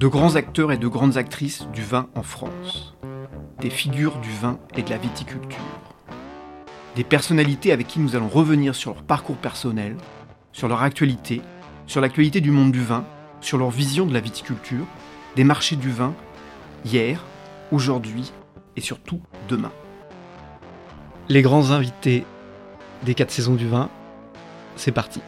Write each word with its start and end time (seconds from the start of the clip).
de 0.00 0.06
grands 0.06 0.36
acteurs 0.36 0.72
et 0.72 0.78
de 0.78 0.88
grandes 0.88 1.18
actrices 1.18 1.68
du 1.74 1.82
vin 1.82 2.08
en 2.14 2.22
France, 2.22 2.94
des 3.60 3.68
figures 3.68 4.16
du 4.20 4.30
vin 4.30 4.58
et 4.74 4.82
de 4.82 4.88
la 4.88 4.96
viticulture, 4.96 5.58
des 6.96 7.04
personnalités 7.04 7.70
avec 7.70 7.86
qui 7.86 8.00
nous 8.00 8.16
allons 8.16 8.30
revenir 8.30 8.74
sur 8.74 8.94
leur 8.94 9.02
parcours 9.02 9.36
personnel, 9.36 9.98
sur 10.52 10.68
leur 10.68 10.80
actualité, 10.80 11.42
sur 11.86 12.00
l'actualité 12.00 12.40
du 12.40 12.50
monde 12.50 12.72
du 12.72 12.82
vin, 12.82 13.04
sur 13.42 13.58
leur 13.58 13.68
vision 13.68 14.06
de 14.06 14.14
la 14.14 14.20
viticulture, 14.20 14.86
des 15.36 15.44
marchés 15.44 15.76
du 15.76 15.90
vin, 15.90 16.14
hier, 16.86 17.22
aujourd'hui 17.70 18.32
et 18.76 18.80
surtout 18.80 19.20
demain. 19.50 19.72
Les 21.28 21.42
grands 21.42 21.72
invités 21.72 22.24
des 23.02 23.14
quatre 23.14 23.32
saisons 23.32 23.54
du 23.54 23.68
vin, 23.68 23.90
c'est 24.76 24.92
parti. 24.92 25.20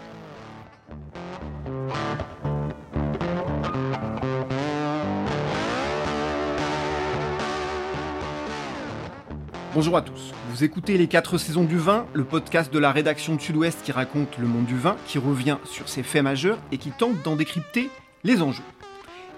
Bonjour 9.75 9.97
à 9.97 10.03
tous, 10.03 10.35
vous 10.51 10.65
écoutez 10.65 10.99
Les 10.99 11.07
4 11.07 11.39
saisons 11.39 11.65
du 11.65 11.79
vin, 11.79 12.05
le 12.13 12.25
podcast 12.25 12.71
de 12.71 12.79
la 12.79 12.93
rédaction 12.93 13.37
de 13.37 13.41
Sud-Ouest 13.41 13.79
qui 13.83 13.91
raconte 13.91 14.37
le 14.37 14.47
monde 14.47 14.67
du 14.67 14.77
vin, 14.77 14.97
qui 15.07 15.17
revient 15.17 15.57
sur 15.65 15.89
ses 15.89 16.03
faits 16.03 16.23
majeurs 16.23 16.59
et 16.73 16.77
qui 16.77 16.91
tente 16.91 17.23
d'en 17.23 17.37
décrypter 17.37 17.89
les 18.23 18.43
enjeux. 18.43 18.63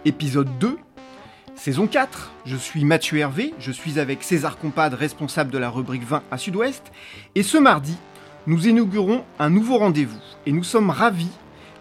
Épisode 0.05 0.49
2, 0.59 0.77
saison 1.55 1.87
4, 1.87 2.33
je 2.47 2.57
suis 2.57 2.85
Mathieu 2.85 3.19
Hervé, 3.19 3.55
je 3.61 3.71
suis 3.71 4.01
avec 4.01 4.25
César 4.25 4.59
Compad, 4.59 4.95
responsable 4.95 5.53
de 5.53 5.59
la 5.59 5.71
rubrique 5.71 6.03
vin 6.03 6.25
à 6.33 6.37
Sud-Ouest, 6.37 6.91
et 7.37 7.45
ce 7.45 7.57
mardi, 7.57 7.97
nous 8.49 8.67
inaugurons 8.67 9.23
un 9.39 9.51
nouveau 9.51 9.79
rendez-vous, 9.79 10.19
et 10.47 10.53
nous 10.53 10.65
sommes 10.65 10.91
ravis 10.91 11.31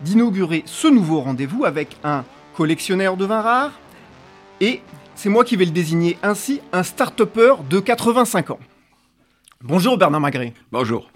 d'inaugurer 0.02 0.62
ce 0.68 0.88
nouveau 0.88 1.22
rendez-vous 1.22 1.66
avec 1.66 1.98
un 2.04 2.24
collectionneur 2.54 3.18
de 3.18 3.26
vins 3.26 3.42
rares 3.42 3.80
et 4.62 4.82
c'est 5.16 5.30
moi 5.30 5.44
qui 5.44 5.56
vais 5.56 5.66
le 5.66 5.72
désigner 5.72 6.18
ainsi, 6.24 6.62
un 6.72 6.84
start-upper 6.84 7.56
de 7.70 7.80
85 7.80 8.52
ans. 8.52 8.60
Bonjour 9.62 9.98
Bernard 9.98 10.22
Magret. 10.22 10.54
Bonjour. 10.72 11.12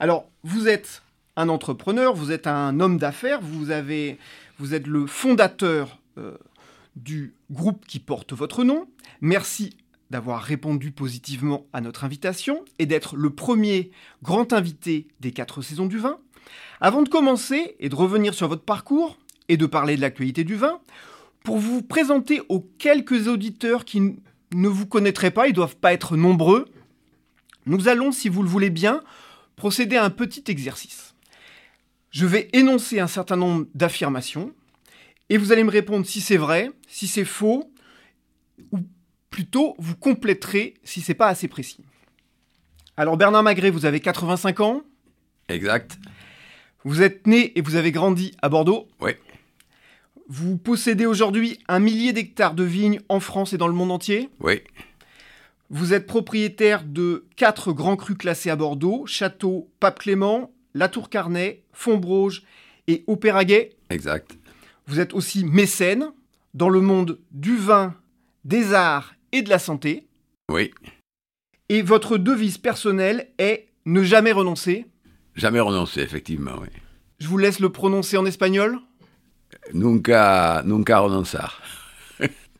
Alors, 0.00 0.26
vous 0.42 0.68
êtes 0.68 1.02
un 1.36 1.48
entrepreneur, 1.48 2.14
vous 2.14 2.32
êtes 2.32 2.46
un 2.46 2.80
homme 2.80 2.98
d'affaires, 2.98 3.40
vous, 3.40 3.70
avez, 3.70 4.18
vous 4.58 4.74
êtes 4.74 4.86
le 4.86 5.06
fondateur 5.06 5.98
euh, 6.18 6.36
du 6.96 7.34
groupe 7.50 7.84
qui 7.86 8.00
porte 8.00 8.32
votre 8.32 8.64
nom. 8.64 8.86
Merci 9.20 9.76
d'avoir 10.10 10.42
répondu 10.42 10.90
positivement 10.90 11.66
à 11.72 11.80
notre 11.80 12.04
invitation 12.04 12.64
et 12.78 12.86
d'être 12.86 13.16
le 13.16 13.30
premier 13.30 13.90
grand 14.22 14.52
invité 14.52 15.08
des 15.20 15.32
quatre 15.32 15.62
saisons 15.62 15.86
du 15.86 15.98
vin. 15.98 16.18
Avant 16.80 17.02
de 17.02 17.08
commencer 17.08 17.76
et 17.80 17.88
de 17.88 17.94
revenir 17.94 18.34
sur 18.34 18.48
votre 18.48 18.62
parcours 18.62 19.18
et 19.48 19.56
de 19.56 19.66
parler 19.66 19.96
de 19.96 20.00
l'actualité 20.00 20.44
du 20.44 20.56
vin, 20.56 20.80
pour 21.44 21.58
vous 21.58 21.82
présenter 21.82 22.40
aux 22.48 22.60
quelques 22.78 23.28
auditeurs 23.28 23.84
qui 23.84 24.00
ne 24.52 24.68
vous 24.68 24.86
connaîtraient 24.86 25.30
pas, 25.30 25.46
ils 25.46 25.50
ne 25.50 25.56
doivent 25.56 25.76
pas 25.76 25.92
être 25.92 26.16
nombreux, 26.16 26.64
nous 27.66 27.86
allons, 27.86 28.10
si 28.12 28.28
vous 28.28 28.42
le 28.42 28.48
voulez 28.48 28.70
bien, 28.70 29.02
procéder 29.54 29.96
à 29.96 30.04
un 30.04 30.10
petit 30.10 30.44
exercice. 30.48 31.14
Je 32.10 32.26
vais 32.26 32.48
énoncer 32.52 32.98
un 32.98 33.06
certain 33.06 33.36
nombre 33.36 33.66
d'affirmations 33.74 34.52
et 35.28 35.36
vous 35.36 35.52
allez 35.52 35.64
me 35.64 35.70
répondre 35.70 36.06
si 36.06 36.20
c'est 36.20 36.36
vrai, 36.36 36.70
si 36.88 37.06
c'est 37.06 37.24
faux, 37.24 37.70
ou 38.72 38.78
plutôt 39.30 39.74
vous 39.78 39.96
compléterez 39.96 40.74
si 40.82 41.00
c'est 41.02 41.14
pas 41.14 41.28
assez 41.28 41.48
précis. 41.48 41.84
Alors 42.96 43.16
Bernard 43.16 43.42
Magret, 43.42 43.70
vous 43.70 43.84
avez 43.84 44.00
85 44.00 44.60
ans 44.60 44.82
Exact. 45.48 45.98
Vous 46.84 47.02
êtes 47.02 47.26
né 47.26 47.52
et 47.58 47.60
vous 47.60 47.76
avez 47.76 47.92
grandi 47.92 48.34
à 48.40 48.48
Bordeaux 48.48 48.88
Oui. 49.00 49.12
Vous 50.28 50.56
possédez 50.56 51.06
aujourd'hui 51.06 51.58
un 51.68 51.80
millier 51.80 52.12
d'hectares 52.12 52.54
de 52.54 52.64
vignes 52.64 53.00
en 53.08 53.20
France 53.20 53.52
et 53.52 53.58
dans 53.58 53.68
le 53.68 53.74
monde 53.74 53.90
entier 53.90 54.30
Oui. 54.40 54.62
Vous 55.70 55.92
êtes 55.92 56.06
propriétaire 56.06 56.84
de 56.84 57.26
quatre 57.36 57.72
grands 57.72 57.96
crus 57.96 58.16
classés 58.16 58.50
à 58.50 58.56
Bordeaux, 58.56 59.04
Château 59.06 59.70
Pape 59.80 59.98
Clément, 59.98 60.50
La 60.72 60.88
Tour 60.88 61.10
Carnet, 61.10 61.62
Fontbroge 61.72 62.42
et 62.86 63.04
Opéraguet. 63.06 63.76
Exact. 63.90 64.38
Vous 64.86 65.00
êtes 65.00 65.14
aussi 65.14 65.44
mécène 65.44 66.10
dans 66.54 66.68
le 66.68 66.80
monde 66.80 67.18
du 67.30 67.56
vin, 67.56 67.94
des 68.44 68.72
arts 68.72 69.14
et 69.32 69.42
de 69.42 69.50
la 69.50 69.58
santé. 69.58 70.06
Oui. 70.50 70.70
Et 71.68 71.82
votre 71.82 72.18
devise 72.18 72.58
personnelle 72.58 73.30
est 73.38 73.68
ne 73.84 74.02
jamais 74.02 74.32
renoncer. 74.32 74.86
Jamais 75.34 75.60
renoncer, 75.60 76.00
effectivement, 76.00 76.52
oui. 76.60 76.68
Je 77.18 77.28
vous 77.28 77.38
laisse 77.38 77.60
le 77.60 77.70
prononcer 77.70 78.16
en 78.16 78.26
espagnol. 78.26 78.78
Nunca, 79.72 80.62
nunca 80.64 80.98
renonçar. 80.98 81.60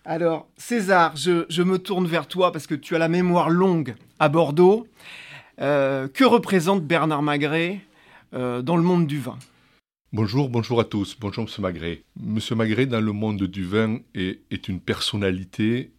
Alors, 0.07 0.49
César, 0.57 1.17
je, 1.17 1.63
me 1.63 1.79
tourne 1.79 2.07
vers 2.07 2.29
toi 2.29 2.53
parce 2.53 2.67
que 2.67 2.75
tu 2.75 2.95
as 2.95 2.99
la 2.99 3.09
mémoire 3.09 3.51
longue 3.51 3.95
à 4.19 4.29
Bordeaux. 4.29 4.87
Euh, 5.61 6.09
que 6.09 6.25
représente 6.25 6.85
Bernard 6.85 7.23
Magret 7.23 7.81
euh, 8.35 8.61
dans 8.61 8.77
le 8.77 8.83
monde 8.83 9.07
du 9.07 9.19
vin? 9.19 9.39
Bonjour, 10.13 10.49
bonjour 10.49 10.81
à 10.81 10.85
tous. 10.85 11.17
Bonjour, 11.19 11.45
Monsieur 11.45 11.63
Magret. 11.63 12.03
Monsieur 12.21 12.55
Magret, 12.55 12.87
dans 12.87 13.01
le 13.01 13.13
monde 13.13 13.45
du 13.45 13.65
vin, 13.65 13.99
est, 14.15 14.69
une 14.69 14.81
personnalité, 14.81 15.91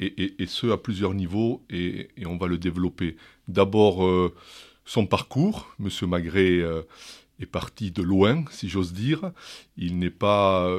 et, 0.00 0.34
ce 0.46 0.70
à 0.70 0.76
plusieurs 0.76 1.14
niveaux, 1.14 1.62
et, 1.70 2.10
on 2.26 2.36
va 2.36 2.46
le 2.46 2.58
développer. 2.58 3.16
D'abord, 3.48 4.04
euh, 4.04 4.34
son 4.84 5.06
parcours. 5.06 5.74
Monsieur 5.78 6.06
Magret 6.06 6.62
est 7.40 7.46
parti 7.46 7.90
de 7.90 8.02
loin, 8.02 8.44
si 8.50 8.68
j'ose 8.68 8.92
dire. 8.92 9.32
Il 9.76 9.98
n'est 9.98 10.10
pas, 10.10 10.70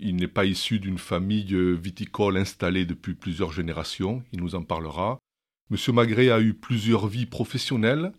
il 0.00 0.16
n'est 0.16 0.28
pas 0.28 0.44
issu 0.44 0.78
d'une 0.78 0.98
famille 0.98 1.56
viticole 1.74 2.36
installée 2.36 2.84
depuis 2.84 3.14
plusieurs 3.14 3.52
générations, 3.52 4.22
il 4.32 4.40
nous 4.40 4.54
en 4.54 4.62
parlera. 4.62 5.18
Monsieur 5.68 5.92
Magret 5.92 6.30
a 6.30 6.40
eu 6.40 6.54
plusieurs 6.54 7.08
vies 7.08 7.26
professionnelles. 7.26 8.12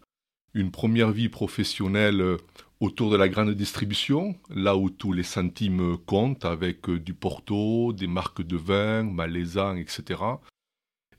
Une 0.53 0.69
première 0.69 1.11
vie 1.11 1.29
professionnelle 1.29 2.19
euh, 2.19 2.37
autour 2.81 3.09
de 3.09 3.15
la 3.15 3.29
grande 3.29 3.51
distribution, 3.51 4.35
là 4.49 4.75
où 4.75 4.89
tous 4.89 5.13
les 5.13 5.23
centimes 5.23 5.97
comptent, 6.05 6.43
avec 6.43 6.89
euh, 6.89 6.99
du 6.99 7.13
Porto, 7.13 7.93
des 7.93 8.07
marques 8.07 8.41
de 8.41 8.57
vin, 8.57 9.03
Malaisan, 9.03 9.77
etc. 9.77 10.19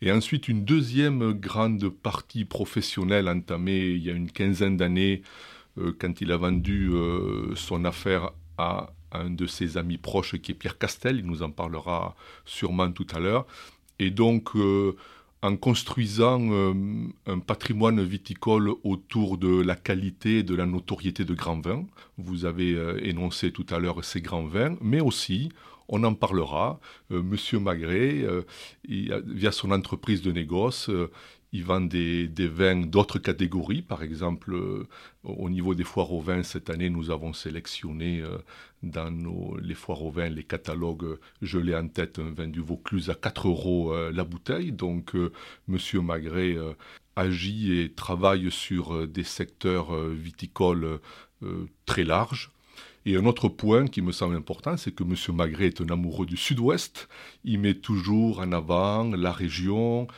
Et 0.03 0.13
ensuite 0.13 0.49
une 0.49 0.67
deuxième 0.67 1.33
grande 1.33 1.89
partie 1.89 2.45
professionnelle 2.45 3.29
entamée 3.29 3.87
il 3.87 4.03
y 4.03 4.11
a 4.11 4.13
une 4.13 4.31
quinzaine 4.31 4.77
d'années 4.77 5.23
euh, 5.23 5.58
quand 5.99 6.21
il 6.21 6.33
a 6.33 6.37
vendu 6.37 6.91
euh, 6.93 7.55
son 7.55 7.85
affaire 7.85 8.31
à 8.57 8.93
un 9.13 9.31
de 9.31 9.47
ses 9.47 9.77
amis 9.77 9.99
proches 9.99 10.37
qui 10.39 10.53
est 10.53 10.55
Pierre 10.55 10.79
Castel, 10.79 11.19
il 11.19 11.27
nous 11.27 11.43
en 11.43 11.51
parlera 11.51 12.15
sûrement 12.45 12.91
tout 12.91 13.07
à 13.15 13.19
l'heure. 13.19 13.47
Et 13.99 14.11
donc, 14.11 14.55
euh, 14.57 14.97
en 15.43 15.57
construisant 15.57 16.41
un 17.27 17.39
patrimoine 17.39 18.03
viticole 18.03 18.71
autour 18.83 19.39
de 19.39 19.61
la 19.63 19.77
qualité 19.77 20.39
et 20.39 20.43
de 20.43 20.55
la 20.57 20.67
notoriété 20.67 21.25
de 21.25 21.33
grands 21.33 21.61
vins, 21.61 21.87
vous 22.17 22.45
avez 22.45 22.77
énoncé 23.09 23.53
tout 23.53 23.67
à 23.71 23.79
l'heure 23.79 24.05
ces 24.05 24.21
grands 24.21 24.47
vins, 24.47 24.77
mais 24.81 25.01
aussi, 25.01 25.51
on 25.87 26.03
en 26.03 26.15
parlera, 26.15 26.81
Monsieur 27.11 27.61
Magret, 27.61 28.27
via 28.89 29.53
son 29.53 29.71
entreprise 29.71 30.23
de 30.23 30.33
négoce, 30.33 30.91
il 31.53 31.65
vend 31.65 31.81
des, 31.81 32.29
vins 32.39 32.77
d'autres 32.77 33.19
catégories. 33.19 33.83
Par 33.83 34.03
exemple, 34.03 34.55
euh, 34.55 34.87
au 35.25 35.49
niveau 35.49 35.75
des 35.75 35.85
foires 35.85 36.13
aux 36.13 36.21
vins, 36.21 36.43
cette 36.43 36.71
année, 36.71 36.91
nous 36.91 37.11
avons 37.11 37.33
sélectionné 37.33 38.21
euh, 38.21 38.39
dans 38.83 39.11
nos, 39.11 39.57
les 39.59 39.75
foires 39.75 40.03
aux 40.03 40.11
vins, 40.11 40.29
les 40.29 40.45
catalogues, 40.45 41.19
je 41.43 41.59
l'ai 41.59 41.75
en 41.75 41.89
tête, 41.89 42.19
un 42.19 42.31
vin 42.31 42.49
du 42.49 42.61
Vaucluse 42.61 43.11
à 43.11 43.15
4 43.15 43.49
euros 43.49 43.93
euh, 43.93 44.13
la 44.13 44.25
bouteille. 44.25 44.73
Donc, 44.73 45.17
Monsieur 45.69 46.01
Magret 46.01 46.57
agit 47.17 47.79
et 47.79 47.93
travaille 47.93 48.51
sur 48.51 49.09
des 49.09 49.25
secteurs 49.25 49.97
viticoles 50.11 51.01
très 51.87 52.05
larges. 52.05 52.51
Et 53.07 53.17
un 53.17 53.25
autre 53.25 53.49
point 53.49 53.87
qui 53.87 54.03
me 54.03 54.13
semble 54.13 54.37
important, 54.37 54.77
c'est 54.77 54.93
que 54.93 55.03
M. 55.03 55.15
Magret 55.35 55.69
est 55.69 55.81
un 55.81 55.89
amoureux 55.89 56.27
du 56.27 56.37
Sud-Ouest. 56.37 57.09
Il 57.45 57.61
met 57.61 57.75
toujours 57.75 58.41
en 58.41 58.53
avant 58.53 59.05
la 59.05 59.33
région, 59.33 60.09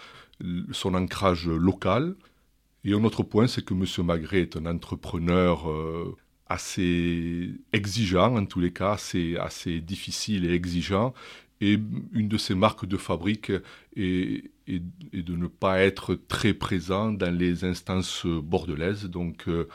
son 0.72 0.94
ancrage 0.94 1.48
local. 1.48 2.14
Et 2.84 2.94
un 2.94 3.04
autre 3.04 3.22
point, 3.22 3.46
c'est 3.46 3.64
que 3.64 3.74
M. 3.74 4.06
Magret 4.06 4.40
est 4.40 4.56
un 4.56 4.66
entrepreneur 4.66 5.70
euh, 5.70 6.16
assez 6.48 7.52
exigeant, 7.72 8.36
en 8.36 8.46
tous 8.46 8.60
les 8.60 8.72
cas, 8.72 8.92
assez, 8.92 9.36
assez 9.36 9.80
difficile 9.80 10.46
et 10.46 10.54
exigeant. 10.54 11.12
Et 11.60 11.78
une 12.12 12.28
de 12.28 12.38
ses 12.38 12.54
marques 12.54 12.86
de 12.86 12.96
fabrique 12.96 13.52
est, 13.94 14.50
de 14.66 15.36
ne 15.36 15.46
pas 15.46 15.80
être 15.80 16.14
très 16.14 16.54
présent 16.54 17.12
dans 17.12 17.36
les 17.36 17.64
instances 17.64 18.24
bordelaises. 18.24 19.04
Donc, 19.04 19.46
euh, 19.48 19.68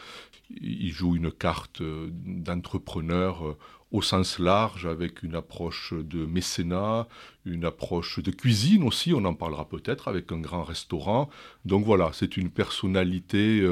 il 0.50 0.92
joue 0.92 1.16
une 1.16 1.32
carte 1.32 1.84
d'entrepreneur 1.84 3.56
au 3.92 4.02
sens 4.02 4.40
large, 4.40 4.86
avec 4.86 5.24
une 5.24 5.36
approche 5.36 5.94
de 5.94 6.26
mécénat, 6.26 7.08
une 7.46 7.66
approche 7.66 8.20
de 8.20 8.32
cuisine 8.32 8.84
aussi, 8.84 9.14
on 9.14 9.24
en 9.26 9.34
parlera 9.34 9.70
peut-être, 9.70 10.08
avec 10.08 10.32
un 10.32 10.40
grand 10.40 10.64
restaurant. 10.64 11.30
Donc 11.66 11.86
voilà, 11.86 12.12
c'est 12.14 12.36
une 12.38 12.50
personnalité 12.50 13.66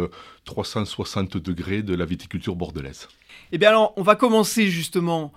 360 0.45 1.35
euh, 1.35 1.39
degrés 1.39 1.81
de 1.81 1.95
la 1.95 2.05
viticulture 2.05 2.55
bordelaise. 2.55 3.07
Eh 3.51 3.57
bien 3.57 3.69
alors, 3.69 3.93
on 3.97 4.03
va 4.03 4.15
commencer 4.15 4.67
justement 4.67 5.33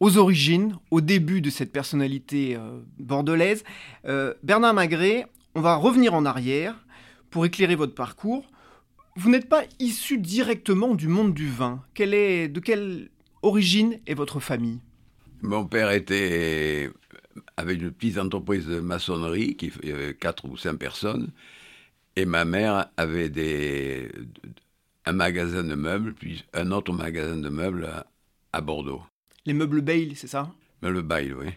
aux 0.00 0.18
origines, 0.18 0.76
au 0.90 1.00
début 1.00 1.40
de 1.40 1.50
cette 1.50 1.72
personnalité 1.72 2.56
euh, 2.56 2.80
bordelaise. 2.98 3.64
Euh, 4.06 4.34
Bernard 4.42 4.74
Magret, 4.74 5.26
on 5.54 5.60
va 5.60 5.76
revenir 5.76 6.14
en 6.14 6.24
arrière 6.24 6.74
pour 7.30 7.46
éclairer 7.46 7.76
votre 7.76 7.94
parcours. 7.94 8.46
Vous 9.16 9.30
n'êtes 9.30 9.48
pas 9.48 9.62
issu 9.78 10.18
directement 10.18 10.94
du 10.94 11.08
monde 11.08 11.32
du 11.32 11.48
vin. 11.48 11.82
Quelle 11.94 12.12
est, 12.12 12.48
de 12.48 12.60
quelle 12.60 13.08
origine 13.46 14.00
est 14.06 14.14
votre 14.14 14.40
famille 14.40 14.80
Mon 15.42 15.64
père 15.66 15.90
était 15.90 16.90
avec 17.56 17.80
une 17.80 17.92
petite 17.92 18.18
entreprise 18.18 18.66
de 18.66 18.80
maçonnerie 18.80 19.56
qui 19.56 19.72
avait 19.90 20.14
quatre 20.14 20.44
ou 20.46 20.56
cinq 20.56 20.76
personnes. 20.76 21.30
Et 22.16 22.24
ma 22.24 22.44
mère 22.44 22.90
avait 22.96 23.28
des, 23.28 24.10
un 25.04 25.12
magasin 25.12 25.62
de 25.62 25.74
meubles, 25.74 26.14
puis 26.14 26.44
un 26.54 26.70
autre 26.72 26.92
magasin 26.92 27.36
de 27.36 27.48
meubles 27.48 27.88
à, 28.52 28.60
Bordeaux. 28.60 29.02
Les 29.44 29.52
meubles 29.52 29.82
Bail, 29.82 30.14
c'est 30.16 30.26
ça? 30.26 30.50
Meubles 30.82 31.02
Bail, 31.02 31.32
oui. 31.34 31.48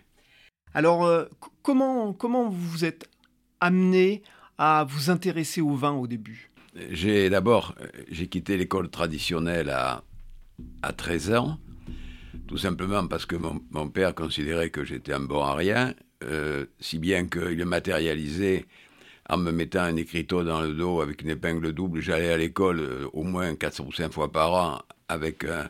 Alors, 0.74 1.06
euh, 1.06 1.26
comment, 1.64 2.14
comment 2.14 2.50
vous 2.50 2.70
vous 2.70 2.86
êtes 2.86 3.10
amené 3.62 4.22
à 4.58 4.86
vous 4.88 5.10
intéresser 5.10 5.62
au 5.62 5.76
vin 5.76 5.94
au 5.94 6.08
début? 6.08 6.52
J'ai 6.92 7.30
d'abord, 7.30 7.74
j'ai 8.12 8.28
quitté 8.28 8.58
l'école 8.58 8.90
traditionnelle 8.90 9.70
à, 9.70 10.04
à 10.82 10.94
13 10.94 11.34
ans, 11.34 11.58
tout 12.50 12.58
simplement 12.58 13.06
parce 13.06 13.28
que 13.28 13.36
mon, 13.36 13.90
père 13.90 14.16
considérait 14.16 14.72
que 14.72 14.84
j'étais 14.84 15.14
un 15.14 15.20
bon 15.20 15.44
à 15.44 15.54
rien, 15.54 15.94
euh, 16.24 16.66
si 16.80 16.98
bien 16.98 17.28
qu'il 17.28 17.64
matérialisait 17.64 18.66
en 19.30 19.38
me 19.38 19.52
mettant 19.52 19.82
un 19.82 19.96
écriteau 19.96 20.44
dans 20.44 20.62
le 20.62 20.74
dos 20.74 21.00
avec 21.00 21.22
une 21.22 21.30
épingle 21.30 21.72
double. 21.74 22.02
J'allais 22.02 22.34
à 22.34 22.38
l'école 22.38 22.80
euh, 22.80 23.06
au 23.14 23.22
moins 23.22 23.54
4 23.54 23.86
ou 23.86 23.92
5 23.92 24.12
fois 24.12 24.32
par 24.32 24.54
an 24.54 24.82
avec 25.08 25.46
un, 25.46 25.70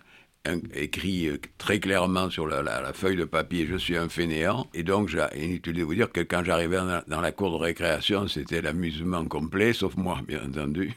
écrit 0.74 1.28
euh, 1.28 1.38
très 1.58 1.82
clairement 1.82 2.30
sur 2.30 2.48
la, 2.48 2.94
feuille 2.94 3.18
de 3.18 3.26
papier 3.26 3.68
je 3.70 3.76
suis 3.76 3.98
un 3.98 4.08
fainéant 4.08 4.66
et 4.74 4.84
donc 4.84 5.12
inutile 5.36 5.74
de 5.74 5.84
vous 5.84 5.96
dire 5.96 6.10
que 6.14 6.22
quand 6.22 6.46
j'arrivais 6.46 6.80
dans, 7.08 7.20
la 7.20 7.32
cour 7.34 7.52
de 7.52 7.62
récréation 7.62 8.30
c'était 8.30 8.62
l'amusement 8.62 9.26
complet 9.26 9.74
sauf 9.74 9.98
moi 9.98 10.22
bien 10.26 10.40
entendu 10.48 10.96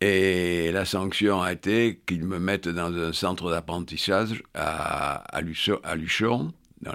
et 0.00 0.72
la 0.72 0.84
sanction 0.84 1.42
a 1.42 1.52
été 1.52 2.00
qu'ils 2.06 2.24
me 2.24 2.38
mettent 2.38 2.68
dans 2.68 2.92
un 2.92 3.12
centre 3.12 3.50
d'apprentissage 3.50 4.42
à, 4.54 5.16
à, 5.36 5.42
Luchon, 5.42 6.52
dans 6.80 6.94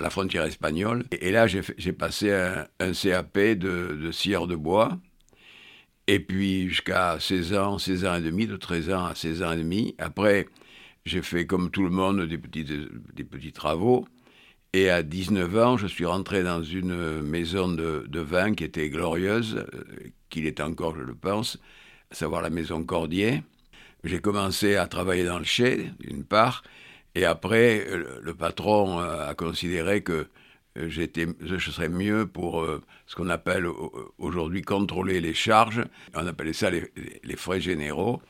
la 0.00 0.10
frontière 0.10 0.44
espagnole. 0.44 1.04
Et, 1.10 1.30
là, 1.30 1.46
j'ai 1.46 1.92
passé 1.92 2.32
un, 2.32 2.92
CAP 2.92 3.38
de, 3.38 3.98
de 4.02 4.12
scieur 4.12 4.46
de 4.46 4.56
bois. 4.56 4.98
Et 6.08 6.18
puis 6.18 6.68
jusqu'à 6.68 7.18
16 7.20 7.54
ans, 7.54 7.78
16 7.78 8.04
ans 8.06 8.14
et 8.16 8.22
demi, 8.22 8.46
de 8.46 8.56
13 8.56 8.90
ans 8.90 9.04
à 9.04 9.14
16 9.14 9.42
ans 9.42 9.52
et 9.52 9.56
demi. 9.56 9.94
Après, 9.98 10.46
j'ai 11.04 11.22
fait 11.22 11.46
comme 11.46 11.70
tout 11.70 11.84
le 11.84 11.90
monde 11.90 12.22
des 12.26 12.38
petits, 12.38 13.52
travaux. 13.52 14.06
Et 14.72 14.88
à 14.88 15.02
19 15.02 15.58
ans, 15.58 15.76
je 15.76 15.86
suis 15.86 16.06
rentré 16.06 16.42
dans 16.42 16.62
une 16.62 17.20
maison 17.20 17.68
de, 17.68 18.06
de 18.08 18.20
vin 18.20 18.54
qui 18.54 18.64
était 18.64 18.88
glorieuse, 18.88 19.56
euh, 19.56 20.10
qu'il 20.30 20.46
est 20.46 20.60
encore, 20.60 20.96
je 20.96 21.02
le 21.02 21.14
pense, 21.14 21.58
à 22.12 22.14
savoir 22.14 22.42
la 22.42 22.50
maison 22.50 22.84
Cordier. 22.84 23.42
J'ai 24.04 24.20
commencé 24.20 24.76
à 24.76 24.86
travailler 24.86 25.24
dans 25.24 25.38
le 25.38 25.44
chai, 25.44 25.90
d'une 26.00 26.24
part, 26.24 26.62
et 27.14 27.24
après, 27.24 27.86
le 28.22 28.34
patron 28.34 29.00
euh, 29.00 29.28
a 29.28 29.34
considéré 29.34 30.02
que 30.02 30.26
euh, 30.78 30.88
je 30.90 31.70
serais 31.70 31.88
mieux 31.88 32.26
pour 32.26 32.60
euh, 32.60 32.82
ce 33.06 33.16
qu'on 33.16 33.30
appelle 33.30 33.66
aujourd'hui 34.18 34.60
contrôler 34.60 35.22
les 35.22 35.32
charges. 35.32 35.84
On 36.14 36.26
appelait 36.26 36.52
ça 36.52 36.70
les 36.70 37.36
frais 37.36 37.60
généraux. 37.60 38.20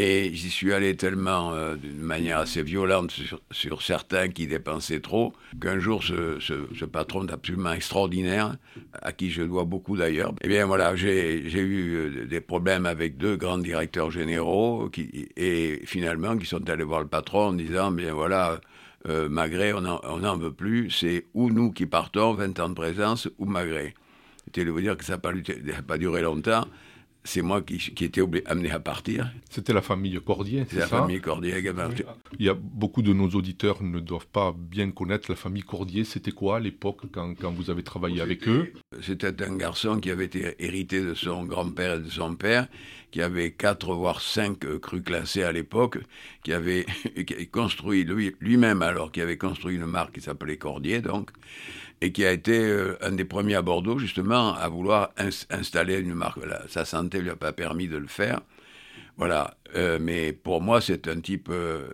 Et 0.00 0.30
j'y 0.32 0.48
suis 0.48 0.72
allé 0.72 0.94
tellement 0.94 1.52
euh, 1.54 1.74
d'une 1.74 1.98
manière 1.98 2.38
assez 2.38 2.62
violente 2.62 3.12
sur, 3.50 3.82
certains 3.82 4.28
qui 4.28 4.46
dépensaient 4.46 5.00
trop, 5.00 5.32
qu'un 5.60 5.80
jour, 5.80 6.04
ce, 6.04 6.84
patron 6.84 7.26
absolument 7.26 7.72
extraordinaire, 7.72 8.54
à 9.02 9.10
qui 9.10 9.32
je 9.32 9.42
dois 9.42 9.64
beaucoup 9.64 9.96
d'ailleurs, 9.96 10.34
eh 10.40 10.46
bien 10.46 10.66
voilà, 10.66 10.94
j'ai 10.94 11.42
eu 11.42 11.96
euh, 11.96 12.26
des 12.26 12.40
problèmes 12.40 12.86
avec 12.86 13.16
deux 13.16 13.34
grands 13.34 13.58
directeurs 13.58 14.12
généraux, 14.12 14.88
et 15.36 15.82
finalement, 15.84 16.38
qui 16.38 16.46
sont 16.46 16.70
allés 16.70 16.84
voir 16.84 17.00
le 17.00 17.08
patron 17.08 17.48
en 17.48 17.52
disant, 17.54 17.90
bien 17.90 18.14
voilà, 18.14 18.60
euh, 19.08 19.28
Magret, 19.28 19.72
on 19.72 19.80
n'en 19.80 20.36
veut 20.36 20.52
plus, 20.52 20.92
c'est 20.92 21.24
ou 21.34 21.50
nous 21.50 21.72
qui 21.72 21.86
partons, 21.86 22.34
20 22.34 22.60
ans 22.60 22.68
de 22.68 22.74
présence, 22.74 23.28
ou 23.38 23.46
Magret. 23.46 23.94
C'était 24.44 24.64
de 24.64 24.70
vous 24.70 24.80
dire 24.80 24.96
que 24.96 25.04
ça 25.04 25.18
n'a 25.18 25.82
pas 25.82 25.98
duré 25.98 26.22
longtemps 26.22 26.68
c'est 27.24 27.42
moi 27.42 27.62
qui, 27.62 27.78
qui 27.78 28.04
étais 28.04 28.22
amené 28.46 28.70
à 28.70 28.80
partir. 28.80 29.30
C'était 29.50 29.72
la 29.72 29.82
famille 29.82 30.18
Cordier, 30.24 30.64
c'est 30.70 30.78
la 30.78 30.86
famille 30.86 31.20
Cordier 31.20 31.56
également. 31.56 31.88
Il 32.38 32.46
y 32.46 32.48
a 32.48 32.54
beaucoup 32.54 33.02
de 33.02 33.12
nos 33.12 33.28
auditeurs 33.28 33.82
ne 33.82 34.00
doivent 34.00 34.26
pas 34.26 34.54
bien 34.56 34.90
connaître 34.90 35.30
la 35.30 35.36
famille 35.36 35.62
Cordier. 35.62 36.04
C'était 36.04 36.30
quoi 36.30 36.56
à 36.56 36.60
l'époque 36.60 37.02
quand, 37.12 37.34
quand, 37.34 37.52
vous 37.52 37.70
avez 37.70 37.82
travaillé 37.82 38.20
avec 38.20 38.48
eux? 38.48 38.72
C'était 39.02 39.42
un 39.42 39.56
garçon 39.56 40.00
qui 40.00 40.10
avait 40.10 40.24
été 40.24 40.54
hérité 40.58 41.00
de 41.00 41.14
son 41.14 41.44
grand-père 41.44 41.96
et 41.96 42.00
de 42.00 42.08
son 42.08 42.34
père, 42.34 42.66
qui 43.10 43.20
avait 43.20 43.52
quatre 43.52 43.92
voire 43.94 44.20
cinq 44.20 44.60
crus 44.80 45.02
classés 45.02 45.42
à 45.42 45.52
l'époque, 45.52 45.98
qui 46.42 46.52
avait 46.52 46.86
construit 47.52 48.06
lui-même 48.40 48.82
alors, 48.82 49.12
qui 49.12 49.20
avait 49.20 49.38
construit 49.38 49.76
une 49.76 49.86
marque 49.86 50.14
qui 50.14 50.20
s'appelait 50.20 50.56
Cordier 50.56 51.00
donc 51.00 51.30
et 52.00 52.12
qui 52.12 52.24
a 52.24 52.32
été 52.32 52.58
euh, 52.58 52.96
un 53.00 53.12
des 53.12 53.24
premiers 53.24 53.56
à 53.56 53.62
Bordeaux, 53.62 53.98
justement, 53.98 54.54
à 54.54 54.68
vouloir 54.68 55.10
installer 55.50 55.98
une 55.98 56.14
marque. 56.14 56.38
Sa 56.68 56.84
santé 56.84 57.18
ne 57.18 57.24
lui 57.24 57.30
a 57.30 57.36
pas 57.36 57.52
permis 57.52 57.88
de 57.88 57.96
le 57.96 58.06
faire. 58.06 58.40
Voilà. 59.16 59.56
Euh, 59.74 59.98
mais 60.00 60.32
pour 60.32 60.62
moi, 60.62 60.80
c'est 60.80 61.08
un 61.08 61.20
type, 61.20 61.48
euh, 61.50 61.88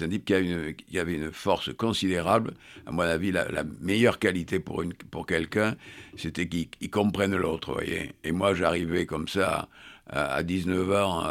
un 0.00 0.08
type 0.08 0.26
qui, 0.26 0.98
avait 0.98 1.14
une 1.14 1.32
force 1.32 1.74
considérable. 1.74 2.52
À 2.86 2.92
mon 2.92 3.00
avis, 3.00 3.32
la, 3.32 3.46
meilleure 3.80 4.18
qualité 4.18 4.60
pour, 4.60 4.84
pour 5.10 5.26
quelqu'un, 5.26 5.74
c'était 6.16 6.46
qu'il 6.46 6.90
comprenne 6.90 7.34
l'autre, 7.34 7.72
voyez. 7.72 8.12
Et 8.22 8.32
moi, 8.32 8.54
j'arrivais 8.54 9.06
comme 9.06 9.26
ça 9.26 9.68
à 10.12 10.42
19 10.42 10.90
ans 10.92 11.24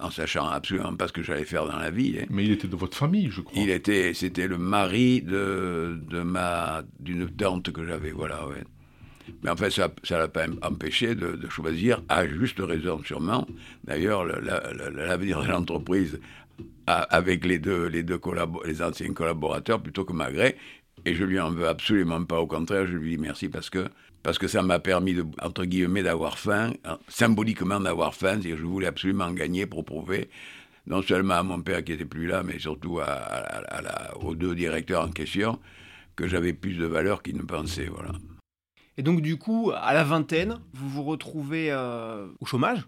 en 0.00 0.10
sachant 0.10 0.48
absolument 0.48 0.96
pas 0.96 1.08
ce 1.08 1.12
que 1.12 1.22
j'allais 1.22 1.44
faire 1.44 1.66
dans 1.66 1.76
la 1.76 1.90
vie. 1.90 2.16
Hein. 2.20 2.26
Mais 2.30 2.44
il 2.44 2.52
était 2.52 2.68
de 2.68 2.76
votre 2.76 2.96
famille, 2.96 3.28
je 3.30 3.42
crois. 3.42 3.62
Il 3.62 3.70
était, 3.70 4.14
c'était 4.14 4.48
le 4.48 4.58
mari 4.58 5.20
de, 5.22 6.00
de 6.08 6.22
ma, 6.22 6.82
d'une 7.00 7.28
tante 7.28 7.70
que 7.70 7.84
j'avais, 7.84 8.12
voilà, 8.12 8.46
ouais. 8.48 8.62
Mais 9.42 9.50
en 9.50 9.56
fait, 9.56 9.70
ça 9.70 9.88
ne 9.88 10.16
l'a 10.16 10.28
pas 10.28 10.46
empêché 10.62 11.14
de, 11.14 11.38
choisir, 11.48 12.02
à 12.08 12.26
juste 12.26 12.60
raison 12.60 13.00
sûrement. 13.04 13.46
D'ailleurs, 13.84 14.24
l'avenir 14.24 15.42
de 15.42 15.48
l'entreprise 15.48 16.20
avec 16.86 17.44
les 17.44 17.58
deux, 17.58 17.86
les 17.86 18.02
deux 18.02 18.20
les 18.64 18.82
anciens 18.82 19.12
collaborateurs 19.12 19.80
plutôt 19.82 20.04
que 20.04 20.12
Magret. 20.12 20.56
Et 21.06 21.14
je 21.14 21.24
lui 21.24 21.40
en 21.40 21.50
veux 21.50 21.68
absolument 21.68 22.24
pas. 22.24 22.40
Au 22.40 22.46
contraire, 22.46 22.86
je 22.86 22.96
lui 22.96 23.16
dis 23.16 23.18
merci 23.18 23.48
parce 23.48 23.70
que 23.70 23.86
parce 24.24 24.38
que 24.38 24.48
ça 24.48 24.62
m'a 24.62 24.80
permis, 24.80 25.12
de, 25.12 25.24
entre 25.42 25.66
guillemets, 25.66 26.02
d'avoir 26.02 26.38
faim, 26.38 26.72
hein, 26.84 26.98
symboliquement 27.08 27.78
d'avoir 27.78 28.14
faim, 28.14 28.32
c'est-à-dire 28.32 28.56
je 28.56 28.64
voulais 28.64 28.86
absolument 28.86 29.30
gagner 29.30 29.66
pour 29.66 29.84
prouver, 29.84 30.30
non 30.86 31.02
seulement 31.02 31.34
à 31.34 31.42
mon 31.42 31.60
père 31.60 31.84
qui 31.84 31.92
n'était 31.92 32.06
plus 32.06 32.26
là, 32.26 32.42
mais 32.42 32.58
surtout 32.58 32.98
à, 33.00 34.16
aux 34.20 34.34
deux 34.34 34.54
directeurs 34.54 35.04
en 35.04 35.10
question, 35.10 35.60
que 36.16 36.26
j'avais 36.26 36.54
plus 36.54 36.74
de 36.74 36.86
valeur 36.86 37.22
qu'ils 37.22 37.36
ne 37.36 37.42
pensaient, 37.42 37.86
voilà. 37.86 38.12
Et 38.96 39.02
donc 39.02 39.20
du 39.20 39.36
coup, 39.36 39.72
à 39.74 39.92
la 39.92 40.04
vingtaine, 40.04 40.58
vous 40.72 40.88
vous 40.88 41.02
retrouvez 41.02 41.70
euh, 41.70 42.26
au 42.40 42.46
chômage, 42.46 42.80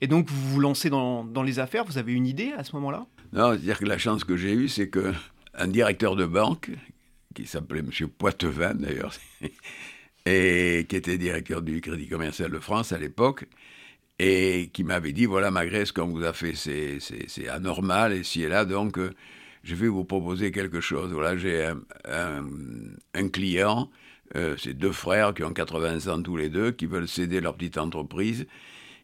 et 0.00 0.06
donc 0.06 0.30
vous 0.30 0.50
vous 0.50 0.60
lancez 0.60 0.90
dans, 0.90 1.24
dans 1.24 1.42
les 1.42 1.58
affaires, 1.58 1.84
vous 1.84 1.98
avez 1.98 2.12
une 2.12 2.26
idée 2.28 2.52
à 2.56 2.62
ce 2.62 2.72
moment-là? 2.76 3.06
Non, 3.32 3.50
c'est-à-dire 3.50 3.80
que 3.80 3.86
la 3.86 3.98
chance 3.98 4.22
que 4.22 4.36
j'ai 4.36 4.52
eue, 4.52 4.68
c'est 4.68 4.90
que 4.90 5.12
un 5.54 5.66
directeur 5.66 6.14
de 6.14 6.24
banque, 6.24 6.70
qui 7.34 7.46
s'appelait 7.46 7.80
M. 7.80 7.90
Poitevin 8.08 8.74
d'ailleurs, 8.74 9.12
et 10.26 10.86
qui 10.88 10.96
était 10.96 11.18
directeur 11.18 11.62
du 11.62 11.80
Crédit 11.80 12.08
Commercial 12.08 12.50
de 12.50 12.58
France 12.58 12.92
à 12.92 12.98
l'époque, 12.98 13.46
et 14.18 14.70
qui 14.72 14.84
m'avait 14.84 15.12
dit, 15.12 15.26
voilà, 15.26 15.50
Magret, 15.50 15.86
ce 15.86 15.92
qu'on 15.92 16.06
vous 16.06 16.24
a 16.24 16.32
fait, 16.32 16.54
c'est 16.54 17.48
anormal, 17.48 18.12
et 18.12 18.22
si 18.22 18.42
et 18.42 18.48
là, 18.48 18.64
donc, 18.64 18.98
euh, 18.98 19.12
je 19.64 19.74
vais 19.74 19.88
vous 19.88 20.04
proposer 20.04 20.52
quelque 20.52 20.80
chose. 20.80 21.12
Voilà, 21.12 21.36
j'ai 21.36 21.64
un, 22.04 22.44
un, 23.14 23.28
client, 23.28 23.90
euh, 24.36 24.56
c'est 24.58 24.74
deux 24.74 24.92
frères 24.92 25.34
qui 25.34 25.42
ont 25.42 25.52
80 25.52 26.12
ans 26.12 26.22
tous 26.22 26.36
les 26.36 26.48
deux, 26.48 26.70
qui 26.70 26.86
veulent 26.86 27.08
céder 27.08 27.40
leur 27.40 27.56
petite 27.56 27.78
entreprise. 27.78 28.46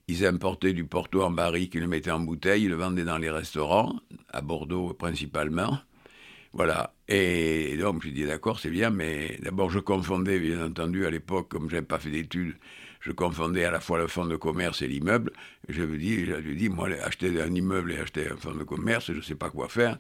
Ils 0.07 0.27
importaient 0.27 0.73
du 0.73 0.85
Porto 0.85 1.23
en 1.23 1.31
barrique, 1.31 1.75
ils 1.75 1.81
le 1.81 1.87
mettaient 1.87 2.11
en 2.11 2.21
bouteille, 2.21 2.65
ils 2.65 2.69
le 2.69 2.77
vendaient 2.77 3.05
dans 3.05 3.19
les 3.19 3.31
restaurants, 3.31 4.01
à 4.33 4.41
Bordeaux 4.41 4.93
principalement. 4.93 5.79
Voilà. 6.53 6.95
Et 7.09 7.77
donc, 7.77 8.03
j'ai 8.03 8.11
dit, 8.11 8.25
d'accord, 8.25 8.59
c'est 8.59 8.71
bien, 8.71 8.91
mais 8.91 9.39
d'abord, 9.43 9.71
je 9.71 9.79
confondais, 9.79 10.39
bien 10.39 10.65
entendu, 10.65 11.07
à 11.07 11.11
l'époque, 11.11 11.49
comme 11.49 11.69
je 11.69 11.75
n'avais 11.77 11.87
pas 11.87 11.99
fait 11.99 12.11
d'études, 12.11 12.57
je 13.01 13.13
confondais 13.13 13.65
à 13.65 13.71
la 13.71 13.81
fois 13.81 13.99
le 13.99 14.09
fonds 14.09 14.27
de 14.27 14.37
commerce 14.37 14.83
et 14.83 14.89
l'immeuble. 14.89 15.33
Je 15.69 15.83
lui 15.83 15.99
dis, 15.99 16.27
je 16.27 16.35
lui 16.35 16.57
dis, 16.57 16.69
moi, 16.69 16.89
acheter 17.03 17.41
un 17.41 17.55
immeuble 17.55 17.93
et 17.93 17.99
acheter 17.99 18.29
un 18.29 18.37
fonds 18.37 18.55
de 18.55 18.65
commerce, 18.65 19.07
je 19.07 19.13
ne 19.13 19.23
sais 19.23 19.35
pas 19.37 19.51
quoi 19.51 19.69
faire. 19.69 19.99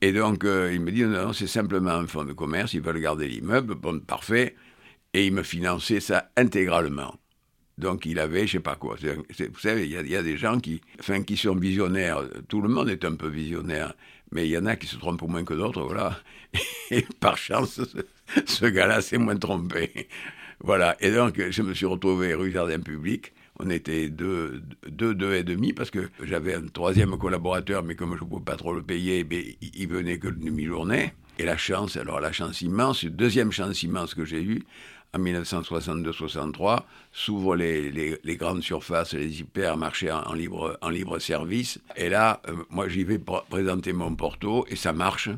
Et 0.00 0.12
donc, 0.12 0.44
euh, 0.44 0.72
il 0.72 0.80
me 0.80 0.92
dit, 0.92 1.02
non, 1.02 1.26
non 1.26 1.32
c'est 1.32 1.46
simplement 1.46 1.92
un 1.92 2.06
fonds 2.06 2.24
de 2.24 2.32
commerce, 2.32 2.74
ils 2.74 2.80
veulent 2.80 3.00
garder 3.00 3.28
l'immeuble, 3.28 3.74
bon, 3.74 4.00
parfait. 4.00 4.56
Et 5.12 5.26
il 5.26 5.32
me 5.32 5.42
finançait 5.42 6.00
ça 6.00 6.30
intégralement. 6.36 7.14
Donc 7.78 8.06
il 8.06 8.18
avait, 8.18 8.46
je 8.46 8.52
sais 8.52 8.60
pas 8.60 8.76
quoi. 8.76 8.96
vous 8.96 9.58
savez, 9.58 9.86
il 9.86 10.10
y, 10.10 10.16
a 10.16 10.22
des 10.22 10.36
gens 10.36 10.60
qui, 10.60 10.80
enfin, 11.00 11.22
qui 11.22 11.36
sont 11.36 11.56
visionnaires. 11.56 12.22
Tout 12.48 12.60
le 12.60 12.68
monde 12.68 12.88
est 12.88 13.04
un 13.04 13.16
peu 13.16 13.28
visionnaire, 13.28 13.94
mais 14.34 14.46
il 14.46 14.50
y 14.50 14.58
en 14.58 14.66
a 14.66 14.76
qui 14.76 14.86
se 14.86 14.96
trompent 14.96 15.22
moins 15.22 15.44
que 15.44 15.54
d'autres, 15.54 15.82
voilà. 15.82 16.18
Et 16.90 17.06
par 17.20 17.38
chance, 17.38 17.80
ce, 18.46 18.66
gars-là 18.66 19.00
s'est 19.00 19.16
moins 19.16 19.36
trompé. 19.36 20.08
Voilà. 20.60 20.96
Et 21.00 21.10
donc, 21.12 21.40
je 21.50 21.62
me 21.62 21.72
suis 21.72 21.86
retrouvé 21.86 22.34
rue 22.34 22.50
Jardin 22.50 22.80
Public. 22.80 23.32
On 23.60 23.70
était 23.70 24.08
deux, 24.08 24.62
deux, 24.88 25.14
deux 25.14 25.34
et 25.34 25.44
demi 25.44 25.72
parce 25.72 25.90
que 25.90 26.10
j'avais 26.22 26.54
un 26.54 26.66
troisième 26.66 27.16
collaborateur, 27.16 27.84
mais 27.84 27.94
comme 27.94 28.16
je 28.16 28.24
ne 28.24 28.28
pouvais 28.28 28.44
pas 28.44 28.56
trop 28.56 28.74
le 28.74 28.82
payer, 28.82 29.22
ben, 29.22 29.44
il 29.60 29.88
venait 29.88 30.18
que 30.18 30.26
de 30.26 30.44
demi-journée. 30.44 31.12
Et 31.38 31.44
la 31.44 31.56
chance, 31.56 31.96
alors 31.96 32.20
la 32.20 32.32
chance 32.32 32.62
immense, 32.62 33.04
deuxième 33.04 33.52
chance 33.52 33.82
immense 33.82 34.14
que 34.14 34.24
j'ai 34.24 34.42
eue, 34.42 34.62
en 35.14 35.18
1962-63, 35.18 36.82
s'ouvrent 37.12 37.56
les, 37.56 38.36
grandes 38.36 38.62
surfaces, 38.62 39.14
les 39.14 39.40
hypermarchés 39.40 40.10
en, 40.10 40.22
en, 40.22 40.32
libre, 40.34 41.18
service. 41.18 41.80
Et 41.96 42.08
là, 42.08 42.40
euh, 42.48 42.56
moi, 42.70 42.88
j'y 42.88 43.04
vais 43.04 43.20
présenter 43.48 43.92
mon 43.92 44.14
porto 44.14 44.66
et 44.68 44.76
ça 44.76 44.92
marche. 44.92 45.30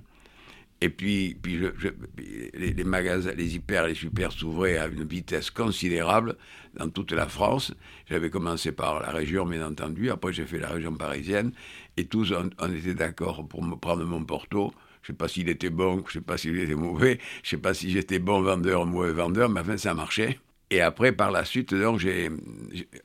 Et 0.81 0.91
puis, 0.91 1.37
les, 1.45 2.73
les, 2.73 2.85
magasins, 2.85 3.33
les 3.33 3.55
hyper, 3.55 3.87
les 3.87 3.95
super 3.95 4.31
s'ouvraient 4.33 4.77
à 4.77 4.87
une 4.87 5.05
vitesse 5.05 5.51
considérable 5.51 6.37
dans 6.77 6.91
toute 6.91 7.13
la 7.13 7.27
France. 7.29 7.73
J'avais 8.11 8.29
commencé 8.29 8.73
par 8.73 9.01
la 9.01 9.11
région, 9.11 9.47
bien 9.47 9.67
entendu. 9.67 10.11
Après, 10.11 10.33
j'ai 10.35 10.45
fait 10.45 10.59
la 10.59 10.69
région 10.69 10.93
parisienne. 10.95 11.53
Et 11.97 12.05
tous, 12.05 12.33
on, 12.33 12.51
on 12.59 12.73
était 12.73 12.95
d'accord 12.95 13.47
pour 13.49 13.63
me 13.63 13.77
prendre 13.77 14.05
mon 14.05 14.23
porto. 14.25 14.73
Je 15.07 15.13
sais 15.13 15.17
pas 15.17 15.29
s'il 15.29 15.49
était 15.49 15.71
bon, 15.71 16.03
je 16.09 16.15
sais 16.15 16.21
pas 16.21 16.37
s'il 16.37 16.59
était 16.59 16.75
mauvais, 16.75 17.21
je 17.45 17.51
sais 17.51 17.59
pas 17.59 17.75
si 17.75 17.93
j'étais 17.93 18.19
bon 18.19 18.41
vendeur 18.43 18.83
ou 18.83 18.87
mauvais 18.87 19.13
vendeur, 19.13 19.49
mais 19.49 19.61
enfin, 19.61 19.77
ça 19.77 19.95
marchait. 19.95 20.41
Et 20.71 20.81
après, 20.81 21.13
par 21.13 21.31
la 21.31 21.45
suite, 21.45 21.73
donc, 21.75 22.01
je 22.01 22.29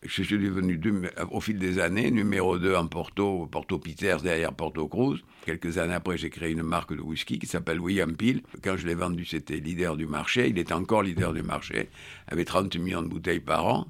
suis 0.08 0.28
devenu, 0.36 0.80
au 1.30 1.40
fil 1.42 1.60
des 1.60 1.78
années, 1.78 2.10
numéro 2.10 2.58
2 2.58 2.74
en 2.74 2.88
Porto, 2.88 3.46
Porto 3.52 3.78
Peters, 3.78 4.24
derrière 4.24 4.52
Porto 4.52 4.88
Cruz. 4.88 5.20
Quelques 5.46 5.78
années 5.78 5.94
après, 5.94 6.18
j'ai 6.18 6.32
créé 6.32 6.50
une 6.50 6.64
marque 6.64 6.96
de 6.96 7.02
whisky 7.02 7.38
qui 7.38 7.46
s'appelle 7.46 7.80
William 7.80 8.16
Peel. 8.16 8.42
Quand 8.64 8.78
je 8.78 8.88
l'ai 8.88 8.96
vendu, 8.96 9.26
c'était 9.26 9.58
leader 9.58 9.96
du 9.96 10.08
marché. 10.08 10.50
Il 10.50 10.58
est 10.58 10.72
encore 10.72 11.04
leader 11.04 11.34
du 11.34 11.44
marché, 11.44 11.90
avec 12.30 12.48
30 12.48 12.76
millions 12.78 13.04
de 13.04 13.10
bouteilles 13.10 13.42
par 13.42 13.68
an. 13.68 13.86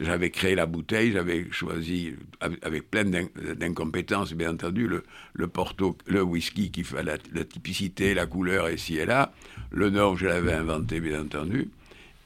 J'avais 0.00 0.30
créé 0.30 0.54
la 0.54 0.66
bouteille, 0.66 1.12
j'avais 1.12 1.50
choisi, 1.50 2.14
avec 2.40 2.90
plein 2.90 3.04
d'incompétences, 3.04 4.32
bien 4.32 4.52
entendu, 4.52 4.88
le, 5.34 5.48
porto, 5.48 5.98
le 6.06 6.22
whisky 6.22 6.70
qui 6.70 6.82
fait 6.82 7.02
la, 7.02 7.18
typicité, 7.44 8.14
la 8.14 8.26
couleur 8.26 8.70
ici 8.70 8.96
et 8.96 9.04
là. 9.04 9.32
Le 9.70 9.90
nom, 9.90 10.16
je 10.16 10.26
l'avais 10.26 10.54
inventé, 10.54 11.00
bien 11.00 11.20
entendu. 11.22 11.68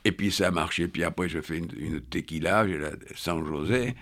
Et 0.05 0.13
puis 0.13 0.31
ça 0.31 0.49
a 0.49 0.51
marché. 0.53 0.87
Puis 0.87 1.03
après, 1.03 1.29
je 1.29 1.41
fais 1.41 1.59
une, 1.59 2.01
tequila, 2.03 2.69
j'ai 2.69 2.79
la 2.79 2.91
San 3.17 3.45
José. 3.45 3.97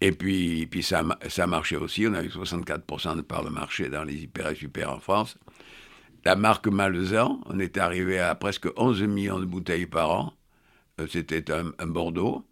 Et 0.00 0.12
puis, 0.12 0.68
ça, 0.82 1.02
ça 1.28 1.44
a 1.44 1.46
marché 1.46 1.76
aussi. 1.76 2.06
On 2.06 2.14
a 2.14 2.22
eu 2.22 2.28
64% 2.28 3.16
de 3.16 3.22
part 3.22 3.42
de 3.42 3.48
marché 3.48 3.88
dans 3.88 4.04
les 4.04 4.22
hyper 4.22 4.50
et 4.50 4.54
super 4.54 4.92
en 4.92 5.00
France. 5.00 5.38
La 6.24 6.36
marque 6.36 6.68
Malzan, 6.68 7.40
on 7.46 7.58
est 7.58 7.78
arrivé 7.78 8.18
à 8.20 8.34
presque 8.34 8.68
11 8.76 9.02
millions 9.04 9.40
de 9.40 9.46
bouteilles 9.46 9.86
par 9.86 10.10
an. 10.10 10.34
Euh, 11.00 11.06
c'était 11.10 11.50
un 11.50 11.86
Bordeaux. 11.86 12.44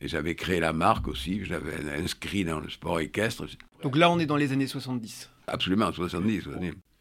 Et 0.00 0.08
j'avais 0.08 0.34
créé 0.34 0.60
la 0.60 0.72
marque 0.72 1.08
aussi, 1.08 1.44
je 1.44 1.50
l'avais 1.50 1.74
inscrit 2.02 2.44
dans 2.44 2.60
le 2.60 2.70
sport 2.70 3.00
équestre. 3.00 3.44
Donc 3.82 3.96
là, 3.96 4.10
on 4.10 4.18
est 4.18 4.26
dans 4.26 4.36
les 4.36 4.52
années 4.52 4.66
70. 4.66 5.30
Absolument, 5.46 5.92
70. 5.92 6.48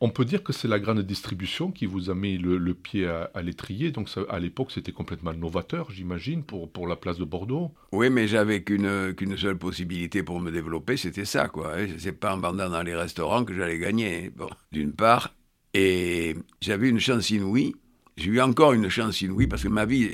On 0.01 0.09
peut 0.09 0.23
dire 0.23 0.43
que 0.43 0.53
c'est 0.53 0.67
la 0.67 0.79
grande 0.79 1.01
distribution 1.01 1.71
qui 1.71 1.85
vous 1.85 2.09
a 2.09 2.15
mis 2.15 2.37
le, 2.37 2.73
pied 2.73 3.05
à, 3.05 3.41
l'étrier. 3.41 3.91
Donc 3.91 4.09
à 4.29 4.39
l'époque, 4.39 4.71
c'était 4.71 4.91
complètement 4.91 5.33
novateur, 5.33 5.91
j'imagine, 5.91 6.43
pour, 6.43 6.71
pour 6.71 6.87
la 6.87 6.95
place 6.95 7.17
de 7.17 7.25
Bordeaux. 7.25 7.71
Oui, 7.91 8.09
mais 8.09 8.27
j'avais 8.27 8.63
qu'une 8.63 9.13
qu'une 9.13 9.37
seule 9.37 9.57
possibilité 9.57 10.23
pour 10.23 10.39
me 10.39 10.51
développer, 10.51 10.95
c'était 10.97 11.25
ça, 11.25 11.47
quoi. 11.47 11.73
C'est 11.97 12.13
pas 12.13 12.33
en 12.33 12.39
vendant 12.39 12.69
dans 12.69 12.81
les 12.81 12.95
restaurants 12.95 13.43
que 13.43 13.53
j'allais 13.53 13.77
gagner. 13.77 14.29
Bon, 14.29 14.49
d'une 14.71 14.93
part. 14.93 15.35
Et 15.73 16.35
j'avais 16.61 16.89
une 16.89 16.99
chance 16.99 17.29
inouïe 17.29 17.75
j'ai 18.19 18.31
eu 18.31 18.41
encore 18.41 18.73
une 18.73 18.89
chance 18.89 19.21
inouïe 19.21 19.47
parce 19.47 19.63
que 19.63 19.67
ma 19.69 19.85
vie, 19.85 20.09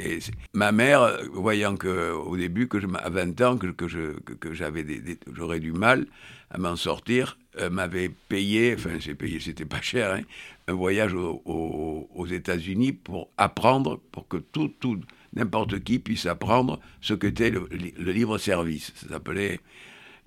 ma 0.54 0.72
mère, 0.72 1.18
voyant 1.34 1.76
que 1.76 2.12
au 2.12 2.38
début, 2.38 2.68
que 2.68 2.80
je, 2.80 2.88
à 2.98 3.10
20 3.10 3.42
ans, 3.42 3.58
que, 3.58 3.68
que 3.68 3.86
que, 3.86 4.54
j'avais 4.54 4.86
j'aurais 5.34 5.60
du 5.60 5.72
mal 5.72 6.06
à 6.52 6.58
m'en 6.58 6.76
sortir, 6.76 7.38
euh, 7.60 7.70
m'avait 7.70 8.10
payé, 8.10 8.76
enfin 8.78 9.00
j'ai 9.00 9.16
payé, 9.16 9.40
c'était 9.40 9.66
pas 9.66 9.82
cher, 9.82 10.14
hein, 10.14 10.22
un 10.68 10.74
voyage 10.74 11.14
aux 11.16 12.28
États-Unis 12.30 12.94
pour 12.94 13.30
apprendre, 13.38 14.00
pour 14.12 14.28
que 14.28 14.38
tout, 14.38 14.72
tout, 14.80 15.00
n'importe 15.34 15.80
qui 15.84 16.00
puisse 16.00 16.28
apprendre 16.28 16.80
ce 17.02 17.14
qu'était 17.14 17.50
le, 17.50 17.68
le 17.72 18.12
livre-service. 18.12 18.94
Ça 18.96 19.10
s'appelait, 19.10 19.60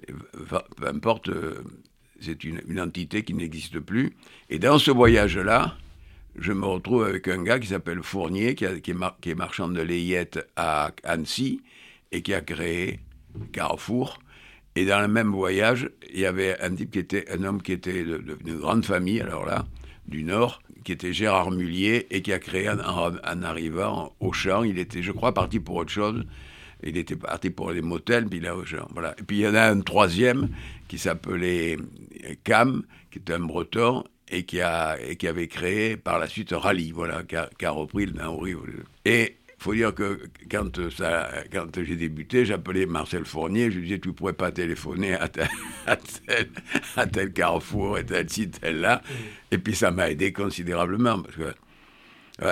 peu 0.06 0.87
importe, 0.87 1.28
euh, 1.28 1.62
c'est 2.20 2.44
une, 2.44 2.61
une 2.68 2.80
entité 2.80 3.23
qui 3.23 3.35
n'existe 3.35 3.78
plus. 3.78 4.16
Et 4.50 4.58
dans 4.58 4.78
ce 4.78 4.90
voyage-là, 4.90 5.76
je 6.40 6.52
me 6.52 6.66
retrouve 6.66 7.04
avec 7.04 7.28
un 7.28 7.42
gars 7.42 7.59
qui 7.59 7.68
s'appelle 7.68 8.02
Fournier, 8.02 8.54
qui, 8.54 8.64
est 8.64 9.35
marchand 9.35 9.68
de 9.68 9.80
layette 9.80 10.38
à 10.57 10.90
Annecy 11.04 11.61
et 12.12 12.23
qui 12.23 12.35
a 12.35 12.40
créé 12.40 13.00
Carrefour. 13.52 14.18
Et 14.76 14.85
dans 14.85 15.00
le 15.00 15.09
même 15.09 15.30
voyage, 15.30 15.90
il 16.12 16.21
y 16.21 16.26
avait 16.26 16.57
un 16.61 17.45
homme 17.45 17.62
qui 17.62 17.73
était 17.73 18.04
d'une 18.04 18.59
grande 18.59 18.85
famille, 18.85 19.21
alors 19.21 19.45
là, 19.45 19.66
du 20.07 20.23
Nord, 20.23 20.62
qui 20.85 20.92
était 20.92 21.12
Gérard 21.12 21.50
Mullier 21.50 22.07
et 22.11 22.23
qui 22.23 22.33
a 22.33 22.38
créé 22.38 22.71
en, 22.71 23.42
arrivant 23.42 24.14
au 24.21 24.33
champ. 24.33 24.62
Il 24.62 24.78
était, 24.78 25.02
je 25.02 25.12
crois, 25.12 25.35
parti 25.35 25.59
pour 25.59 25.76
autre 25.76 25.90
chose. 25.90 26.25
Il 26.85 26.97
était 26.97 27.16
parti 27.16 27.50
pour 27.50 27.73
les 27.73 27.83
motels, 27.83 28.26
puis 28.26 28.38
là. 28.38 28.54
Voilà. 28.90 29.14
Et 29.18 29.23
puis 29.23 29.38
il 29.38 29.40
y 29.40 29.49
en 29.49 29.54
a 29.57 29.64
un 29.64 29.80
troisième 29.80 30.49
qui 30.87 30.99
s'appelait 30.99 31.76
Cam, 32.45 32.85
qui 33.11 33.18
était 33.18 33.33
un 33.33 33.40
breton, 33.40 34.04
et 34.30 34.44
qui, 34.44 34.61
a, 34.61 34.97
et 35.00 35.16
qui 35.16 35.26
avait 35.26 35.49
créé 35.49 35.97
par 35.97 36.18
la 36.18 36.28
suite 36.28 36.52
Rallye, 36.52 36.92
voilà, 36.92 37.23
qui 37.23 37.37
a, 37.37 37.49
qui 37.58 37.64
a 37.64 37.70
repris 37.70 38.06
le 38.06 38.12
Nauri. 38.12 38.54
Et 39.04 39.37
il 39.49 39.62
faut 39.62 39.75
dire 39.75 39.94
que 39.94 40.20
quand, 40.50 40.90
ça, 40.90 41.30
quand 41.52 41.82
j'ai 41.82 41.97
débuté, 41.97 42.44
j'appelais 42.44 42.87
Marcel 42.87 43.25
Fournier, 43.25 43.70
je 43.70 43.78
lui 43.78 43.88
disais, 43.88 43.99
tu 43.99 44.12
pourrais 44.12 44.32
pas 44.32 44.52
téléphoner 44.52 45.14
à 45.14 45.28
tel, 45.28 45.49
à 46.97 47.06
tel, 47.06 47.32
carrefour 47.32 47.99
et 47.99 48.06
tel 48.06 48.28
site, 48.30 48.61
tel 48.61 48.80
là. 48.80 49.02
Et 49.50 49.58
puis 49.58 49.75
ça 49.75 49.90
m'a 49.90 50.11
aidé 50.11 50.32
considérablement, 50.32 51.20
parce 51.23 51.37
que 51.37 51.54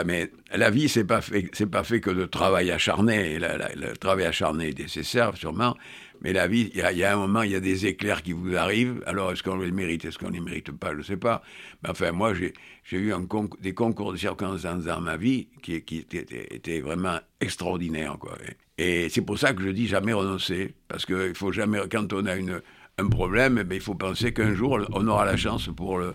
mais 0.05 0.33
la 0.53 0.71
vie, 0.71 0.89
c'est 0.89 1.05
pas 1.05 1.21
fait, 1.21 1.49
c'est 1.53 1.71
pas 1.71 1.85
fait 1.85 2.01
que 2.01 2.11
de 2.11 2.27
travail 2.27 2.73
acharné. 2.73 3.39
le 3.39 3.97
travail 3.97 4.27
acharné 4.27 4.71
est 4.71 4.79
nécessaire, 4.79 5.37
sûrement, 5.37 5.77
mais 6.21 6.33
la 6.33 6.47
vie, 6.47 6.71
il 6.75 6.81
y, 6.81 7.05
a 7.05 7.13
un 7.13 7.17
moment, 7.17 7.43
il 7.43 7.53
y 7.53 7.55
a 7.55 7.61
des 7.61 7.87
éclairs 7.87 8.23
qui 8.23 8.33
vous 8.33 8.57
arrivent. 8.57 9.03
Alors, 9.07 9.33
est-ce 9.33 9.43
qu'on 9.43 9.57
les 9.57 9.71
mérite 9.71 10.05
Est-ce 10.05 10.19
qu'on 10.19 10.31
les 10.31 10.41
mérite 10.41 10.73
pas? 10.73 10.93
Je 10.93 10.99
ne 10.99 11.03
sais 11.03 11.17
pas. 11.17 11.43
Mais 11.83 11.91
enfin, 11.91 12.13
moi, 12.13 12.33
j'ai 12.35 12.53
eu 12.97 13.13
des 13.61 13.75
concours 13.75 14.13
de 14.13 14.17
circonstances 14.17 14.85
dans 14.85 15.01
ma 15.01 15.17
vie 15.17 15.49
qui, 15.63 15.75
étaient, 15.75 16.81
vraiment 16.81 17.19
extraordinaires. 17.41 18.17
Quoi. 18.19 18.37
Et 18.79 19.09
c'est 19.09 19.23
pour 19.23 19.39
ça 19.39 19.53
que 19.53 19.63
je 19.63 19.71
dis 19.71 19.87
jamais 19.87 20.13
renoncer. 20.13 20.75
Parce 20.89 21.07
qu'il 21.07 21.35
faut 21.35 21.53
jamais, 21.53 21.81
quand 21.91 22.13
on 22.13 22.27
a 22.27 22.37
une, 22.37 22.61
un 22.99 23.09
problème, 23.09 23.63
eh 23.71 23.75
il 23.75 23.81
faut 23.81 23.95
penser 23.95 24.33
qu'un 24.33 24.55
jour, 24.55 24.81
on 24.93 25.07
aura 25.09 25.25
la 25.25 25.37
chance 25.37 25.69
pour 25.77 25.99
le, 25.99 26.15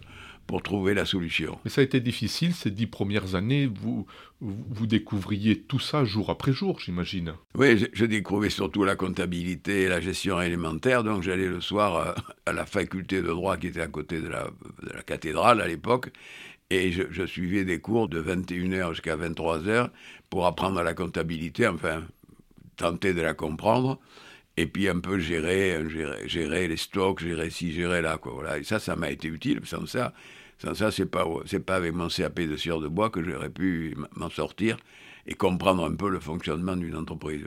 pour 0.51 0.63
trouver 0.63 0.93
la 0.93 1.05
solution. 1.05 1.57
Mais 1.63 1.71
ça 1.71 1.79
a 1.79 1.83
été 1.85 2.01
difficile 2.01 2.53
ces 2.53 2.71
dix 2.71 2.85
premières 2.85 3.35
années. 3.35 3.67
Vous, 3.73 4.05
vous 4.41 4.85
découvriez 4.85 5.57
tout 5.57 5.79
ça 5.79 6.03
jour 6.03 6.29
après 6.29 6.51
jour, 6.51 6.77
j'imagine. 6.77 7.35
Oui, 7.55 7.87
je, 7.93 8.03
découvrais 8.03 8.49
surtout 8.49 8.83
la 8.83 8.97
comptabilité 8.97 9.83
et 9.83 9.87
la 9.87 10.01
gestion 10.01 10.41
élémentaire. 10.41 11.05
Donc 11.05 11.23
j'allais 11.23 11.47
le 11.47 11.61
soir 11.61 11.95
euh, 11.95 12.11
à, 12.45 12.51
la 12.51 12.65
faculté 12.65 13.21
de 13.21 13.29
droit 13.29 13.55
qui 13.55 13.67
était 13.67 13.79
à 13.79 13.87
côté 13.87 14.19
de 14.19 14.27
la, 14.27 14.49
cathédrale 15.05 15.61
à 15.61 15.67
l'époque. 15.67 16.09
Et 16.69 16.91
je, 16.91 17.03
je, 17.11 17.25
suivais 17.25 17.63
des 17.63 17.79
cours 17.79 18.09
de 18.09 18.21
21h 18.21 18.89
jusqu'à 18.89 19.15
23h 19.15 19.89
pour 20.29 20.47
apprendre 20.47 20.83
la 20.83 20.93
comptabilité, 20.93 21.65
enfin, 21.65 22.03
tenter 22.75 23.13
de 23.13 23.21
la 23.21 23.33
comprendre 23.33 24.01
et 24.57 24.65
puis 24.65 24.89
un 24.89 24.99
peu 24.99 25.17
gérer, 25.17 25.81
gérer, 25.89 26.27
gérer, 26.27 26.67
les 26.67 26.75
stocks, 26.75 27.21
gérer 27.21 27.49
ci, 27.49 27.71
gérer 27.71 28.01
là. 28.01 28.17
Quoi, 28.17 28.33
voilà. 28.33 28.57
Et 28.57 28.63
ça, 28.63 28.79
ça 28.79 28.97
m'a 28.97 29.11
été 29.11 29.29
utile. 29.29 29.61
Sans 29.63 29.85
ça, 29.85 30.13
sans 30.61 30.75
ça, 30.75 30.91
c'est 30.91 31.05
pas, 31.05 31.25
c'est 31.45 31.65
pas 31.65 31.75
avec 31.75 31.93
mon 31.93 32.07
CAP 32.07 32.41
de 32.41 32.55
sieur 32.55 32.79
de 32.79 32.87
bois 32.87 33.09
que 33.09 33.23
j'aurais 33.23 33.49
pu 33.49 33.95
m'en 34.15 34.29
sortir 34.29 34.77
et 35.25 35.33
comprendre 35.33 35.83
un 35.85 35.95
peu 35.95 36.09
le 36.09 36.19
fonctionnement 36.19 36.75
d'une 36.75 36.95
entreprise. 36.95 37.45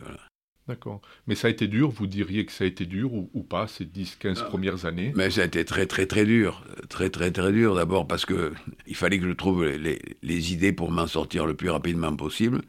D'accord. 0.66 1.00
Mais 1.26 1.34
ça 1.34 1.48
a 1.48 1.50
été 1.50 1.68
dur, 1.68 1.90
vous 1.90 2.06
diriez 2.06 2.44
que 2.46 2.52
ça 2.52 2.64
a 2.64 2.66
été 2.66 2.86
dur 2.86 3.12
ou, 3.12 3.42
pas 3.42 3.68
ces 3.68 3.84
10-15 3.84 4.38
ah. 4.40 4.44
premières 4.44 4.86
années? 4.86 5.12
Mais 5.14 5.30
ça 5.30 5.42
a 5.42 5.44
été 5.44 5.64
très 5.64 5.86
très 5.86 6.06
très 6.06 6.24
dur. 6.24 6.64
Très 6.88 7.10
très 7.10 7.30
très 7.30 7.52
dur 7.52 7.74
d'abord 7.74 8.08
parce 8.08 8.24
que 8.24 8.52
il 8.86 8.96
fallait 8.96 9.18
que 9.18 9.28
je 9.28 9.34
trouve 9.34 9.64
les, 9.64 10.00
les 10.22 10.52
idées 10.52 10.72
pour 10.72 10.90
m'en 10.90 11.06
sortir 11.06 11.46
le 11.46 11.54
plus 11.54 11.70
rapidement 11.70 12.16
possible. 12.16 12.62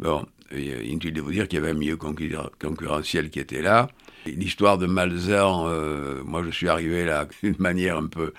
Bon, 0.00 0.26
inutile 0.52 1.12
de 1.12 1.20
vous 1.20 1.32
dire 1.32 1.46
qu'il 1.46 1.58
y 1.58 1.62
avait 1.62 1.70
un 1.70 1.78
milieu 1.78 1.96
concurrentiel 1.96 3.30
qui 3.30 3.38
était 3.38 3.62
là. 3.62 3.88
L'histoire 4.26 4.78
de 4.78 4.86
Malzan, 4.86 5.66
euh, 5.68 6.22
moi 6.24 6.42
je 6.44 6.50
suis 6.50 6.68
arrivé 6.68 7.04
là 7.04 7.26
d'une 7.42 7.56
manière 7.58 7.98
un 7.98 8.06
peu, 8.06 8.32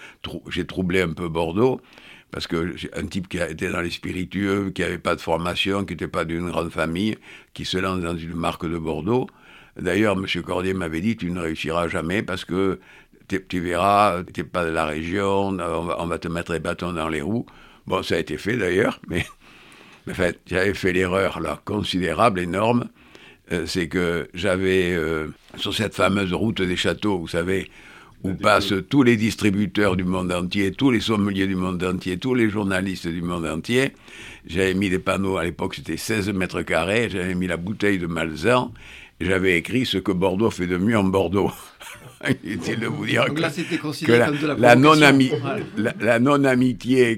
j'ai 0.50 0.66
troublé 0.66 1.02
un 1.02 1.14
peu 1.14 1.28
Bordeaux, 1.30 1.80
parce 2.32 2.48
que 2.48 2.76
un 2.94 3.06
type 3.06 3.28
qui 3.28 3.38
était 3.38 3.70
dans 3.70 3.82
les 3.82 3.92
spiritueux, 3.92 4.72
qui 4.72 4.82
n'avait 4.82 4.98
pas 4.98 5.16
de 5.16 5.22
formation, 5.22 5.86
qui 5.86 5.94
n'était 5.94 6.08
pas 6.08 6.26
d'une 6.26 6.50
grande 6.50 6.72
famille, 6.72 7.18
qui 7.54 7.66
se 7.66 7.78
lance 7.78 8.02
dans 8.02 8.18
une 8.18 8.34
marque 8.34 8.66
de 8.66 8.78
Bordeaux, 8.78 9.28
D'ailleurs, 9.78 10.16
M. 10.16 10.26
Cordier 10.42 10.74
m'avait 10.74 11.02
dit, 11.02 11.18
tu 11.18 11.32
ne 11.32 11.40
réussiras 11.40 11.88
jamais 11.90 12.22
parce 12.22 12.46
que 12.46 12.80
tu 13.28 13.60
verras, 13.60 14.24
tu 14.34 14.42
n'es 14.42 14.48
pas 14.48 14.64
de 14.66 14.70
la 14.70 14.86
région, 14.86 15.48
on 15.50 16.06
va, 16.08 16.20
te 16.20 16.28
mettre 16.28 16.54
les 16.54 16.60
bâtons 16.60 16.94
dans 16.94 17.10
les 17.10 17.22
roues. 17.22 17.46
Bon, 17.86 18.02
ça 18.02 18.16
a 18.16 18.20
été 18.20 18.38
fait 18.38 18.56
d'ailleurs, 18.56 19.00
mais 19.08 19.26
en 20.10 20.14
fait, 20.14 20.40
j'avais 20.46 20.74
fait 20.74 20.94
l'erreur 20.94 21.40
là, 21.42 21.62
considérable, 21.66 22.40
énorme. 22.40 22.88
Euh, 23.52 23.66
c'est 23.68 23.88
que 23.88 24.28
j'avais, 24.34 24.92
euh, 24.94 25.28
sur 25.58 25.74
cette 25.74 25.94
fameuse 25.94 26.34
route 26.34 26.62
des 26.62 26.76
châteaux, 26.76 27.20
vous 27.20 27.28
savez, 27.28 27.70
où 28.24 28.34
passent 28.34 28.74
tous 28.90 29.04
les 29.04 29.18
distributeurs 29.18 29.96
du 29.96 30.04
monde 30.04 30.32
entier, 30.32 30.72
tous 30.72 30.90
les 30.90 31.00
sommeliers 31.00 31.46
du 31.46 31.56
monde 31.56 31.84
entier, 31.84 32.18
tous 32.18 32.34
les 32.34 32.50
journalistes 32.50 33.08
du 33.08 33.22
monde 33.22 33.46
entier. 33.46 33.92
J'avais 34.48 34.74
mis 34.74 34.90
des 34.90 34.98
panneaux, 34.98 35.38
à 35.38 35.44
l'époque 35.44 35.76
c'était 35.76 35.98
16 35.98 36.30
mètres 36.34 36.64
carrés, 36.64 37.08
j'avais 37.12 37.36
mis 37.36 37.46
la 37.46 37.58
bouteille 37.58 38.00
de 38.00 38.08
Malzan, 38.08 38.74
j'avais 39.22 39.58
écrit 39.58 39.86
ce 39.86 40.00
que 40.00 40.12
Bordeaux 40.12 40.50
fait 40.50 40.66
de 40.66 40.78
mieux 40.78 40.98
en 40.98 41.04
Bordeaux. 41.04 41.52
Inutile 42.44 42.80
de 42.80 42.88
vous 42.88 43.06
dire 43.06 43.26
que, 43.26 43.42
la, 43.42 44.26
comme 44.26 44.38
de 44.38 44.48
la, 44.48 44.56
la 44.56 44.76
non-amitié 44.76 45.40
la, 45.78 46.20
non 46.20 46.40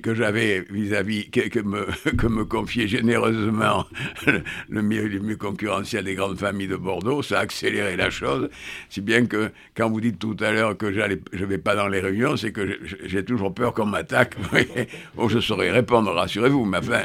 que 0.01 0.13
j'avais 0.13 0.65
vis-à-vis, 0.69 1.29
que, 1.29 1.59
me, 1.59 1.85
que 2.17 2.27
me 2.27 2.45
confiait 2.45 2.87
généreusement 2.87 3.85
le, 4.69 4.81
milieu, 4.81 5.35
concurrentiel 5.37 6.03
des 6.05 6.15
grandes 6.15 6.37
familles 6.37 6.67
de 6.67 6.75
Bordeaux, 6.75 7.21
ça 7.21 7.39
a 7.39 7.41
accéléré 7.41 7.95
la 7.95 8.09
chose. 8.09 8.49
Si 8.89 9.01
bien 9.01 9.25
que 9.25 9.51
quand 9.75 9.89
vous 9.89 10.01
dites 10.01 10.19
tout 10.19 10.35
à 10.39 10.51
l'heure 10.51 10.75
que 10.77 10.91
je 10.91 10.99
ne 10.99 11.45
vais 11.45 11.57
pas 11.57 11.75
dans 11.75 11.87
les 11.87 11.99
réunions, 11.99 12.37
c'est 12.37 12.51
que 12.51 12.79
j'ai 13.05 13.23
toujours 13.23 13.53
peur 13.53 13.73
qu'on 13.73 13.85
m'attaque. 13.85 14.35
oh, 15.17 15.29
je 15.29 15.39
saurais 15.39 15.71
répondre, 15.71 16.11
rassurez-vous, 16.11 16.65
ma 16.65 16.81
fin. 16.81 17.03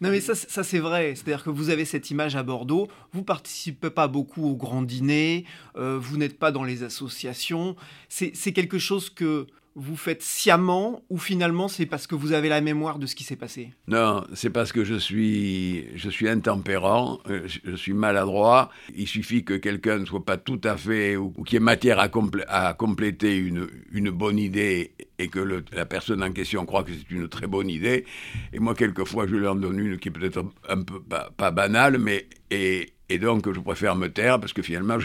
non 0.00 0.10
mais 0.10 0.20
ça, 0.20 0.34
ça 0.34 0.62
c'est 0.62 0.78
vrai. 0.78 1.14
C'est-à-dire 1.14 1.44
que 1.44 1.50
vous 1.50 1.70
avez 1.70 1.84
cette 1.84 2.10
image 2.10 2.36
à 2.36 2.42
Bordeaux, 2.42 2.88
vous 3.12 3.22
participez 3.22 3.90
pas 3.90 4.08
beaucoup 4.08 4.50
aux 4.50 4.56
grands 4.56 4.82
dîners, 4.82 5.44
euh, 5.76 5.98
vous 6.00 6.16
n'êtes 6.16 6.38
pas 6.38 6.50
dans 6.50 6.64
les 6.64 6.73
associations. 6.82 7.76
C'est 8.08 8.52
quelque 8.52 8.78
chose 8.78 9.10
que 9.10 9.46
vous 9.76 9.96
faites 9.96 10.22
sciemment 10.22 11.02
ou 11.10 11.18
finalement 11.18 11.66
c'est 11.66 11.86
parce 11.86 12.06
que 12.06 12.14
vous 12.14 12.32
avez 12.32 12.48
la 12.48 12.60
mémoire 12.60 12.98
de 12.98 13.06
ce 13.06 13.14
qui 13.14 13.24
s'est 13.24 13.36
passé? 13.36 13.72
Non, 13.88 14.24
c'est 14.32 14.50
parce 14.50 14.72
que 14.72 14.84
je 14.84 14.94
suis, 14.94 15.86
je 15.96 16.08
suis 16.08 16.28
intempérant, 16.28 17.18
euh, 17.28 17.46
je, 17.46 17.74
suis 17.74 17.92
maladroit. 17.92 18.70
Il 18.94 19.08
suffit 19.08 19.44
que 19.44 19.54
quelqu'un 19.54 19.98
ne 19.98 20.04
soit 20.04 20.24
pas 20.24 20.36
tout 20.36 20.60
à 20.64 20.76
fait, 20.76 21.16
ou, 21.16 21.30
qu'il 21.44 21.54
y 21.54 21.56
ait 21.56 21.60
matière 21.60 21.98
à, 21.98 22.74
compléter 22.74 23.36
une, 23.36 24.10
bonne 24.10 24.38
idée 24.38 24.92
et 25.18 25.28
que 25.28 25.40
la 25.72 25.86
personne 25.86 26.22
en 26.22 26.32
question 26.32 26.64
croit 26.66 26.84
que 26.84 26.92
c'est 26.92 27.10
une 27.10 27.28
très 27.28 27.46
bonne 27.46 27.68
idée. 27.68 28.04
Et 28.52 28.60
moi, 28.60 28.74
quelquefois, 28.74 29.26
je 29.26 29.44
en 29.44 29.56
donne 29.56 29.80
une 29.80 29.98
qui 29.98 30.08
est 30.08 30.12
peut-être 30.12 30.44
un 30.68 30.82
peu 30.82 31.00
pas, 31.00 31.30
pas 31.36 31.50
banale, 31.50 31.98
mais 31.98 32.28
et, 32.50 32.93
et 33.08 33.18
donc, 33.18 33.52
je 33.52 33.60
préfère 33.60 33.96
me 33.96 34.08
taire 34.08 34.40
parce 34.40 34.52
que 34.52 34.62
finalement, 34.62 34.98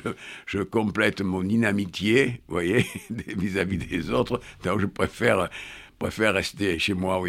je, 0.46 0.60
complète 0.64 1.22
mon 1.22 1.44
inamitié, 1.44 2.42
vous 2.48 2.56
voyez, 2.56 2.86
vis-à-vis 3.10 3.78
des 3.78 4.12
autres. 4.12 4.40
Donc, 4.64 4.80
je 4.80 4.86
préfère, 4.86 5.50
préfère 5.98 6.34
rester 6.34 6.80
chez 6.80 6.94
moi, 6.94 7.22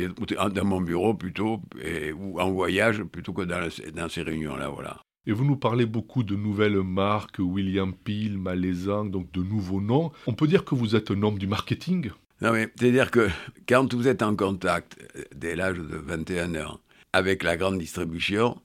dans 0.55 0.65
mon 0.65 0.81
bureau 0.81 1.15
plutôt, 1.15 1.61
ou 2.17 2.41
en 2.41 2.51
voyage, 2.51 3.03
plutôt 3.03 3.33
que 3.33 3.43
dans, 3.43 3.69
dans 3.95 4.09
ces 4.09 4.23
réunions-là, 4.23 4.69
voilà. 4.69 4.99
Et 5.27 5.33
vous 5.33 5.45
nous 5.45 5.57
parlez 5.57 5.87
beaucoup 5.87 6.23
de 6.23 6.35
nouvelles 6.35 6.83
marques, 6.83 7.41
William 7.41 7.93
Peel, 7.93 8.39
Malaisan, 8.39 9.05
donc 9.05 9.31
de 9.33 9.43
nouveaux 9.43 9.81
noms. 9.81 10.13
On 10.27 10.33
peut 10.33 10.47
dire 10.47 10.65
que 10.65 10.75
vous 10.75 10.97
êtes 10.97 11.11
un 11.11 11.23
homme 11.23 11.39
du 11.39 11.47
marketing? 11.47 12.11
Non, 12.41 12.53
mais 12.53 12.69
c'est-à-dire 12.75 13.11
que 13.11 13.29
quand 13.69 13.93
vous 13.93 14.09
êtes 14.09 14.23
en 14.23 14.35
contact, 14.35 14.97
euh, 15.17 15.23
dès 15.35 15.57
l'âge 15.57 15.77
de 15.77 15.97
21 15.97 16.55
ans, 16.65 16.81
avec 17.13 17.43
la 17.43 17.59
grande 17.59 17.79
distribution, 17.79 18.59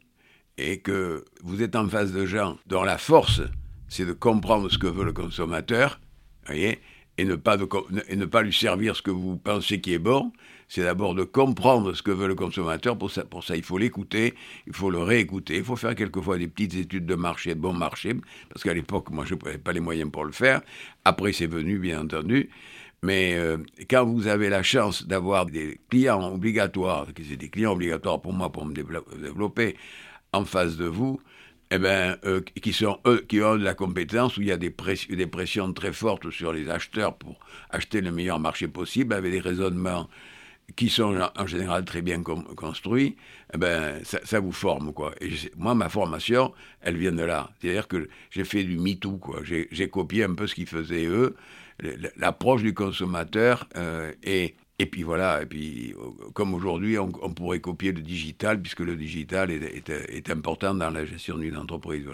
et 0.58 0.80
que 0.80 1.26
vous 1.44 1.62
êtes 1.62 1.76
en 1.76 1.88
face 1.88 2.12
de 2.12 2.26
gens 2.26 2.58
dont 2.68 2.84
la 2.84 2.98
force, 2.98 3.42
c'est 3.88 4.06
de 4.06 4.14
comprendre 4.14 4.70
ce 4.70 4.78
que 4.78 4.88
veut 4.88 5.06
le 5.06 5.14
consommateur, 5.14 6.00
voyez, 6.46 6.80
et 7.18 7.24
ne, 7.24 7.36
pas 7.36 7.58
et 8.10 8.16
ne 8.16 8.26
pas 8.26 8.42
lui 8.42 8.54
servir 8.54 8.96
ce 8.96 9.02
que 9.02 9.12
vous 9.12 9.38
pensez 9.38 9.80
qui 9.80 9.94
est 9.94 10.00
bon, 10.00 10.32
c'est 10.68 10.84
d'abord 10.84 11.16
de 11.16 11.24
comprendre 11.24 11.94
ce 11.94 12.02
que 12.02 12.12
veut 12.12 12.28
le 12.28 12.36
consommateur. 12.36 12.98
Pour 12.98 13.12
ça, 13.12 13.24
pour 13.24 13.44
ça 13.44 13.56
il 13.56 13.64
faut 13.64 13.78
l'écouter, 13.78 14.34
il 14.68 14.74
faut 14.74 14.90
le 14.90 15.00
réécouter, 15.00 15.58
il 15.58 15.64
faut 15.64 15.76
faire 15.76 15.96
quelquefois 15.96 16.38
des 16.38 16.48
petites 16.48 16.76
études 16.76 17.06
de 17.06 17.16
marché, 17.16 17.56
de 17.56 17.60
bon 17.60 17.74
marché, 17.74 18.16
parce 18.50 18.64
qu'à 18.64 18.74
l'époque, 18.74 19.12
moi, 19.12 19.26
je 19.26 19.36
n'avais 19.36 19.58
pas 19.58 19.72
les 19.72 19.80
moyens 19.80 20.12
pour 20.12 20.26
le 20.26 20.32
faire. 20.32 20.62
Après, 21.06 21.32
c'est 21.34 21.48
venu, 21.48 21.78
bien 21.80 22.02
entendu. 22.02 22.50
Mais 23.04 23.36
euh, 23.36 23.58
quand 23.90 24.06
vous 24.06 24.28
avez 24.28 24.50
la 24.50 24.64
chance 24.64 25.06
d'avoir 25.06 25.46
des 25.46 25.80
clients 25.90 26.34
obligatoires, 26.34 27.06
qui 27.14 27.24
c'est 27.24 27.38
des 27.38 27.50
clients 27.50 27.74
obligatoires 27.74 28.20
pour 28.20 28.34
moi 28.34 28.52
pour 28.52 28.66
me 28.66 28.74
développer, 28.74 29.76
en 30.36 30.46
face 30.46 30.78
de 30.78 30.86
vous, 30.86 31.20
eh 31.72 31.80
ben, 31.80 32.18
euh, 32.26 32.42
qui, 32.62 32.74
sont, 32.74 33.00
eux, 33.08 33.26
qui 33.28 33.42
ont 33.42 33.58
de 33.58 33.64
la 33.64 33.74
compétence, 33.74 34.38
où 34.38 34.42
il 34.42 34.48
y 34.48 34.52
a 34.52 34.58
des, 34.58 34.74
des, 35.10 35.28
pressions 35.28 35.74
très 35.74 35.94
fortes 35.94 36.30
sur 36.30 36.54
les 36.54 36.70
acheteurs 36.70 37.16
pour 37.16 37.40
acheter 37.70 38.02
le 38.02 38.12
meilleur 38.12 38.40
marché 38.40 38.68
possible, 38.68 39.14
avec 39.14 39.32
des 39.32 39.40
raisonnements 39.40 40.08
qui 40.76 40.90
sont 40.90 41.18
en 41.36 41.48
général 41.48 41.86
très 41.86 42.02
bien 42.02 42.24
construits, 42.24 43.16
eh 43.54 43.58
ben, 43.58 44.02
ça, 44.04 44.40
vous 44.40 44.52
forme. 44.52 44.94
Quoi. 44.94 45.14
Moi, 45.58 45.76
ma 45.76 45.90
formation, 45.90 46.54
elle 46.82 46.98
vient 46.98 47.12
de 47.12 47.24
là. 47.24 47.52
C'est-à-dire 47.60 47.88
que 47.88 48.10
j'ai 48.32 48.44
fait 48.44 48.64
du 48.64 48.78
MeToo. 48.78 49.20
J'ai 49.44 49.90
copié 49.90 50.24
un 50.24 50.34
peu 50.34 50.48
ce 50.48 50.56
qu'ils 50.56 50.68
faisaient 50.68 51.06
eux, 51.06 51.36
l'approche 52.18 52.64
du 52.64 52.74
consommateur 52.74 53.68
euh, 53.76 54.12
et 54.24 54.56
et 54.78 54.86
puis 54.88 55.04
voilà, 55.04 55.42
et 55.42 55.46
puis 55.46 55.94
euh, 55.94 56.30
comme 56.34 56.54
aujourd'hui, 56.54 56.98
on, 57.00 57.10
pourrait 57.10 57.62
copier 57.62 57.94
le 57.94 58.02
digital, 58.02 58.62
puisque 58.62 58.82
le 58.82 58.96
digital 58.96 59.50
est, 59.52 60.30
important 60.30 60.74
dans 60.74 60.90
la 60.90 61.06
gestion 61.06 61.38
d'une 61.38 61.56
entreprise. 61.56 62.06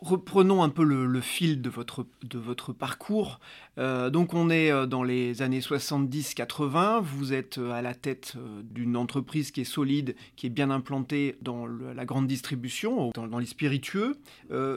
Reprenons 0.00 0.62
un 0.62 0.68
peu 0.68 0.82
le, 0.84 1.20
fil 1.20 1.62
de 1.62 1.70
votre, 1.70 2.72
parcours. 2.72 3.38
Euh, 3.78 4.10
donc 4.10 4.34
on 4.34 4.50
est 4.50 4.70
euh, 4.70 4.86
dans 4.86 5.04
les 5.04 5.42
années 5.42 5.60
70-80, 5.60 7.02
vous 7.02 7.32
êtes 7.32 7.58
à 7.58 7.82
la 7.82 7.94
tête 7.94 8.34
d'une 8.64 8.96
entreprise 8.96 9.52
qui 9.52 9.60
est 9.60 9.64
solide, 9.64 10.16
qui 10.34 10.46
est 10.46 10.50
bien 10.50 10.70
implantée 10.70 11.36
dans 11.40 11.66
la 11.66 12.04
grande 12.04 12.26
distribution, 12.26 13.12
dans 13.14 13.38
les 13.38 13.46
spiritueux. 13.46 14.16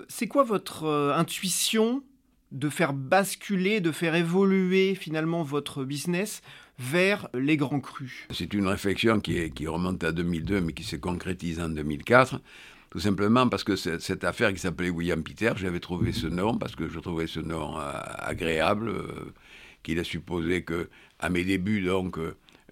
C'est 0.10 0.28
quoi 0.28 0.44
votre 0.44 0.88
intuition 1.16 2.04
de 2.52 2.70
faire 2.70 2.94
basculer, 2.94 3.80
de 3.80 3.92
faire 3.92 4.14
évoluer 4.14 4.94
finalement 4.96 5.42
votre 5.42 5.86
business 5.86 6.42
vers 6.80 7.28
les 7.34 7.58
grands 7.58 7.80
crus 7.80 8.28
C'est 8.32 8.54
une 8.54 8.68
réflexion 8.68 9.20
qui, 9.20 9.52
qui, 9.52 9.68
remonte 9.68 10.04
à 10.04 10.12
2002 10.12 10.62
mais 10.62 10.74
qui 10.74 10.84
s'est 10.84 11.00
concrétisée 11.00 11.62
en 11.62 11.70
2004. 11.70 12.42
Tout 12.90 13.00
simplement 13.00 13.48
parce 13.48 13.64
que 13.64 13.76
cette 13.76 14.24
affaire 14.24 14.54
qui 14.54 14.60
s'appelait 14.60 14.90
William 14.90 15.24
Peter, 15.24 15.54
j'avais 15.56 15.80
trouvé 15.80 16.12
ce 16.12 16.28
nom 16.28 16.58
parce 16.58 16.76
que 16.76 16.90
je 16.90 17.00
trouvais 17.00 17.28
ce 17.28 17.40
nom 17.40 17.80
euh, 17.80 17.84
agréable, 18.18 18.90
euh, 18.90 19.34
qu'il 19.82 19.98
a 20.00 20.04
supposé 20.04 20.64
que 20.64 20.90
à 21.20 21.30
mes 21.30 21.46
débuts 21.46 21.82
donc 21.82 22.18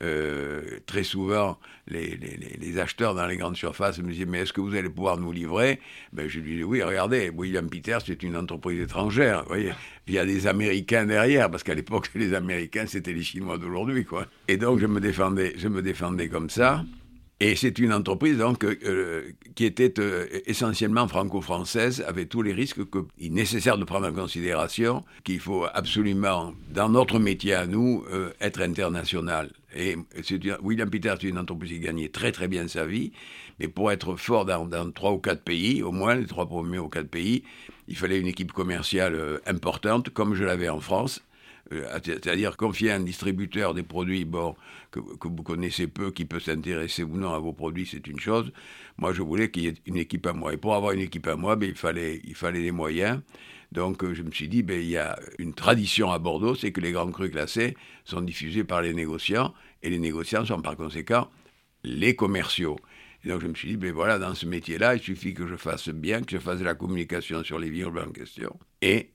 euh, 0.02 0.80
très 0.86 1.04
souvent, 1.04 1.60
les, 1.88 2.80
acheteurs 2.80 3.16
dans 3.16 3.28
les 3.28 3.36
grandes 3.36 3.58
surfaces 3.58 4.00
me 4.00 4.12
disaient 4.12 4.26
Mais 4.26 4.40
est-ce 4.40 4.54
que 4.54 4.62
vous 4.62 4.76
allez 4.76 4.90
pouvoir 4.90 5.18
nous 5.18 5.32
livrer? 5.32 5.80
Ben, 6.14 6.28
Je 6.28 6.40
lui 6.40 6.52
disais 6.54 6.64
Oui, 6.64 6.82
regardez, 6.82 7.30
William 7.30 7.70
Peters, 7.70 8.02
c'est 8.06 8.24
une 8.24 8.38
entreprise 8.38 8.82
étrangère. 8.82 9.42
Vous 9.44 9.50
voyez, 9.50 9.72
il 10.08 10.14
y 10.14 10.20
a 10.20 10.26
des 10.26 10.48
Américains 10.48 11.06
derrière, 11.06 11.52
parce 11.52 11.64
qu'à 11.64 11.74
l'époque, 11.74 12.10
les 12.16 12.34
Américains, 12.34 12.86
c'était 12.88 13.14
les 13.14 13.24
Chinois 13.24 13.58
d'aujourd'hui. 13.58 14.06
quoi. 14.06 14.26
Et 14.48 14.58
donc, 14.58 14.80
je 14.80 14.86
me 14.86 15.02
défendais, 15.02 15.54
je 15.58 15.68
me 15.68 15.82
défendais 15.82 16.30
comme 16.30 16.50
ça. 16.50 16.84
Et 17.42 17.56
c'est 17.56 17.80
une 17.80 17.94
entreprise 17.94 18.38
donc 18.38 18.66
euh, 18.66 19.32
qui 19.56 19.64
était 19.64 19.98
euh, 20.00 20.28
essentiellement 20.46 21.08
franco-française, 21.08 22.04
avec 22.06 22.28
tous 22.28 22.42
les 22.42 22.52
risques 22.52 22.82
qu'il 22.90 23.28
est 23.28 23.30
nécessaire 23.30 23.78
de 23.78 23.86
prendre 23.86 24.08
en 24.08 24.14
considération, 24.14 25.04
qu'il 25.24 25.40
faut 25.40 25.66
absolument, 25.74 26.54
dans 26.70 26.90
notre 26.90 27.18
métier 27.20 27.54
à 27.54 27.66
nous, 27.66 28.04
être 28.42 28.62
international. 28.62 29.52
Et 29.76 29.96
William 30.62 30.90
Peter, 30.90 31.14
c'est 31.20 31.28
une 31.28 31.38
entreprise 31.38 31.72
qui 31.72 31.80
gagnait 31.80 32.10
très 32.10 32.32
très 32.32 32.48
bien 32.48 32.68
sa 32.68 32.86
vie, 32.86 33.12
mais 33.60 33.68
pour 33.68 33.92
être 33.92 34.16
fort 34.16 34.46
dans, 34.46 34.92
trois 34.92 35.12
ou 35.12 35.20
quatre 35.20 35.44
pays, 35.44 35.84
au 35.84 35.92
moins 35.92 36.16
les 36.16 36.26
trois 36.26 36.48
premiers 36.48 36.80
ou 36.80 36.90
quatre 36.90 37.10
pays, 37.10 37.44
il 37.88 37.96
fallait 37.96 38.20
une 38.20 38.28
équipe 38.28 38.52
commerciale 38.52 39.40
importante, 39.46 40.10
comme 40.10 40.34
je 40.34 40.44
l'avais 40.44 40.70
en 40.70 40.80
France, 40.80 41.22
euh, 41.72 42.00
c'est-à-dire 42.04 42.58
confier 42.58 42.92
à 42.92 42.96
un 42.96 43.00
distributeur 43.00 43.74
des 43.74 43.84
produits 43.84 44.26
bon, 44.26 44.56
que, 44.92 45.00
vous 45.00 45.44
connaissez 45.44 45.88
peu, 45.88 46.12
qui 46.12 46.26
peut 46.26 46.40
s'intéresser 46.40 47.04
ou 47.04 47.16
non 47.18 47.34
à 47.34 47.40
vos 47.40 47.54
produits, 47.54 47.88
c'est 47.90 48.08
une 48.08 48.20
chose. 48.20 48.52
Moi, 48.98 49.14
je 49.14 49.22
voulais 49.22 49.52
qu'il 49.52 49.64
y 49.64 49.68
ait 49.68 49.76
une 49.86 49.98
équipe 49.98 50.26
à 50.26 50.34
moi. 50.34 50.54
Et 50.54 50.58
pour 50.58 50.74
avoir 50.74 50.94
une 50.94 51.02
équipe 51.02 51.28
à 51.28 51.36
moi, 51.36 51.56
ben, 51.56 51.70
il, 51.70 51.76
fallait, 51.76 52.22
il 52.24 52.36
fallait 52.36 52.62
des 52.62 52.72
moyens. 52.72 53.20
Donc, 53.72 54.04
euh, 54.04 54.14
je 54.14 54.24
me 54.24 54.32
suis 54.32 54.48
dit, 54.48 54.64
ben, 54.64 54.80
il 54.80 54.90
y 54.90 54.98
a 54.98 55.20
une 55.38 55.54
tradition 55.54 56.12
à 56.12 56.20
Bordeaux, 56.20 56.56
c'est 56.56 56.72
que 56.72 56.82
les 56.82 56.92
grands 56.92 57.12
crus 57.12 57.32
classés 57.32 57.76
sont 58.04 58.22
diffusés 58.22 58.64
par 58.64 58.82
les 58.82 58.94
négociants, 58.94 59.54
et 59.84 59.90
les 59.90 60.00
négociants 60.00 60.46
sont 60.46 60.62
par 60.62 60.76
conséquent 60.76 61.30
les 61.84 62.16
commerciaux. 62.16 62.78
Et 63.24 63.30
donc 63.30 63.42
je 63.42 63.48
me 63.48 63.54
suis 63.54 63.70
dit, 63.70 63.78
ben 63.78 63.92
voilà, 63.92 64.18
dans 64.18 64.34
ce 64.34 64.46
métier-là, 64.46 64.96
il 64.96 65.02
suffit 65.02 65.34
que 65.34 65.48
je 65.48 65.56
fasse 65.56 65.90
bien, 65.90 66.22
que 66.22 66.32
je 66.32 66.38
fasse 66.38 66.60
de 66.60 66.66
la 66.66 66.76
communication 66.76 67.44
sur 67.44 67.60
les 67.60 67.70
vignobles 67.70 68.00
en 68.00 68.12
question, 68.12 68.58
et 68.82 69.12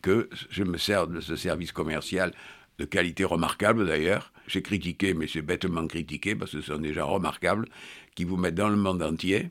que 0.00 0.28
je 0.50 0.64
me 0.64 0.78
sers 0.78 1.06
de 1.06 1.20
ce 1.20 1.36
service 1.36 1.72
commercial 1.72 2.32
de 2.78 2.84
qualité 2.84 3.24
remarquable 3.24 3.86
d'ailleurs. 3.86 4.32
J'ai 4.46 4.62
critiqué, 4.62 5.14
mais 5.14 5.26
c'est 5.28 5.42
bêtement 5.42 5.86
critiqué 5.86 6.34
parce 6.34 6.52
que 6.52 6.60
ce 6.60 6.72
sont 6.72 6.80
des 6.80 6.92
gens 6.92 7.06
remarquables 7.06 7.68
qui 8.14 8.24
vous 8.24 8.36
mettent 8.36 8.56
dans 8.56 8.68
le 8.68 8.76
monde 8.76 9.02
entier 9.02 9.50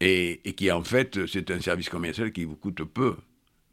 et, 0.00 0.40
qui 0.56 0.70
en 0.70 0.82
fait 0.82 1.26
c'est 1.26 1.50
un 1.50 1.60
service 1.60 1.88
commercial 1.88 2.32
qui 2.32 2.44
vous 2.44 2.56
coûte 2.56 2.84
peu. 2.84 3.16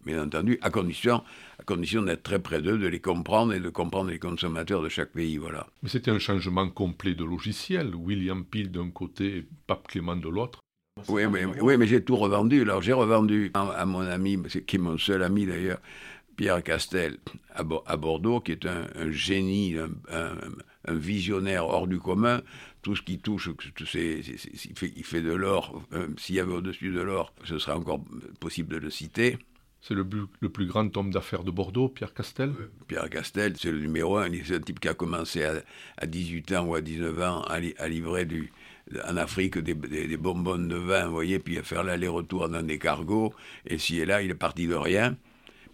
Bien 0.07 0.23
entendu, 0.23 0.57
à 0.61 0.71
condition, 0.71 1.21
à 1.59 1.63
condition 1.63 2.01
d'être 2.01 2.23
très 2.23 2.39
près 2.39 2.61
d'eux, 2.61 2.79
de 2.79 2.87
les 2.87 2.99
comprendre 2.99 3.53
et 3.53 3.59
de 3.59 3.69
comprendre 3.69 4.09
les 4.09 4.19
consommateurs 4.19 4.81
de 4.81 4.89
chaque 4.89 5.11
pays. 5.11 5.37
Voilà. 5.37 5.67
Mais 5.83 5.89
c'était 5.89 6.11
un 6.11 6.19
changement 6.19 6.67
complet 6.69 7.13
de 7.13 7.23
logiciel. 7.23 7.93
William 7.93 8.43
Peel 8.43 8.71
d'un 8.71 8.89
côté, 8.89 9.45
Pape 9.67 9.87
Clément 9.87 10.15
de 10.15 10.29
l'autre. 10.29 10.63
Oui, 11.09 11.27
mais, 11.27 11.45
oui, 11.45 11.77
mais 11.77 11.87
j'ai 11.87 12.03
tout 12.03 12.15
revendu. 12.15 12.61
Alors 12.61 12.81
j'ai 12.81 12.93
revendu 12.93 13.51
à, 13.53 13.85
mon 13.85 14.01
ami, 14.01 14.39
qui 14.65 14.75
est 14.75 14.79
mon 14.79 14.97
seul 14.97 15.21
ami 15.23 15.45
d'ailleurs, 15.45 15.79
Pierre 16.35 16.63
Castel, 16.63 17.17
à, 17.53 17.63
Bordeaux, 17.63 18.39
qui 18.39 18.53
est 18.53 18.65
un, 18.65 19.11
génie, 19.11 19.75
un, 20.11 20.93
visionnaire 20.93 21.67
hors 21.67 21.87
du 21.87 21.99
commun. 21.99 22.41
Tout 22.81 22.95
ce 22.95 23.01
qui 23.01 23.19
touche, 23.19 23.49
il, 23.95 25.03
fait, 25.03 25.21
de 25.21 25.33
l'or. 25.33 25.83
Euh, 25.93 26.07
s'il 26.17 26.35
y 26.35 26.39
avait 26.39 26.53
au-dessus 26.53 26.91
de 26.91 27.01
l'or, 27.01 27.33
ce 27.43 27.59
serait 27.59 27.75
encore 27.75 27.99
possible 28.39 28.73
de 28.73 28.77
le 28.77 28.89
citer. 28.89 29.37
C'est 29.87 29.93
le, 29.93 30.05
plus 30.05 30.65
grand 30.65 30.97
homme 30.97 31.11
d'affaires 31.11 31.45
de 31.45 31.51
Bordeaux, 31.51 31.87
Pierre 31.87 32.13
Castel 32.13 32.51
Pierre 32.89 33.09
Castel, 33.09 33.53
c'est 33.57 33.71
le 33.71 33.79
numéro 33.79 34.17
un. 34.17 34.29
C'est 34.43 34.55
un 34.55 34.59
type 34.59 34.81
qui 34.81 34.89
a 34.89 34.93
commencé 34.93 35.45
à, 35.45 36.05
18 36.05 36.51
ans 36.53 36.65
ou 36.65 36.75
à 36.75 36.81
19 36.81 37.21
ans 37.21 37.41
à, 37.43 37.87
livrer 37.87 38.27
en 39.07 39.15
Afrique 39.15 39.57
des, 39.57 39.73
des, 39.75 40.17
bonbons 40.17 40.57
de 40.57 40.75
vin, 40.75 41.05
vous 41.05 41.13
voyez, 41.13 41.39
puis 41.39 41.57
à 41.57 41.63
faire 41.63 41.83
l'aller-retour 41.83 42.49
dans 42.49 42.63
des 42.63 42.79
cargos. 42.79 43.33
Et 43.65 43.77
si 43.77 43.99
et 43.99 44.05
là, 44.05 44.21
il 44.21 44.29
est 44.29 44.35
parti 44.35 44.67
de 44.67 44.75
rien. 44.75 45.15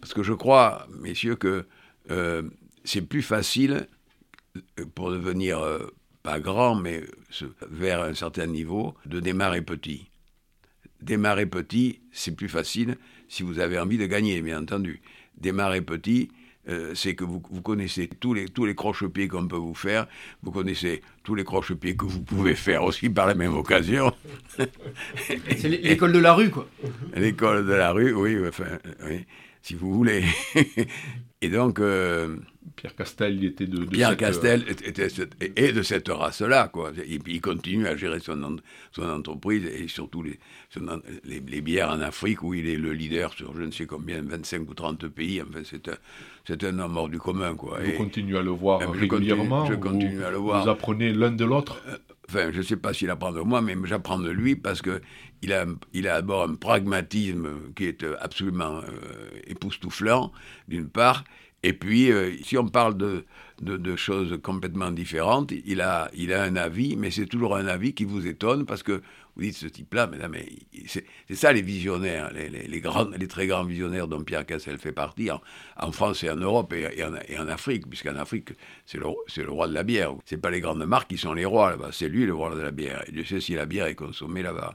Parce 0.00 0.14
que 0.14 0.22
je 0.22 0.32
crois, 0.32 0.86
messieurs, 1.00 1.34
que 1.34 1.66
euh, 2.12 2.42
c'est 2.84 3.02
plus 3.02 3.22
facile 3.22 3.88
euh, 4.78 4.84
pour 4.94 5.10
devenir 5.10 5.58
euh, 5.58 5.92
pas 6.22 6.38
grand, 6.38 6.76
mais 6.76 7.02
vers 7.68 8.02
un 8.02 8.14
certain 8.14 8.46
niveau, 8.46 8.94
de 9.06 9.18
démarrer 9.18 9.62
petit. 9.62 10.06
Démarrer 11.00 11.46
petit, 11.46 12.00
c'est 12.12 12.36
plus 12.36 12.48
facile 12.48 12.96
si 13.28 13.42
vous 13.42 13.58
avez 13.58 13.78
envie 13.78 13.98
de 13.98 14.06
gagner, 14.06 14.40
bien 14.42 14.62
entendu. 14.62 15.00
Démarrer 15.38 15.80
petit, 15.80 16.30
euh, 16.68 16.94
c'est 16.94 17.14
que 17.14 17.24
vous, 17.24 17.40
connaissez 17.40 18.08
tous 18.08 18.32
les, 18.32 18.46
tous 18.46 18.64
les 18.64 18.74
croche-pieds 18.74 19.28
qu'on 19.28 19.46
peut 19.46 19.56
vous 19.56 19.74
faire, 19.74 20.06
vous 20.42 20.50
connaissez 20.50 21.02
tous 21.22 21.34
les 21.34 21.44
croche-pieds 21.44 21.94
que 21.94 22.06
vous 22.06 22.22
pouvez 22.22 22.54
faire 22.54 22.84
aussi 22.84 23.10
par 23.10 23.26
la 23.26 23.34
même 23.34 23.54
occasion. 23.54 24.12
c'est 25.18 25.68
l'école 25.68 26.12
de 26.12 26.18
la 26.18 26.32
rue, 26.32 26.50
quoi. 26.50 26.66
L'école 27.16 27.66
de 27.66 27.72
la 27.72 27.92
rue, 27.92 28.14
oui, 28.14 28.38
enfin, 28.48 28.78
oui, 29.04 29.26
si 29.60 29.74
vous 29.74 29.92
voulez. 29.92 30.24
Et 31.42 31.50
donc, 31.50 31.80
euh, 31.80 32.36
Pierre 32.76 32.94
Castel, 32.94 33.36
il 33.36 33.44
était 33.44 33.66
de, 33.66 33.84
Pierre 33.84 34.16
Castel 34.16 34.64
était, 34.68 35.08
est 35.56 35.72
de 35.72 35.82
cette 35.82 36.08
race-là, 36.08 36.68
quoi. 36.68 36.92
Et 37.06 37.18
puis 37.18 37.34
il 37.34 37.40
continue 37.40 37.86
à 37.86 37.96
gérer 37.96 38.20
son, 38.20 38.56
son 38.92 39.02
entreprise 39.02 39.66
et 39.66 39.86
surtout 39.86 40.22
les, 40.22 40.38
les, 41.24 41.60
bières 41.60 41.90
en 41.90 42.00
Afrique 42.00 42.42
où 42.42 42.54
il 42.54 42.68
est 42.68 42.76
le 42.76 42.92
leader 42.92 43.32
sur 43.32 43.54
je 43.56 43.62
ne 43.62 43.70
sais 43.70 43.86
combien, 43.86 44.22
25 44.22 44.68
ou 44.68 44.74
30 44.74 45.08
pays. 45.08 45.42
Enfin, 45.42 45.60
c'est 45.64 45.88
un, 45.88 45.96
c'est 46.46 46.64
un 46.64 46.78
homme 46.78 46.96
hors 46.96 47.08
du 47.08 47.18
commun, 47.18 47.54
quoi. 47.54 47.78
Vous 47.82 47.92
continuez 47.92 48.38
à 48.38 48.42
le 48.42 48.50
voir 48.50 48.80
régulièrement. 48.90 49.66
Je 49.66 49.74
continue, 49.74 50.24
à 50.24 50.30
le 50.30 50.38
voir. 50.38 50.64
Vous 50.64 50.70
apprenez 50.70 51.12
l'un 51.12 51.30
de 51.30 51.44
l'autre? 51.44 51.80
Euh, 51.88 51.96
enfin, 52.28 52.50
je 52.50 52.58
ne 52.58 52.62
sais 52.62 52.76
pas 52.76 52.92
s'il 52.92 53.10
apprend 53.10 53.32
de 53.32 53.40
moi, 53.40 53.60
mais 53.60 53.76
j'apprends 53.84 54.18
de 54.18 54.30
lui 54.30 54.56
parce 54.56 54.82
que 54.82 55.00
il 55.42 55.52
a, 55.52 55.66
il 55.92 56.08
a 56.08 56.14
d'abord 56.14 56.44
un 56.44 56.54
pragmatisme 56.54 57.48
qui 57.76 57.84
est 57.84 58.04
absolument 58.20 58.78
euh, 58.78 59.28
époustouflant, 59.46 60.32
d'une 60.68 60.88
part, 60.88 61.24
et 61.64 61.72
puis, 61.72 62.12
euh, 62.12 62.36
si 62.42 62.58
on 62.58 62.68
parle 62.68 62.94
de, 62.98 63.24
de, 63.62 63.96
choses 63.96 64.38
complètement 64.42 64.90
différentes, 64.90 65.50
il 65.64 65.80
a, 65.80 66.10
il 66.14 66.34
a 66.34 66.42
un 66.42 66.56
avis, 66.56 66.94
mais 66.94 67.10
c'est 67.10 67.24
toujours 67.24 67.56
un 67.56 67.66
avis 67.66 67.94
qui 67.94 68.04
vous 68.04 68.26
étonne 68.26 68.66
parce 68.66 68.82
que 68.82 69.00
vous 69.34 69.44
dites 69.44 69.56
ce 69.56 69.66
type-là, 69.68 70.06
mais, 70.08 70.28
mais 70.28 70.46
c'est 70.86 71.06
ça 71.34 71.54
les 71.54 71.62
visionnaires, 71.62 72.30
les, 72.34 72.50
les, 72.50 72.80
grands, 72.82 73.08
les 73.08 73.28
très 73.28 73.46
grands 73.46 73.64
visionnaires 73.64 74.08
dont 74.08 74.22
Pierre 74.22 74.44
Cassel 74.44 74.76
fait 74.76 74.92
partie, 74.92 75.30
en, 75.30 75.92
France 75.92 76.22
et 76.22 76.28
en 76.28 76.36
Europe 76.36 76.74
et, 76.74 77.02
en, 77.02 77.14
en, 77.14 77.48
Afrique, 77.48 77.88
puisqu'en 77.88 78.16
Afrique, 78.16 78.50
c'est 78.84 78.98
le, 78.98 79.06
le, 79.34 79.50
roi 79.50 79.66
de 79.66 79.72
la 79.72 79.84
bière. 79.84 80.14
Ce 80.26 80.36
pas 80.36 80.50
les 80.50 80.60
grandes 80.60 80.84
marques 80.84 81.08
qui 81.08 81.18
sont 81.18 81.32
les 81.32 81.46
rois 81.46 81.70
là-bas, 81.70 81.92
c'est 81.92 82.08
lui 82.08 82.26
le 82.26 82.34
roi 82.34 82.54
de 82.54 82.60
la 82.60 82.72
bière. 82.72 83.02
Et 83.08 83.16
je 83.16 83.26
sais 83.26 83.40
si 83.40 83.54
la 83.54 83.64
bière 83.64 83.86
est 83.86 83.94
consommée 83.94 84.42
là-bas. 84.42 84.74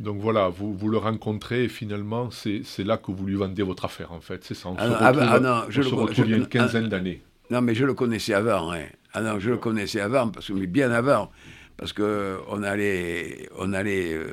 Donc 0.00 0.18
voilà, 0.18 0.48
vous, 0.48 0.74
vous 0.74 0.88
le 0.88 0.96
rencontrez 0.96 1.64
et 1.64 1.68
finalement, 1.68 2.30
c'est 2.30 2.84
là 2.84 2.96
que 2.96 3.12
vous 3.12 3.26
lui 3.26 3.34
vendez 3.34 3.62
votre 3.62 3.84
affaire, 3.84 4.12
en 4.12 4.20
fait. 4.20 4.42
C'est 4.44 4.54
ça, 4.54 4.70
on 4.70 4.76
ah 4.78 4.86
se 4.86 4.92
ah 4.92 5.10
retrouve, 5.10 5.28
ah 5.30 5.40
non, 5.40 5.62
je 5.68 5.82
il 6.22 6.30
y 6.30 6.34
a 6.34 6.36
une 6.38 6.48
quinzaine 6.48 6.88
d'années. 6.88 7.22
Non, 7.50 7.60
mais 7.60 7.74
je 7.74 7.84
le 7.84 7.92
connaissais 7.92 8.32
avant. 8.32 8.72
Hein. 8.72 8.84
Ah 9.12 9.20
non, 9.20 9.38
je 9.38 9.50
le 9.50 9.58
connaissais 9.58 10.00
avant, 10.00 10.28
parce 10.28 10.48
que, 10.48 10.54
mais 10.54 10.66
bien 10.66 10.90
avant. 10.90 11.30
Parce 11.76 11.92
qu'on 11.92 12.62
allait, 12.62 13.48
on 13.58 13.74
allait 13.74 14.14
euh, 14.14 14.32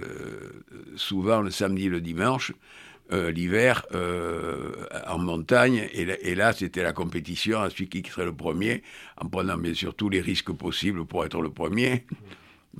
souvent 0.96 1.42
le 1.42 1.52
samedi 1.52 1.90
le 1.90 2.00
dimanche, 2.00 2.54
euh, 3.12 3.30
l'hiver, 3.32 3.86
euh, 3.94 4.72
en 5.06 5.18
montagne. 5.18 5.86
Et, 5.92 6.08
et 6.22 6.36
là, 6.36 6.54
c'était 6.54 6.84
la 6.84 6.94
compétition 6.94 7.60
à 7.60 7.70
celui 7.70 7.90
qui 7.90 8.10
serait 8.10 8.26
le 8.26 8.34
premier, 8.34 8.84
en 9.20 9.28
prenant 9.28 9.58
bien 9.58 9.74
sûr 9.74 9.96
tous 9.96 10.08
les 10.08 10.22
risques 10.22 10.54
possibles 10.54 11.06
pour 11.06 11.26
être 11.26 11.42
le 11.42 11.50
premier. 11.50 12.06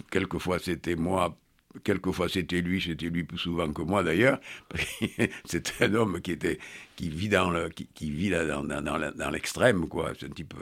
Quelquefois, 0.10 0.60
c'était 0.60 0.96
moi 0.96 1.36
quelquefois 1.84 2.30
c'était 2.30 2.62
lui, 2.62 2.82
c'était 2.82 3.10
lui 3.10 3.24
plus 3.24 3.38
souvent 3.38 3.72
que 3.72 3.82
moi 3.82 4.04
d'ailleurs. 4.04 4.40
c'est 5.46 5.82
un 5.82 5.94
homme 5.94 6.22
qui 6.22 6.32
était 6.32 6.60
qui 6.96 7.10
vit 7.10 7.30
dans 7.30 7.50
le 7.50 7.70
qui, 7.70 8.12
vit 8.12 8.30
dans, 8.30 8.64
dans, 8.64 9.30
l'extrême 9.30 9.88
quoi. 9.88 10.14
C'est 10.20 10.28
un 10.28 10.30
type. 10.30 10.54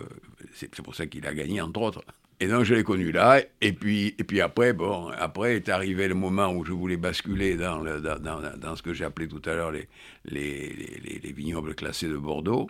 C'est 0.54 0.82
pour 0.82 0.96
ça 0.96 1.06
qu'il 1.08 1.26
a 1.28 1.34
gagné 1.34 1.62
entre 1.62 1.82
autres. 1.82 2.04
Et 2.42 2.48
donc 2.48 2.64
je 2.66 2.76
l'ai 2.76 2.84
connu 2.84 3.14
là, 3.14 3.42
et 3.62 3.72
puis, 3.72 4.14
et 4.20 4.24
puis 4.26 4.42
après, 4.42 4.74
bon, 4.74 5.08
après 5.18 5.56
est 5.56 5.70
arrivé 5.70 6.10
le 6.10 6.16
moment 6.16 6.52
où 6.52 6.66
je 6.66 6.74
voulais 6.74 6.98
basculer 6.98 7.56
dans, 7.56 7.80
le, 7.80 8.02
dans, 8.02 8.76
ce 8.76 8.82
que 8.82 8.94
j'ai 8.94 9.06
appelé 9.06 9.30
tout 9.30 9.42
à 9.46 9.54
l'heure 9.56 9.72
les, 9.72 9.88
les, 10.26 10.74
les, 10.74 11.20
les, 11.24 11.32
vignobles 11.32 11.76
classés 11.76 12.10
de 12.10 12.18
Bordeaux. 12.18 12.70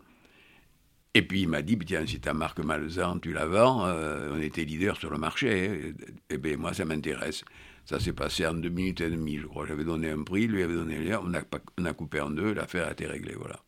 Et 1.15 1.23
puis 1.23 1.41
il 1.41 1.47
m'a 1.47 1.63
dit, 1.63 1.77
tiens, 1.79 2.05
si 2.05 2.19
ta 2.19 2.33
marque 2.33 2.59
Malzan, 2.59 3.19
tu 3.19 3.33
la 3.33 3.47
vends, 3.47 3.87
euh, 3.87 4.33
on 4.35 4.41
était 4.41 4.65
leader 4.65 4.97
sur 4.97 5.09
le 5.09 5.17
marché, 5.17 5.95
eh 6.29 6.37
bien 6.37 6.57
moi 6.57 6.73
ça 6.73 6.85
m'intéresse. 6.85 7.43
Ça 7.85 7.99
s'est 7.99 8.13
passé 8.13 8.45
en 8.47 8.55
deux 8.55 8.69
minutes 8.69 9.01
et 9.01 9.09
demie, 9.09 9.37
je 9.37 9.45
crois. 9.45 9.65
J'avais 9.67 9.83
donné 9.83 10.09
un 10.09 10.23
prix, 10.23 10.47
lui 10.47 10.63
avait 10.63 10.73
donné 10.73 10.97
lien, 10.97 11.21
on 11.23 11.33
a, 11.33 11.41
on 11.79 11.85
a 11.85 11.93
coupé 11.93 12.19
en 12.19 12.31
deux, 12.31 12.53
l'affaire 12.53 12.87
a 12.87 12.91
été 12.91 13.05
réglée, 13.05 13.35
voilà. 13.37 13.59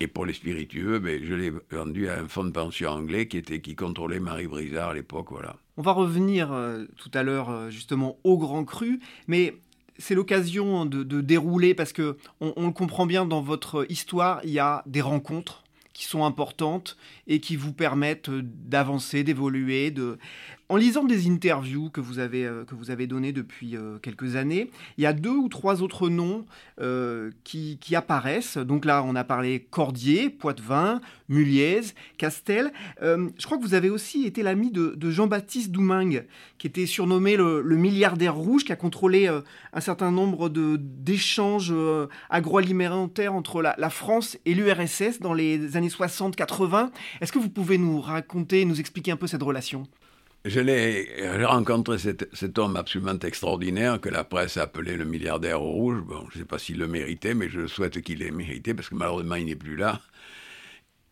Et 0.00 0.06
pour 0.06 0.26
les 0.26 0.32
spiritueux, 0.32 0.98
ben, 0.98 1.20
je 1.24 1.34
l'ai 1.34 1.52
vendu 1.70 2.08
à 2.08 2.20
un 2.20 2.28
fonds 2.28 2.44
de 2.44 2.50
pension 2.50 2.90
anglais 2.90 3.26
qui, 3.26 3.38
était, 3.38 3.60
qui 3.60 3.74
contrôlait 3.74 4.20
Marie 4.20 4.46
Brizard 4.46 4.90
à 4.90 4.94
l'époque, 4.94 5.28
voilà. 5.30 5.56
On 5.76 5.82
va 5.82 5.92
revenir 5.92 6.52
euh, 6.52 6.84
tout 6.96 7.10
à 7.14 7.22
l'heure 7.22 7.50
euh, 7.50 7.70
justement 7.70 8.18
au 8.22 8.38
Grand 8.38 8.64
Cru, 8.64 9.00
mais 9.26 9.56
c'est 9.98 10.14
l'occasion 10.14 10.86
de, 10.86 11.02
dérouler 11.20 11.74
parce 11.74 11.92
que 11.92 12.16
on, 12.40 12.66
le 12.66 12.72
comprend 12.72 13.06
bien 13.06 13.26
dans 13.26 13.40
votre 13.40 13.86
histoire, 13.90 14.40
il 14.44 14.50
y 14.50 14.60
a 14.60 14.82
des 14.86 15.00
rencontres 15.00 15.64
qui 15.92 16.04
sont 16.04 16.24
importantes 16.24 16.96
et 17.26 17.40
qui 17.40 17.56
vous 17.56 17.72
permettent 17.72 18.30
d'avancer, 18.30 19.24
d'évoluer, 19.24 19.90
de 19.90 20.18
en 20.68 20.76
lisant 20.76 21.04
des 21.04 21.28
interviews 21.28 21.90
que 21.90 22.00
vous 22.00 22.18
avez, 22.18 22.44
euh, 22.44 22.64
que 22.64 22.74
vous 22.74 22.90
avez 22.90 23.06
données 23.06 23.32
depuis 23.32 23.76
euh, 23.76 23.98
quelques 23.98 24.36
années, 24.36 24.70
il 24.98 25.04
y 25.04 25.06
a 25.06 25.12
deux 25.12 25.34
ou 25.34 25.48
trois 25.48 25.82
autres 25.82 26.08
noms 26.08 26.44
euh, 26.80 27.30
qui, 27.44 27.78
apparaissent. 27.94 28.58
Donc 28.58 28.84
là, 28.84 29.02
on 29.04 29.16
a 29.16 29.24
parlé 29.24 29.66
Cordier, 29.70 30.28
Poitvin, 30.28 31.00
Muliez, 31.28 31.80
Castel. 32.18 32.70
je 33.00 33.44
crois 33.44 33.56
que 33.56 33.62
vous 33.62 33.74
avez 33.74 33.88
aussi 33.88 34.24
été 34.24 34.42
l'ami 34.42 34.70
de, 34.70 35.10
Jean-Baptiste 35.10 35.70
Doumingue, 35.70 36.26
qui 36.58 36.66
était 36.66 36.86
surnommé 36.86 37.36
le, 37.36 37.62
milliardaire 37.62 38.36
rouge, 38.36 38.64
qui 38.64 38.72
a 38.72 38.76
contrôlé 38.76 39.26
un 39.26 39.80
certain 39.80 40.10
nombre 40.10 40.48
d'échanges 40.48 41.74
agroalimentaires 42.28 43.34
entre 43.34 43.62
la, 43.62 43.74
la 43.78 43.90
France 43.90 44.38
et 44.44 44.54
l'URSS 44.54 45.20
dans 45.20 45.34
les 45.34 45.76
années 45.76 45.88
60-80. 45.88 46.90
Est-ce 47.20 47.32
que 47.32 47.38
vous 47.38 47.50
pouvez 47.50 47.78
nous 47.78 48.00
raconter, 48.00 48.64
nous 48.64 48.78
expliquer 48.78 49.10
un 49.10 49.16
peu 49.16 49.26
cette 49.26 49.42
relation? 49.42 49.88
Je 50.44 50.60
l'ai 50.60 51.44
rencontré 51.44 51.98
cet, 51.98 52.58
homme 52.58 52.76
absolument 52.76 53.18
extraordinaire 53.18 54.00
que 54.00 54.08
la 54.08 54.24
presse 54.24 54.56
a 54.56 54.62
appelé 54.62 54.96
le 54.96 55.04
milliardaire 55.04 55.60
rouge. 55.60 56.00
Bon, 56.00 56.26
je 56.30 56.38
ne 56.38 56.42
sais 56.42 56.48
pas 56.48 56.58
s'il 56.58 56.78
le 56.78 56.86
méritait, 56.86 57.34
mais 57.34 57.48
je 57.48 57.66
souhaite 57.66 58.00
qu'il 58.02 58.20
l'ait 58.20 58.30
mérité 58.30 58.74
parce 58.74 58.88
que 58.88 58.94
malheureusement 58.94 59.34
il 59.34 59.46
n'est 59.46 59.56
plus 59.56 59.76
là. 59.76 60.00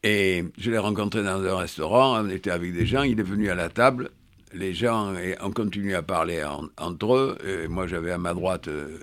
Et 0.03 0.45
je 0.59 0.71
l'ai 0.71 0.79
rencontré 0.79 1.23
dans 1.25 1.43
un 1.43 1.57
restaurant, 1.57 2.23
on 2.25 2.29
était 2.29 2.51
avec 2.51 2.73
des 2.73 2.87
gens, 2.87 3.03
il 3.03 3.19
est 3.19 3.25
venu 3.25 3.51
à 3.51 3.57
la 3.57 3.69
table, 3.69 4.11
les 4.53 4.73
gens 4.73 5.13
ont 5.41 5.51
continué 5.51 5.95
à 5.95 6.03
parler 6.03 6.45
entre 6.77 7.15
eux, 7.15 7.39
et 7.45 7.67
moi 7.67 7.89
j'avais 7.89 8.13
à 8.13 8.19
ma 8.19 8.33
droite 8.33 8.69
euh, 8.69 9.01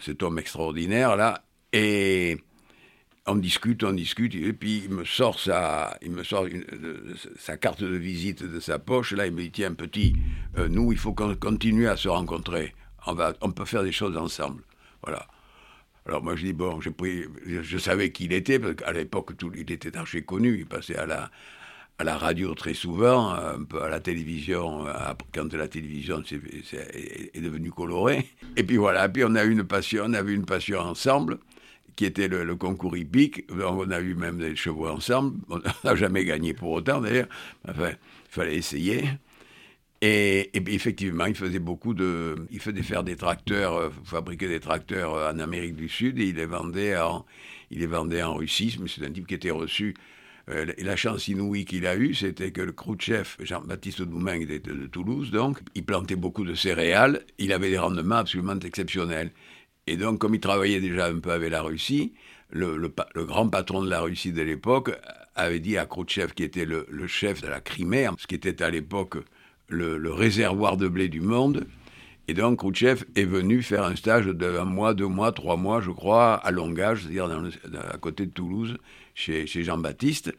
cet 0.00 0.22
homme 0.22 0.38
extraordinaire 0.38 1.16
là, 1.16 1.44
et 1.74 2.38
on 3.26 3.36
discute, 3.36 3.82
on 3.82 3.92
discute, 3.92 4.34
et 4.34 4.52
puis 4.52 4.82
il 4.84 4.90
me 4.90 5.04
sort 5.04 5.38
sa, 5.38 5.98
carte 7.60 7.82
de 7.82 7.96
visite 7.96 8.44
de 8.44 8.60
sa 8.60 8.78
poche. 8.78 9.12
Là, 9.12 9.26
il 9.26 9.32
me 9.32 9.42
dit 9.42 9.50
tiens 9.50 9.74
petit, 9.74 10.14
euh, 10.58 10.68
nous, 10.68 10.92
il 10.92 10.98
faut 10.98 11.12
qu'on 11.12 11.34
continue 11.34 11.88
à 11.88 11.96
se 11.96 12.08
rencontrer. 12.08 12.74
On 13.06 13.14
va, 13.14 13.34
on 13.40 13.50
peut 13.50 13.64
faire 13.64 13.82
des 13.82 13.92
choses 13.92 14.16
ensemble. 14.16 14.62
Voilà. 15.02 15.26
Alors 16.06 16.22
moi 16.22 16.36
je 16.36 16.44
dis 16.44 16.52
bon, 16.52 16.80
j'ai 16.80 16.92
pris, 16.92 17.24
je 17.44 17.78
savais 17.78 18.12
qui 18.12 18.26
il 18.26 18.32
était 18.32 18.60
parce 18.60 18.76
qu'à 18.76 18.92
l'époque 18.92 19.32
il 19.56 19.72
était 19.72 19.96
archi 19.96 20.24
connu. 20.24 20.56
Il 20.58 20.66
passait 20.66 20.96
à 20.96 21.04
la, 21.04 22.16
radio 22.16 22.54
très 22.54 22.74
souvent, 22.74 23.30
un 23.30 23.64
peu 23.64 23.82
à 23.82 23.88
la 23.88 23.98
télévision, 23.98 24.86
quand 25.34 25.52
la 25.52 25.66
télévision 25.66 26.22
est, 26.22 27.34
est, 27.34 27.40
devenue 27.40 27.72
colorée. 27.72 28.28
Et 28.56 28.62
puis 28.62 28.76
voilà, 28.76 29.08
puis 29.08 29.24
on 29.24 29.34
a 29.34 29.44
eu 29.44 29.50
une 29.50 29.64
passion, 29.64 30.04
on 30.06 30.12
avait 30.12 30.32
une 30.32 30.46
passion 30.46 30.78
ensemble 30.78 31.38
qui 31.96 32.04
était 32.04 32.28
le, 32.28 32.54
concours 32.56 32.96
hippique. 32.96 33.44
On 33.50 33.90
a 33.90 34.00
eu 34.00 34.14
même 34.14 34.38
des 34.38 34.54
chevaux 34.54 34.88
ensemble. 34.88 35.38
On 35.48 35.58
n'a 35.84 35.96
jamais 35.96 36.24
gagné 36.24 36.54
pour 36.54 36.70
autant 36.70 37.00
d'ailleurs. 37.00 37.28
Enfin, 37.68 37.90
il 37.90 38.30
fallait 38.30 38.56
essayer. 38.56 39.04
Et, 40.02 40.50
effectivement, 40.54 41.24
il 41.24 41.34
faisait 41.34 41.58
beaucoup 41.58 41.94
de. 41.94 42.36
Il 42.50 42.60
faisait 42.60 42.82
faire 42.82 43.02
des 43.02 43.16
tracteurs, 43.16 43.76
euh, 43.76 43.90
fabriquer 44.04 44.46
des 44.46 44.60
tracteurs 44.60 45.14
euh, 45.14 45.32
en 45.32 45.38
Amérique 45.38 45.74
du 45.74 45.88
Sud 45.88 46.18
et 46.18 46.26
il 46.26 46.36
les 46.36 46.44
vendait 46.44 46.96
en, 46.98 47.24
il 47.70 47.78
les 47.78 47.86
vendait 47.86 48.22
en 48.22 48.34
Russie. 48.34 48.78
C'est 48.86 49.04
un 49.04 49.10
type 49.10 49.26
qui 49.26 49.34
était 49.34 49.50
reçu. 49.50 49.94
Euh, 50.48 50.66
la 50.78 50.96
chance 50.96 51.26
inouïe 51.28 51.64
qu'il 51.64 51.86
a 51.86 51.96
eue, 51.96 52.14
c'était 52.14 52.52
que 52.52 52.60
le 52.60 52.72
Khrouchtchev, 52.72 53.36
Jean-Baptiste 53.40 54.02
Doumain, 54.02 54.38
était 54.38 54.60
de 54.60 54.86
Toulouse, 54.86 55.32
donc, 55.32 55.58
il 55.74 55.84
plantait 55.84 56.14
beaucoup 56.14 56.44
de 56.44 56.54
céréales. 56.54 57.22
Il 57.38 57.52
avait 57.52 57.70
des 57.70 57.78
rendements 57.78 58.16
absolument 58.16 58.58
exceptionnels. 58.60 59.32
Et 59.86 59.96
donc, 59.96 60.18
comme 60.18 60.34
il 60.34 60.40
travaillait 60.40 60.80
déjà 60.80 61.06
un 61.06 61.18
peu 61.20 61.30
avec 61.30 61.50
la 61.50 61.62
Russie, 61.62 62.12
le, 62.50 62.92
grand 63.14 63.48
patron 63.48 63.82
de 63.82 63.90
la 63.90 64.00
Russie 64.00 64.32
de 64.32 64.42
l'époque 64.42 64.90
avait 65.36 65.60
dit 65.60 65.78
à 65.78 65.86
Khrouchtchev, 65.86 66.32
qui 66.34 66.42
était 66.42 66.64
le, 66.64 66.86
chef 67.06 67.40
de 67.40 67.48
la 67.48 67.60
Crimée, 67.60 68.08
ce 68.18 68.26
qui 68.26 68.34
était 68.34 68.62
à 68.62 68.70
l'époque 68.70 69.16
le, 69.68 70.12
réservoir 70.12 70.76
de 70.76 70.88
blé 70.88 71.08
du 71.08 71.20
monde. 71.20 71.66
Et 72.26 72.34
donc, 72.34 72.58
Khrouchtchev 72.58 73.04
est 73.14 73.24
venu 73.24 73.62
faire 73.62 73.84
un 73.84 73.94
stage 73.94 74.26
de 74.26 74.58
un 74.58 74.64
mois, 74.64 74.92
deux 74.94 75.06
mois, 75.06 75.30
trois 75.30 75.56
mois, 75.56 75.80
je 75.80 75.90
crois, 75.90 76.34
à 76.34 76.50
Longage, 76.50 77.02
c'est-à-dire 77.02 77.30
à 77.88 77.98
côté 77.98 78.26
de 78.26 78.32
Toulouse, 78.32 78.78
chez, 79.14 79.46
Jean-Baptiste. 79.46 80.32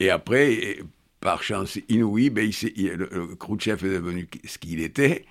Et 0.00 0.10
après, 0.10 0.80
par 1.20 1.42
chance 1.42 1.78
inouïe, 1.88 2.28
ben, 2.28 2.52
il, 2.76 2.88
le, 2.90 3.34
Khrouchtchev 3.36 3.86
est 3.86 3.94
devenu 3.94 4.28
ce 4.44 4.58
qu'il 4.58 4.80
était. 4.80 5.24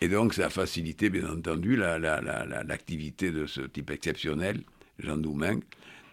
Et 0.00 0.08
donc, 0.08 0.34
ça 0.34 0.46
a 0.46 0.50
facilité, 0.50 1.08
bien 1.10 1.28
entendu, 1.28 1.76
l'activité 1.76 3.30
de 3.30 3.46
ce 3.46 3.62
type 3.62 3.90
exceptionnel, 3.90 4.60
Jean 4.98 5.16
Doumain. 5.16 5.60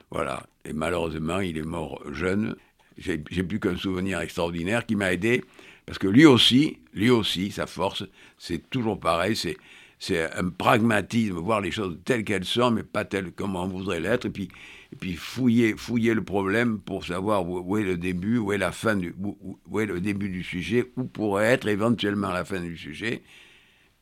Voilà. 0.09 0.45
Et 0.65 0.73
malheureusement, 0.73 1.39
il 1.39 1.57
est 1.57 1.63
mort 1.63 2.01
jeune. 2.11 2.55
J'ai 2.97 3.17
plus 3.17 3.59
qu'un 3.59 3.75
souvenir 3.75 4.19
extraordinaire 4.21 4.85
qui 4.85 4.95
m'a 4.95 5.11
aidé 5.11 5.43
parce 5.85 5.99
que 5.99 6.07
lui 6.07 6.25
aussi, 6.25 6.77
lui 6.93 7.09
aussi, 7.09 7.51
sa 7.51 7.67
force, 7.67 8.03
c'est 8.37 8.69
toujours 8.69 8.99
pareil, 8.99 9.35
c'est 9.35 9.57
c'est 9.99 10.29
un 10.33 10.49
pragmatisme, 10.49 11.35
voir 11.35 11.61
les 11.61 11.71
choses 11.71 11.97
telles 12.03 12.25
qu'elles 12.25 12.43
sont, 12.43 12.71
mais 12.71 12.83
pas 12.83 13.05
telles 13.05 13.31
comme 13.31 13.55
on 13.55 13.67
voudrait 13.67 14.01
l'être, 14.01 14.25
et 14.25 14.29
puis, 14.29 14.49
et 14.91 14.97
puis 14.97 15.13
fouiller, 15.13 15.75
fouiller 15.77 16.13
le 16.13 16.21
problème 16.21 16.79
pour 16.79 17.05
savoir 17.05 17.47
où, 17.47 17.77
est 17.77 17.83
le 17.83 17.95
début, 17.95 18.37
où 18.37 18.51
est 18.51 18.57
la 18.57 18.73
fin 18.73 18.99
où, 18.99 19.79
est 19.79 19.85
le 19.85 20.01
début 20.01 20.27
du 20.27 20.43
sujet, 20.43 20.91
où 20.97 21.05
pourrait 21.05 21.45
être 21.45 21.69
éventuellement 21.69 22.33
la 22.33 22.43
fin 22.43 22.59
du 22.59 22.75
sujet. 22.75 23.23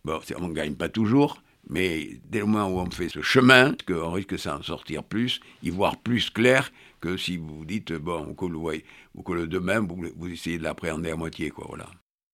Bon, 0.04 0.20
on 0.40 0.48
ne 0.48 0.54
gagne 0.54 0.76
pas 0.76 0.90
toujours, 0.90 1.42
mais 1.70 2.20
dès 2.30 2.40
le 2.40 2.46
moment 2.46 2.68
où 2.68 2.80
on 2.80 2.90
fait 2.90 3.10
ce 3.10 3.22
chemin, 3.22 3.76
on 3.90 4.12
risque 4.12 4.32
de 4.32 4.38
s'en 4.38 4.62
sortir 4.64 5.04
plus, 5.04 5.40
y 5.64 5.70
voir 5.70 5.98
plus 5.98 6.30
clair 6.30 6.72
que 7.00 7.18
si 7.18 7.38
vous 7.38 7.66
dites, 7.66 7.94
bon, 7.94 8.34
que 8.34 9.34
le, 9.34 9.48
demain, 9.48 9.80
vous, 9.80 10.06
vous 10.16 10.28
essayez 10.30 10.58
de 10.58 10.64
l'appréhender 10.64 11.12
à 11.12 11.16
moitié, 11.16 11.50
quoi, 11.50 11.66
voilà. 11.68 11.88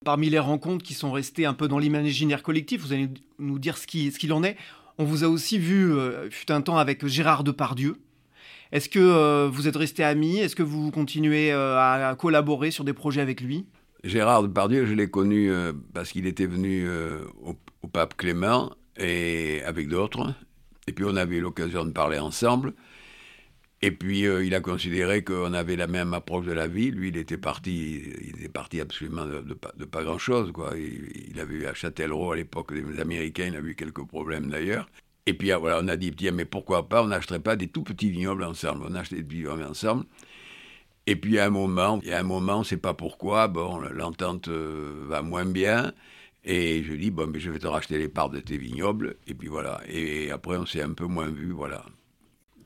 Parmi 0.05 0.29
les 0.29 0.39
rencontres 0.39 0.85
qui 0.85 0.93
sont 0.93 1.11
restées 1.11 1.45
un 1.45 1.53
peu 1.53 1.67
dans 1.67 1.79
l'imaginaire 1.79 2.43
collectif, 2.43 2.81
vous 2.81 2.93
allez 2.93 3.09
nous 3.39 3.59
dire 3.59 3.77
ce 3.77 3.87
qu'il 3.87 4.33
en 4.33 4.43
est. 4.43 4.55
On 4.99 5.03
vous 5.03 5.23
a 5.23 5.27
aussi 5.27 5.59
vu, 5.59 5.91
euh, 5.91 6.29
fut 6.29 6.51
un 6.51 6.61
temps, 6.61 6.77
avec 6.77 7.05
Gérard 7.05 7.43
Depardieu. 7.43 7.97
Est-ce 8.71 8.89
que 8.89 8.99
euh, 8.99 9.47
vous 9.51 9.67
êtes 9.67 9.75
restés 9.75 10.03
amis? 10.03 10.39
Est-ce 10.39 10.55
que 10.55 10.63
vous 10.63 10.91
continuez 10.91 11.51
euh, 11.51 11.77
à, 11.77 12.15
collaborer 12.15 12.71
sur 12.71 12.83
des 12.83 12.93
projets 12.93 13.21
avec 13.21 13.41
lui? 13.41 13.65
Gérard 14.03 14.43
Depardieu, 14.43 14.85
je 14.85 14.93
l'ai 14.93 15.09
connu 15.09 15.51
parce 15.93 16.11
qu'il 16.11 16.27
était 16.27 16.45
venu 16.45 16.87
au, 17.43 17.57
au, 17.81 17.87
pape 17.87 18.15
Clément 18.15 18.71
et 18.97 19.61
avec 19.65 19.87
d'autres. 19.87 20.33
Et 20.87 20.93
puis 20.93 21.05
on 21.05 21.15
avait 21.15 21.37
eu 21.37 21.41
l'occasion 21.41 21.85
de 21.85 21.91
parler 21.91 22.19
ensemble. 22.19 22.73
Et 23.81 23.91
puis 23.91 24.25
euh, 24.25 24.43
il 24.43 24.55
a 24.55 24.61
considéré 24.61 25.23
qu'on 25.23 25.53
avait 25.53 25.75
la 25.75 25.87
même 25.87 26.13
approche 26.13 26.45
de 26.45 26.51
la 26.51 26.67
vie. 26.67 26.89
Lui, 26.91 27.09
il 27.09 27.17
était 27.17 27.37
parti, 27.37 28.03
il 28.21 28.39
était 28.39 28.49
parti 28.49 28.81
absolument 28.81 29.25
de, 29.25 29.53
pas, 29.53 30.03
grand-chose. 30.03 30.51
Quoi. 30.51 30.73
Il, 30.77 31.39
avait 31.39 31.55
eu 31.55 31.65
à 31.65 31.73
Châtellerault 31.73 32.31
à 32.31 32.35
l'époque 32.37 32.73
des 32.73 32.99
Américains, 32.99 33.47
il 33.47 33.55
a 33.55 33.59
eu 33.59 33.75
quelques 33.75 34.05
problèmes 34.05 34.49
d'ailleurs. 34.49 34.89
Et 35.27 35.33
puis 35.33 35.51
ah, 35.51 35.57
voilà, 35.57 35.79
on 35.83 35.87
a 35.89 35.97
dit, 35.97 36.13
mais 36.33 36.45
pourquoi 36.45 36.87
pas, 36.89 37.03
on 37.03 37.07
n'achèterait 37.07 37.41
pas 37.41 37.55
des 37.55 37.67
tout 37.67 37.83
petits 37.83 38.09
vignobles 38.09 38.43
ensemble. 38.43 38.85
On 38.89 38.95
a 38.95 39.01
acheté 39.01 39.21
des 39.21 39.35
vignobles 39.35 39.63
ensemble. 39.63 40.05
Et 41.07 41.15
puis 41.15 41.39
à 41.39 41.45
un 41.45 41.49
moment, 41.49 41.99
il 42.03 42.09
y 42.09 42.13
a 42.13 42.19
un 42.19 42.23
moment, 42.23 42.63
sait 42.63 42.77
pas 42.77 42.93
pourquoi, 42.93 43.47
bon, 43.47 43.79
l'entente 43.79 44.49
euh, 44.49 45.05
va 45.07 45.21
moins 45.21 45.45
bien. 45.45 45.93
Et 46.43 46.83
je 46.83 46.93
dis, 46.93 47.11
bon, 47.11 47.27
mais 47.27 47.39
je 47.39 47.49
vais 47.51 47.59
te 47.59 47.67
racheter 47.67 47.97
les 47.97 48.09
parts 48.09 48.29
de 48.29 48.39
tes 48.39 48.57
vignobles. 48.57 49.17
Et 49.27 49.33
puis 49.33 49.47
voilà. 49.47 49.81
Et 49.87 50.31
après, 50.31 50.57
on 50.57 50.65
s'est 50.65 50.81
un 50.81 50.93
peu 50.93 51.05
moins 51.05 51.29
vu, 51.29 51.51
voilà. 51.51 51.85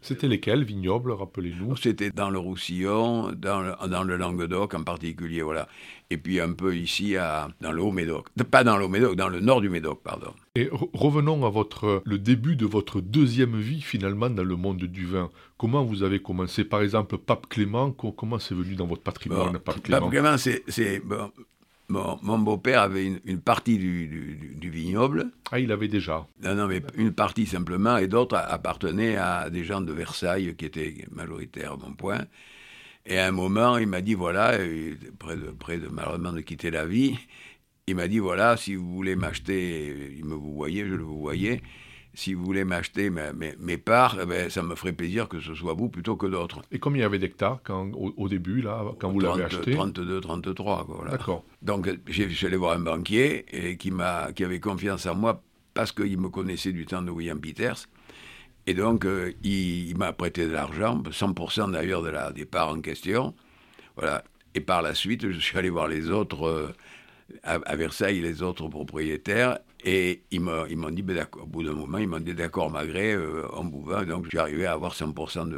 C'était 0.02 0.28
lesquels, 0.28 0.64
vignobles, 0.64 1.12
rappelez-nous? 1.12 1.76
C'était 1.78 2.10
dans 2.10 2.30
le 2.30 2.40
Roussillon, 2.40 3.32
dans 3.34 3.62
le, 3.62 3.88
dans 3.88 4.04
le, 4.04 4.18
Languedoc 4.18 4.74
en 4.74 4.84
particulier, 4.84 5.44
voilà. 5.44 5.68
Et 6.10 6.18
puis 6.18 6.40
un 6.40 6.54
peu 6.54 6.76
ici, 6.76 7.16
à, 7.16 7.48
dans 7.62 7.72
le 7.72 7.82
Haut-Médoc. 7.82 8.28
Pas 8.50 8.64
dans 8.64 8.78
le 8.78 8.86
Haut-Médoc, 8.86 9.16
dans 9.16 9.30
le 9.30 9.40
nord 9.40 9.62
du 9.62 9.70
Médoc, 9.70 10.02
pardon. 10.04 10.34
Et 10.56 10.70
revenons 10.94 11.46
à 11.46 11.50
votre, 11.50 12.02
le 12.06 12.18
début 12.18 12.56
de 12.56 12.66
votre 12.66 13.00
deuxième 13.00 13.60
vie, 13.60 13.82
finalement, 13.82 14.30
dans 14.30 14.44
le 14.44 14.56
monde 14.56 14.84
du 14.84 15.06
vin. 15.06 15.30
Comment 15.58 15.86
vous 15.86 16.02
avez 16.02 16.20
commencé? 16.20 16.64
Par 16.64 16.82
exemple, 16.82 17.18
Pape 17.20 17.48
Clément, 17.48 17.92
comment 17.92 18.40
c'est 18.40 18.56
venu 18.56 18.76
dans 18.76 18.88
votre 18.88 19.04
patrimoine, 19.04 19.60
Pape 19.60 19.84
Clément? 19.84 20.02
Pape 20.02 20.10
Clément, 20.10 20.38
c'est... 20.38 21.00
Bon, 21.06 21.32
mon, 21.92 22.40
beau-père 22.40 22.82
avait 22.82 23.20
une, 23.26 23.40
partie 23.42 23.78
du, 23.78 24.70
vignoble. 24.70 25.32
Ah, 25.52 25.60
il 25.60 25.72
avait 25.72 25.88
déjà 25.88 26.26
Non, 26.44 26.56
non, 26.56 26.68
mais 26.68 26.82
une 26.96 27.12
partie 27.12 27.46
simplement, 27.46 27.98
et 27.98 28.08
d'autres 28.08 28.38
appartenaient 28.38 29.18
à 29.18 29.50
des 29.50 29.64
gens 29.64 29.82
de 29.82 29.92
Versailles 29.92 30.56
qui 30.56 30.66
étaient 30.66 31.06
majoritaires 31.12 31.74
à 31.74 31.78
mon 31.78 31.94
point. 31.94 32.22
Et 33.06 33.18
à 33.18 33.28
un 33.28 33.32
moment, 33.32 33.78
il 33.78 33.88
m'a 33.88 34.02
dit 34.02 34.14
voilà, 34.14 34.58
près 35.20 35.36
de, 35.36 35.52
près 35.52 35.78
de 35.78 35.88
malheureusement 35.88 36.32
de 36.32 36.42
quitter 36.42 36.72
la 36.72 36.86
vie, 36.86 37.18
il 37.88 37.96
m'a 37.96 38.08
dit 38.08 38.20
voilà, 38.20 38.58
si 38.58 38.76
vous 38.76 38.94
voulez 38.94 39.16
m'acheter, 39.16 40.16
il 40.18 40.26
me 40.26 40.36
vous 40.36 40.54
voyez, 40.54 40.86
je 40.86 40.94
le 40.94 41.04
vous 41.04 41.20
voyais, 41.20 41.62
si 42.14 42.34
vous 42.34 42.44
voulez 42.44 42.66
m'acheter 42.66 43.10
mes, 43.10 43.78
parts, 43.78 44.18
eh 44.22 44.26
ben, 44.26 44.50
ça 44.50 44.64
me 44.64 44.76
ferait 44.76 44.92
plaisir 44.92 45.30
que 45.30 45.40
ce 45.40 45.54
soit 45.54 45.74
vous 45.74 45.90
plutôt 45.90 46.18
que 46.18 46.28
d'autres. 46.28 46.62
Et 46.72 46.80
combien 46.80 47.00
il 47.00 47.04
y 47.04 47.06
avait 47.06 47.20
d'hectares 47.20 47.60
au, 47.70 48.14
au, 48.18 48.28
début, 48.28 48.62
là, 48.62 48.84
quand 49.00 49.12
vous 49.12 49.20
l'avez 49.20 49.44
acheté 49.44 49.72
32, 49.72 50.20
33. 50.20 50.86
Voilà. 50.88 51.12
D'accord. 51.12 51.46
Donc, 51.62 51.90
je 52.08 52.28
suis 52.28 52.46
allé 52.46 52.58
voir 52.58 52.74
un 52.74 52.80
banquier 52.80 53.46
et 53.52 53.78
qui, 53.78 53.94
qui 54.36 54.44
avait 54.44 54.60
confiance 54.60 55.06
en 55.06 55.16
moi 55.16 55.42
parce 55.74 55.92
qu'il 55.94 56.18
me 56.18 56.30
connaissait 56.30 56.74
du 56.74 56.86
temps 56.86 57.02
de 57.02 57.12
William 57.12 57.40
Peters. 57.40 57.88
Et 58.68 58.74
donc, 58.74 59.06
euh, 59.06 59.32
il, 59.44 59.98
m'a 59.98 60.14
prêté 60.14 60.46
de 60.46 60.52
l'argent, 60.52 61.02
100% 61.02 61.72
d'ailleurs 61.72 62.04
de 62.04 62.10
la, 62.10 62.32
des 62.32 62.46
parts 62.46 62.70
en 62.70 62.82
question. 62.82 63.34
Voilà. 63.96 64.24
Et 64.54 64.60
par 64.60 64.82
la 64.82 64.94
suite, 64.94 65.32
je 65.32 65.40
suis 65.40 65.58
allé 65.58 65.70
voir 65.70 65.88
les 65.88 66.10
autres, 66.12 66.46
euh, 66.46 66.76
à, 67.44 67.54
à, 67.54 67.76
Versailles, 67.76 68.20
les 68.20 68.44
autres 68.44 68.68
propriétaires, 68.68 69.60
et 69.84 70.22
ils 70.32 70.40
m'ont 70.40 70.92
dit, 70.92 71.02
ben 71.02 71.26
au 71.42 71.46
bout 71.46 71.64
d'un 71.64 71.74
moment, 71.74 71.98
ils 71.98 72.08
m'ont 72.08 72.20
dit 72.20 72.34
d'accord, 72.34 72.70
malgré, 72.70 73.14
euh, 73.14 73.48
en 73.54 73.64
bouvant, 73.64 74.04
donc 74.04 74.34
arrivé 74.36 74.66
à 74.66 74.74
avoir 74.74 74.94
100% 74.94 75.50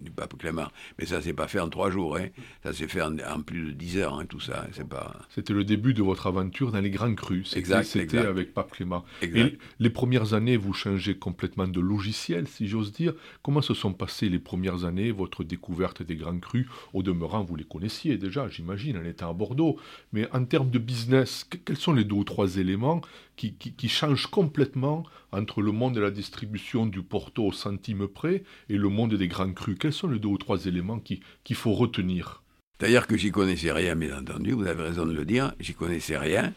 du 0.00 0.10
pape 0.10 0.38
Clément. 0.38 0.68
Mais 0.98 1.06
ça 1.06 1.20
s'est 1.20 1.32
pas 1.32 1.48
fait 1.48 1.60
en 1.60 1.68
trois 1.68 1.90
jours, 1.90 2.16
hein. 2.16 2.28
ça 2.62 2.72
s'est 2.72 2.86
fait 2.86 3.02
en, 3.02 3.40
plus 3.40 3.66
de 3.66 3.70
10 3.72 3.98
heures, 3.98 4.18
hein, 4.18 4.26
tout 4.26 4.40
ça. 4.40 4.66
C'est 4.72 4.88
pas... 4.88 5.16
C'était 5.30 5.52
le 5.52 5.64
début 5.64 5.92
de 5.94 6.02
votre 6.02 6.26
aventure 6.26 6.70
dans 6.70 6.80
les 6.80 6.90
grands 6.90 7.14
crus. 7.14 7.48
C'était 7.48 8.18
avec 8.18 8.54
pape 8.54 8.70
Clément. 8.72 9.04
Et 9.22 9.58
les 9.80 9.90
premières 9.90 10.34
années, 10.34 10.56
vous 10.56 10.72
changez 10.72 11.16
complètement 11.16 11.66
de 11.66 11.80
logiciel, 11.80 12.46
si 12.46 12.68
j'ose 12.68 12.92
dire. 12.92 13.14
Comment 13.42 13.62
se 13.62 13.74
sont 13.74 13.92
passées 13.92 14.28
les 14.28 14.38
premières 14.38 14.84
années, 14.84 15.10
votre 15.10 15.42
découverte 15.42 16.02
des 16.02 16.16
grands 16.16 16.38
crus? 16.38 16.66
Au 16.92 17.02
demeurant, 17.02 17.42
vous 17.42 17.56
les 17.56 17.64
connaissiez 17.64 18.16
déjà, 18.18 18.48
j'imagine, 18.48 18.96
en 18.98 19.04
étant 19.04 19.30
à 19.30 19.32
Bordeaux. 19.32 19.78
Mais 20.12 20.28
en 20.32 20.44
termes 20.44 20.70
de 20.70 20.78
business, 20.78 21.48
quels 21.64 21.76
sont 21.76 21.92
les 21.92 22.04
deux 22.04 22.16
ou 22.16 22.24
trois 22.24 22.56
éléments 22.56 23.00
qui, 23.36 23.88
change 23.88 24.26
complètement 24.26 25.04
entre 25.32 25.62
le 25.62 25.72
monde 25.72 25.94
de 25.94 26.00
la 26.00 26.10
distribution 26.10 26.86
du 26.86 27.02
Porto 27.02 27.46
au 27.46 27.52
centime 27.52 28.06
près 28.08 28.44
et 28.68 28.76
le 28.76 28.88
monde 28.88 29.14
des 29.14 29.28
grands 29.28 29.52
crus. 29.52 29.76
Quels 29.78 29.92
sont 29.92 30.08
les 30.08 30.18
deux 30.18 30.28
ou 30.28 30.38
trois 30.38 30.66
éléments 30.66 31.00
qu'il 31.00 31.56
faut 31.56 31.72
retenir? 31.72 32.42
D'ailleurs 32.78 33.06
que 33.06 33.16
j'y 33.16 33.30
connaissais 33.30 33.72
rien, 33.72 33.94
bien 33.96 34.18
entendu, 34.18 34.52
vous 34.52 34.66
avez 34.66 34.82
raison 34.82 35.06
de 35.06 35.12
le 35.12 35.24
dire, 35.24 35.54
j'y 35.60 35.74
connaissais 35.74 36.18
rien, 36.18 36.52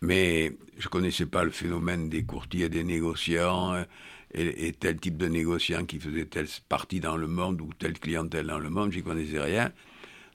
mais 0.00 0.56
je 0.78 0.88
connaissais 0.88 1.26
pas 1.26 1.44
le 1.44 1.50
phénomène 1.50 2.08
des 2.08 2.24
courtiers, 2.24 2.68
des 2.68 2.84
négociants, 2.84 3.74
euh, 3.74 3.84
et, 4.34 4.72
tel 4.72 4.98
type 4.98 5.16
de 5.16 5.28
négociant 5.28 5.84
qui 5.84 5.98
faisait 5.98 6.26
telle 6.26 6.48
partie 6.68 7.00
dans 7.00 7.16
le 7.16 7.26
monde 7.26 7.60
ou 7.60 7.70
telle 7.78 7.98
clientèle 7.98 8.46
dans 8.46 8.58
le 8.58 8.70
monde, 8.70 8.92
j'y 8.92 9.02
connaissais 9.02 9.40
rien. 9.40 9.72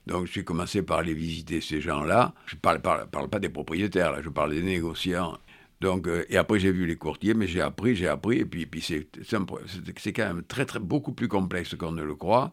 Donc 0.06 0.26
j'ai 0.26 0.42
commencé 0.42 0.82
par 0.82 0.98
aller 0.98 1.14
visiter 1.14 1.60
ces 1.60 1.80
gens-là. 1.80 2.34
Je 2.46 2.56
ne 2.56 2.60
parle, 2.60 2.80
pas 2.80 3.38
des 3.38 3.48
propriétaires, 3.48 4.20
je 4.22 4.28
parle 4.28 4.50
des 4.54 4.62
négociants 4.62 5.38
donc, 5.82 6.06
euh, 6.06 6.24
et 6.28 6.36
après, 6.36 6.60
j'ai 6.60 6.70
vu 6.70 6.86
les 6.86 6.94
courtiers, 6.94 7.34
mais 7.34 7.48
j'ai 7.48 7.60
appris, 7.60 7.96
j'ai 7.96 8.06
appris, 8.06 8.38
et 8.38 8.44
puis, 8.44 8.66
puis 8.66 8.80
c'est, 8.80 9.08
quand 10.12 10.24
même 10.24 10.44
très, 10.44 10.64
très, 10.64 10.78
beaucoup 10.78 11.12
plus 11.12 11.26
complexe 11.26 11.74
qu'on 11.74 11.90
ne 11.90 12.04
le 12.04 12.14
croit. 12.14 12.52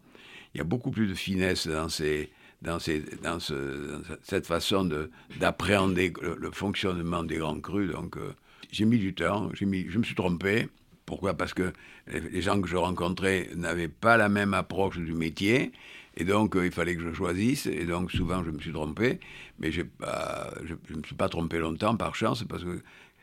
Il 0.53 0.57
y 0.57 0.61
a 0.61 0.63
beaucoup 0.63 0.89
plus 0.89 1.05
de 1.05 1.13
finesse 1.13 1.67
dans, 1.67 1.89
ces, 1.89 2.31
dans, 2.63 2.79
ces, 2.79 3.03
dans, 3.21 3.39
ce, 3.39 4.01
cette 4.23 4.47
façon 4.47 4.83
de, 4.83 5.11
d'appréhender 5.39 6.11
le, 6.21 6.49
fonctionnement 6.51 7.23
des 7.23 7.37
grands 7.37 7.59
crus. 7.59 7.91
Donc, 7.91 8.17
euh, 8.17 8.33
j'ai 8.71 8.85
mis 8.85 8.97
du 8.97 9.13
temps, 9.13 9.51
mis, 9.61 9.85
je 9.87 9.99
me 9.99 10.03
suis 10.03 10.15
trompé 10.15 10.67
Pourquoi? 11.05 11.35
Parce 11.35 11.53
que 11.53 11.71
les 12.07 12.41
gens 12.41 12.59
que 12.59 12.67
je 12.67 12.77
rencontrais 12.77 13.49
n'avaient 13.55 13.87
pas 13.87 14.17
la 14.17 14.27
même 14.27 14.55
approche 14.55 14.97
du 14.97 15.13
métier. 15.13 15.71
Et 16.17 16.23
donc, 16.23 16.57
il 16.61 16.71
fallait 16.71 16.95
que 16.95 17.03
je 17.03 17.13
choisisse. 17.13 17.67
Et 17.67 17.85
donc, 17.85 18.11
souvent, 18.11 18.43
je 18.43 18.49
me 18.49 18.59
suis 18.59 18.73
trompé. 18.73 19.19
Mais 19.59 19.71
je 19.71 19.81
ne 19.81 20.97
me 20.97 21.03
suis 21.03 21.15
pas 21.15 21.29
trompé 21.29 21.59
longtemps, 21.59 21.95
par 21.95 22.15
chance, 22.15 22.43
parce 22.43 22.63
que 22.63 22.81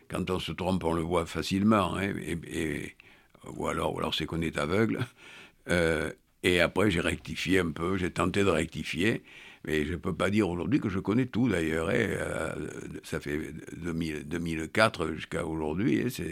quand 0.09 0.31
on 0.31 0.38
se 0.38 0.53
trompe, 0.53 0.85
on 0.85 0.92
le 0.92 1.03
voit 1.03 1.27
facilement. 1.27 1.97
Hein, 1.97 2.12
et, 2.47 2.95
ou 3.57 3.69
alors, 3.69 3.95
ou 3.95 3.99
alors 3.99 4.14
c'est 4.14 4.27
qu'on 4.27 4.40
est 4.40 4.59
aveugle. 4.59 5.01
Euh, 5.69 6.12
et 6.42 6.61
après, 6.61 6.92
j'ai 6.92 7.01
rectifié 7.01 7.59
un 7.59 7.73
peu, 7.73 7.97
j'ai 7.97 8.12
tenté 8.12 8.45
de 8.45 8.51
rectifier. 8.51 9.25
Mais 9.66 9.85
je 9.85 9.92
ne 9.92 9.97
peux 9.97 10.14
pas 10.14 10.31
dire 10.31 10.49
aujourd'hui 10.49 10.79
que 10.79 10.88
je 10.88 11.01
connais 11.01 11.27
tout, 11.27 11.49
d'ailleurs. 11.49 11.88
Hein, 11.88 11.95
euh, 11.97 12.53
ça 13.03 13.19
fait 13.19 13.53
2004 13.77 15.14
jusqu'à 15.14 15.45
aujourd'hui. 15.45 16.03
Hein, 16.03 16.25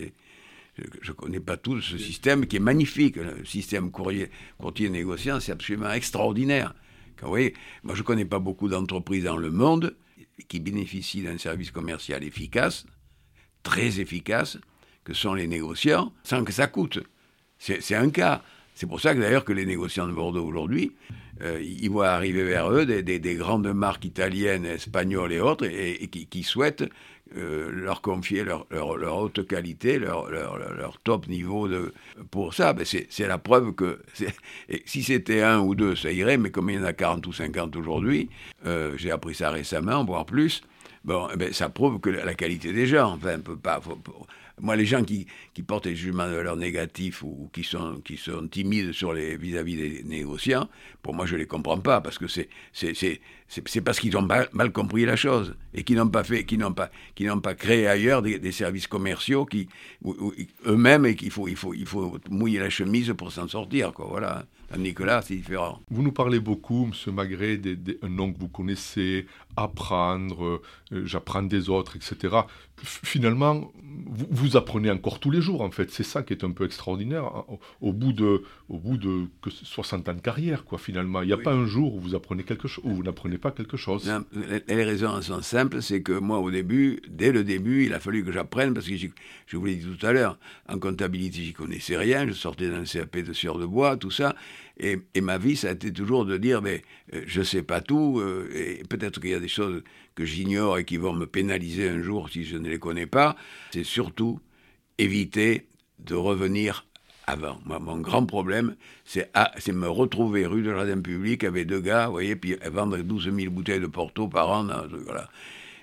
je 0.76 1.10
ne 1.10 1.16
connais 1.16 1.40
pas 1.40 1.56
tout 1.56 1.80
ce 1.80 1.98
système 1.98 2.46
qui 2.46 2.56
est 2.56 2.60
magnifique. 2.60 3.16
Le 3.16 3.44
système 3.44 3.90
courrier, 3.90 4.30
courtier 4.58 4.88
négociant, 4.88 5.40
c'est 5.40 5.52
absolument 5.52 5.90
extraordinaire. 5.92 6.74
Vous 7.22 7.28
voyez, 7.28 7.54
moi, 7.82 7.94
je 7.94 8.00
ne 8.00 8.04
connais 8.04 8.24
pas 8.24 8.38
beaucoup 8.38 8.68
d'entreprises 8.68 9.24
dans 9.24 9.36
le 9.36 9.50
monde 9.50 9.96
qui 10.48 10.60
bénéficient 10.60 11.22
d'un 11.22 11.38
service 11.38 11.70
commercial 11.70 12.22
efficace, 12.22 12.86
très 13.64 13.98
efficace, 13.98 14.58
que 15.02 15.12
sont 15.12 15.34
les 15.34 15.48
négociants, 15.48 16.12
sans 16.22 16.44
que 16.44 16.52
ça 16.52 16.68
coûte. 16.68 17.00
C'est 17.58 17.94
un 17.94 18.10
cas. 18.10 18.42
C'est 18.74 18.86
pour 18.86 19.00
ça 19.00 19.14
que 19.14 19.20
d'ailleurs 19.20 19.44
que 19.44 19.52
les 19.52 19.66
négociants 19.66 20.06
de 20.06 20.12
Bordeaux 20.12 20.44
aujourd'hui, 20.44 20.92
euh, 21.42 21.60
ils 21.62 21.90
voient 21.90 22.10
arriver 22.10 22.44
vers 22.44 22.70
eux 22.70 22.86
des, 22.86 23.34
grandes 23.34 23.72
marques 23.72 24.04
italiennes, 24.04 24.66
espagnoles 24.66 25.32
et 25.32 25.40
autres, 25.40 25.64
et, 25.66 26.08
qui, 26.08 26.42
souhaitent 26.42 26.84
euh, 27.36 27.70
leur 27.72 28.02
confier 28.02 28.44
leur, 28.44 28.66
haute 28.70 29.46
qualité, 29.46 29.98
leur, 29.98 30.98
top 31.02 31.26
niveau 31.28 31.68
de, 31.68 31.92
pour 32.30 32.54
ça. 32.54 32.72
Ben 32.72 32.84
c'est 32.84 33.26
la 33.26 33.38
preuve 33.38 33.72
que 33.72 34.00
si 34.84 35.02
c'était 35.02 35.42
un 35.42 35.60
ou 35.60 35.74
deux, 35.74 35.96
ça 35.96 36.12
irait, 36.12 36.36
mais 36.36 36.50
comme 36.50 36.70
il 36.70 36.76
y 36.76 36.78
en 36.78 36.84
a 36.84 36.92
40 36.92 37.26
ou 37.26 37.32
50 37.32 37.74
aujourd'hui, 37.76 38.28
euh, 38.66 38.94
j'ai 38.96 39.10
appris 39.10 39.34
ça 39.34 39.50
récemment, 39.50 40.04
voire 40.04 40.26
plus, 40.26 40.62
bon, 41.04 41.28
eh 41.32 41.36
ben, 41.36 41.52
ça 41.52 41.68
prouve 41.68 42.00
que 42.00 42.10
la 42.10 42.34
qualité 42.34 42.72
des 42.72 42.86
gens, 42.86 43.12
enfin, 43.12 43.38
peut 43.38 43.56
pas, 43.56 43.80
moi, 44.60 44.76
les 44.76 44.86
gens 44.86 45.02
qui, 45.02 45.26
portent 45.66 45.88
des 45.88 45.96
jugements 45.96 46.28
de 46.28 46.34
valeur 46.34 46.56
négatifs 46.56 47.22
ou, 47.22 47.50
qui, 47.52 47.64
sont, 47.64 48.00
timides 48.50 48.90
vis-à-vis 48.90 49.76
des 49.76 50.02
négociants, 50.04 50.68
pour 51.02 51.14
moi, 51.14 51.26
je 51.26 51.34
ne 51.34 51.40
les 51.40 51.46
comprends 51.46 51.78
pas, 51.78 52.00
parce 52.00 52.18
que 52.18 52.26
c'est, 52.28 52.48
parce 53.84 54.00
qu'ils 54.00 54.16
ont 54.16 54.22
mal, 54.22 54.72
compris 54.72 55.04
la 55.04 55.16
chose 55.16 55.56
et 55.74 55.82
qui 55.82 55.94
n'ont 55.94 56.08
pas 56.08 57.54
créé 57.54 57.88
ailleurs 57.88 58.22
des, 58.22 58.52
services 58.52 58.86
commerciaux 58.86 59.44
qui, 59.44 59.68
eux-mêmes, 60.66 61.06
et 61.06 61.16
qu'il 61.16 61.32
faut, 61.32 61.48
il 61.48 61.56
faut, 61.56 61.74
il 61.74 61.86
faut 61.86 62.18
mouiller 62.30 62.60
la 62.60 62.70
chemise 62.70 63.12
pour 63.16 63.32
s'en 63.32 63.48
sortir. 63.48 63.92
Voilà. 63.98 64.44
Nicolas, 64.78 65.22
c'est 65.22 65.36
différent. 65.36 65.80
Vous 65.90 66.02
nous 66.02 66.12
parlez 66.12 66.40
beaucoup, 66.40 66.88
M. 66.90 67.14
Magret, 67.14 67.56
d'un 67.58 68.08
nom 68.08 68.32
que 68.32 68.38
vous 68.38 68.48
connaissez, 68.48 69.26
apprendre, 69.56 70.60
euh, 70.92 71.04
j'apprends 71.04 71.42
des 71.42 71.68
autres, 71.68 71.96
etc. 71.96 72.36
finalement, 72.82 73.72
vous, 74.30 74.56
apprenez 74.56 74.90
encore 74.90 75.20
tous 75.20 75.30
les 75.30 75.40
jours, 75.40 75.60
en 75.60 75.70
fait. 75.70 75.90
C'est 75.90 76.02
ça 76.02 76.22
qui 76.22 76.32
est 76.32 76.44
un 76.44 76.50
peu 76.50 76.64
extraordinaire. 76.64 77.24
Hein, 77.24 77.44
au, 77.80 77.92
bout 77.92 78.12
de, 78.12 78.42
au 78.68 78.78
bout 78.78 78.96
de 78.96 79.26
60 79.48 80.08
ans 80.08 80.14
de 80.14 80.20
carrière, 80.20 80.64
quoi, 80.64 80.78
finalement. 80.78 81.22
Il 81.22 81.26
n'y 81.26 81.32
a 81.32 81.38
pas 81.38 81.52
un 81.52 81.66
jour 81.66 81.94
où 81.94 82.00
vous 82.00 82.14
apprenez 82.14 82.42
quelque 82.42 82.68
chose, 82.68 82.84
où 82.84 82.94
vous 82.94 83.02
n'apprenez 83.02 83.38
pas 83.38 83.52
quelque 83.52 83.76
chose. 83.76 84.10
les 84.68 84.84
raisons 84.84 85.20
sont 85.22 85.42
simples. 85.42 85.82
C'est 85.82 86.02
que 86.02 86.12
moi, 86.12 86.38
au 86.38 86.50
début, 86.50 87.00
dès 87.08 87.32
le 87.32 87.44
début, 87.44 87.86
il 87.86 87.94
a 87.94 88.00
fallu 88.00 88.24
que 88.24 88.32
j'apprenne, 88.32 88.74
parce 88.74 88.86
que 88.86 88.96
je 88.96 89.56
vous 89.56 89.66
l'ai 89.66 89.76
dit 89.76 89.86
tout 89.86 90.06
à 90.06 90.12
l'heure, 90.12 90.38
en 90.68 90.78
comptabilité, 90.78 91.42
j'y 91.42 91.52
connaissais 91.52 91.96
rien. 91.96 92.26
Je 92.26 92.32
sortais 92.32 92.68
d'un 92.68 92.84
CAP 92.84 93.18
de 93.18 93.32
sueur 93.32 93.58
de 93.58 93.66
bois, 93.66 93.96
tout 93.96 94.10
ça. 94.10 94.34
Et, 94.78 94.98
ma 95.20 95.38
vie, 95.38 95.56
ça 95.56 95.68
a 95.68 95.72
été 95.72 95.92
toujours 95.92 96.24
de 96.24 96.36
dire, 96.36 96.60
mais 96.60 96.82
euh, 97.12 97.22
je 97.26 97.40
ne 97.40 97.44
sais 97.44 97.62
pas 97.62 97.80
tout, 97.80 98.18
euh, 98.18 98.50
et 98.52 98.82
peut-être 98.88 99.20
qu'il 99.20 99.30
y 99.30 99.34
a 99.34 99.40
des 99.40 99.48
choses 99.48 99.82
que 100.16 100.24
j'ignore 100.24 100.78
et 100.78 100.84
qui 100.84 100.96
vont 100.96 101.12
me 101.12 101.26
pénaliser 101.26 101.88
un 101.88 102.02
jour 102.02 102.28
si 102.28 102.44
je 102.44 102.56
ne 102.56 102.68
les 102.68 102.78
connais 102.78 103.06
pas. 103.06 103.36
C'est 103.72 103.84
surtout 103.84 104.40
éviter 104.98 105.68
de 106.00 106.16
revenir 106.16 106.86
avant. 107.26 107.58
Mon 107.64 107.98
grand 107.98 108.26
problème, 108.26 108.74
c'est 109.04 109.28
me 109.72 109.88
retrouver 109.88 110.44
rue 110.44 110.62
de 110.62 110.70
Jardin 110.74 111.00
Public 111.00 111.44
avec 111.44 111.66
deux 111.66 111.80
gars, 111.80 112.06
vous 112.06 112.12
voyez, 112.12 112.36
puis 112.36 112.56
vendre 112.70 112.98
12 112.98 113.32
000 113.34 113.52
bouteilles 113.52 113.80
de 113.80 113.86
Porto 113.86 114.28
par 114.28 114.50
an. 114.50 114.66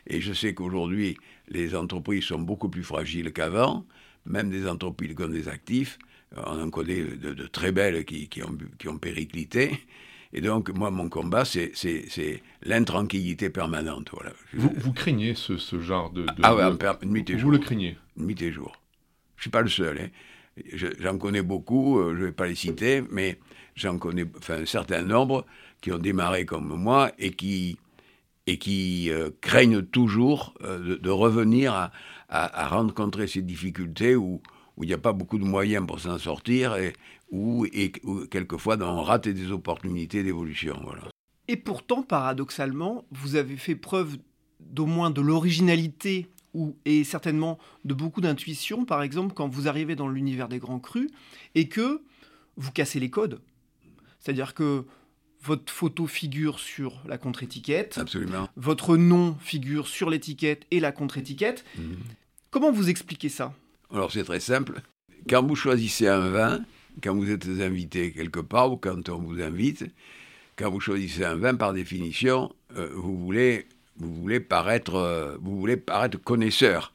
Et 0.05 0.21
je 0.21 0.33
sais 0.33 0.53
qu'aujourd'hui, 0.53 1.17
les 1.47 1.75
entreprises 1.75 2.25
sont 2.25 2.39
beaucoup 2.39 2.69
plus 2.69 2.83
fragiles 2.83 3.31
qu'avant, 3.33 3.85
même 4.25 4.49
des 4.49 4.67
entreprises 4.67 5.15
comme 5.15 5.31
des 5.31 5.47
actifs 5.47 5.97
on 6.35 6.61
en 6.61 6.69
connaît 6.69 7.03
de, 7.03 7.47
très 7.47 7.71
belles 7.71 8.05
qui, 8.05 8.41
ont, 8.43 8.57
qui 8.77 8.87
ont 8.87 8.97
périclité. 8.97 9.71
Et 10.33 10.41
donc, 10.41 10.69
moi, 10.69 10.91
mon 10.91 11.09
combat, 11.09 11.43
c'est 11.43 11.71
l'intranquillité 12.63 13.49
permanente. 13.49 14.09
Voilà. 14.13 14.31
Vous, 14.53 14.93
craignez 14.93 15.35
ce, 15.35 15.57
genre 15.81 16.09
de, 16.11 16.25
Ah 16.41 16.55
ouais, 16.55 16.63
nuit 17.05 17.29
et 17.29 17.33
jour. 17.33 17.49
Vous 17.49 17.51
le 17.51 17.57
craignez? 17.57 17.97
Nuit 18.15 18.41
et 18.41 18.51
jour. 18.51 18.71
Je 19.35 19.39
ne 19.39 19.41
suis 19.41 19.49
pas 19.49 19.61
le 19.61 19.69
seul. 19.69 19.99
Hein. 19.99 20.07
J'en 20.99 21.17
connais 21.17 21.41
beaucoup, 21.41 21.99
euh, 21.99 22.13
je 22.15 22.21
ne 22.21 22.25
vais 22.27 22.31
pas 22.31 22.47
les 22.47 22.55
citer, 22.55 23.03
mais 23.09 23.39
j'en 23.75 23.97
connais 23.97 24.25
enfin, 24.37 24.61
un 24.61 24.65
certain 24.65 25.01
nombre 25.01 25.45
qui 25.81 25.91
ont 25.91 25.97
démarré 25.97 26.45
comme 26.45 26.67
moi 26.67 27.11
et 27.17 27.31
qui, 27.31 27.77
et 28.47 28.57
qui 28.57 29.09
euh, 29.09 29.29
craignent 29.41 29.81
toujours 29.81 30.53
euh, 30.61 30.97
de, 30.97 31.09
revenir 31.09 31.73
à, 31.73 31.91
à, 32.29 32.67
rencontrer 32.67 33.27
ces 33.27 33.41
difficultés 33.41 34.15
où, 34.15 34.41
où 34.81 34.83
il 34.83 34.87
n'y 34.87 34.93
a 34.93 34.97
pas 34.97 35.13
beaucoup 35.13 35.37
de 35.37 35.43
moyens 35.43 35.85
pour 35.85 35.99
s'en 35.99 36.17
sortir 36.17 36.75
et 36.75 36.93
où, 37.29 37.67
et, 37.71 37.91
quelquefois 38.31 38.77
on 38.81 39.03
rate 39.03 39.27
des 39.27 39.51
opportunités 39.51 40.23
d'évolution. 40.23 40.75
Voilà. 40.83 41.03
Et 41.47 41.55
pourtant, 41.55 42.01
paradoxalement, 42.01 43.05
vous 43.11 43.35
avez 43.35 43.57
fait 43.57 43.75
preuve 43.75 44.17
d'au 44.59 44.87
moins 44.87 45.11
de 45.11 45.21
l'originalité 45.21 46.31
ou, 46.55 46.75
et 46.85 47.03
certainement 47.03 47.59
de 47.85 47.93
beaucoup 47.93 48.21
d'intuition, 48.21 48.83
par 48.83 49.03
exemple, 49.03 49.35
quand 49.35 49.47
vous 49.47 49.67
arrivez 49.67 49.95
dans 49.95 50.07
l'univers 50.07 50.49
des 50.49 50.57
grands 50.57 50.79
crus 50.79 51.11
et 51.53 51.67
que 51.67 52.01
vous 52.57 52.71
cassez 52.71 52.99
les 52.99 53.11
codes. 53.11 53.39
C'est-à-dire 54.19 54.55
que 54.55 54.85
votre 55.43 55.71
photo 55.71 56.07
figure 56.07 56.59
sur 56.59 57.03
la 57.07 57.19
contre-étiquette. 57.19 57.99
Absolument. 57.99 58.49
Votre 58.55 58.97
nom 58.97 59.35
figure 59.39 59.87
sur 59.87 60.09
l'étiquette 60.09 60.65
et 60.71 60.79
la 60.79 60.91
contre-étiquette. 60.91 61.65
Mhm. 61.77 61.97
Comment 62.49 62.71
vous 62.71 62.89
expliquez 62.89 63.29
ça? 63.29 63.53
Alors 63.93 64.11
c'est 64.11 64.23
très 64.23 64.39
simple. 64.39 64.81
Quand 65.29 65.45
vous 65.45 65.55
choisissez 65.55 66.07
un 66.07 66.29
vin, 66.29 66.61
quand 67.03 67.15
vous 67.15 67.29
êtes 67.29 67.47
invité 67.47 68.11
quelque 68.11 68.39
part 68.39 68.71
ou 68.71 68.77
quand 68.77 69.09
on 69.09 69.19
vous 69.19 69.41
invite, 69.41 69.85
quand 70.55 70.69
vous 70.69 70.79
choisissez 70.79 71.23
un 71.23 71.35
vin, 71.35 71.55
par 71.55 71.73
définition, 71.73 72.53
euh, 72.77 72.89
vous, 72.93 73.17
voulez, 73.17 73.67
vous, 73.97 74.13
voulez 74.13 74.39
paraître, 74.39 74.95
euh, 74.95 75.37
vous 75.41 75.59
voulez 75.59 75.77
paraître 75.77 76.21
connaisseur, 76.21 76.93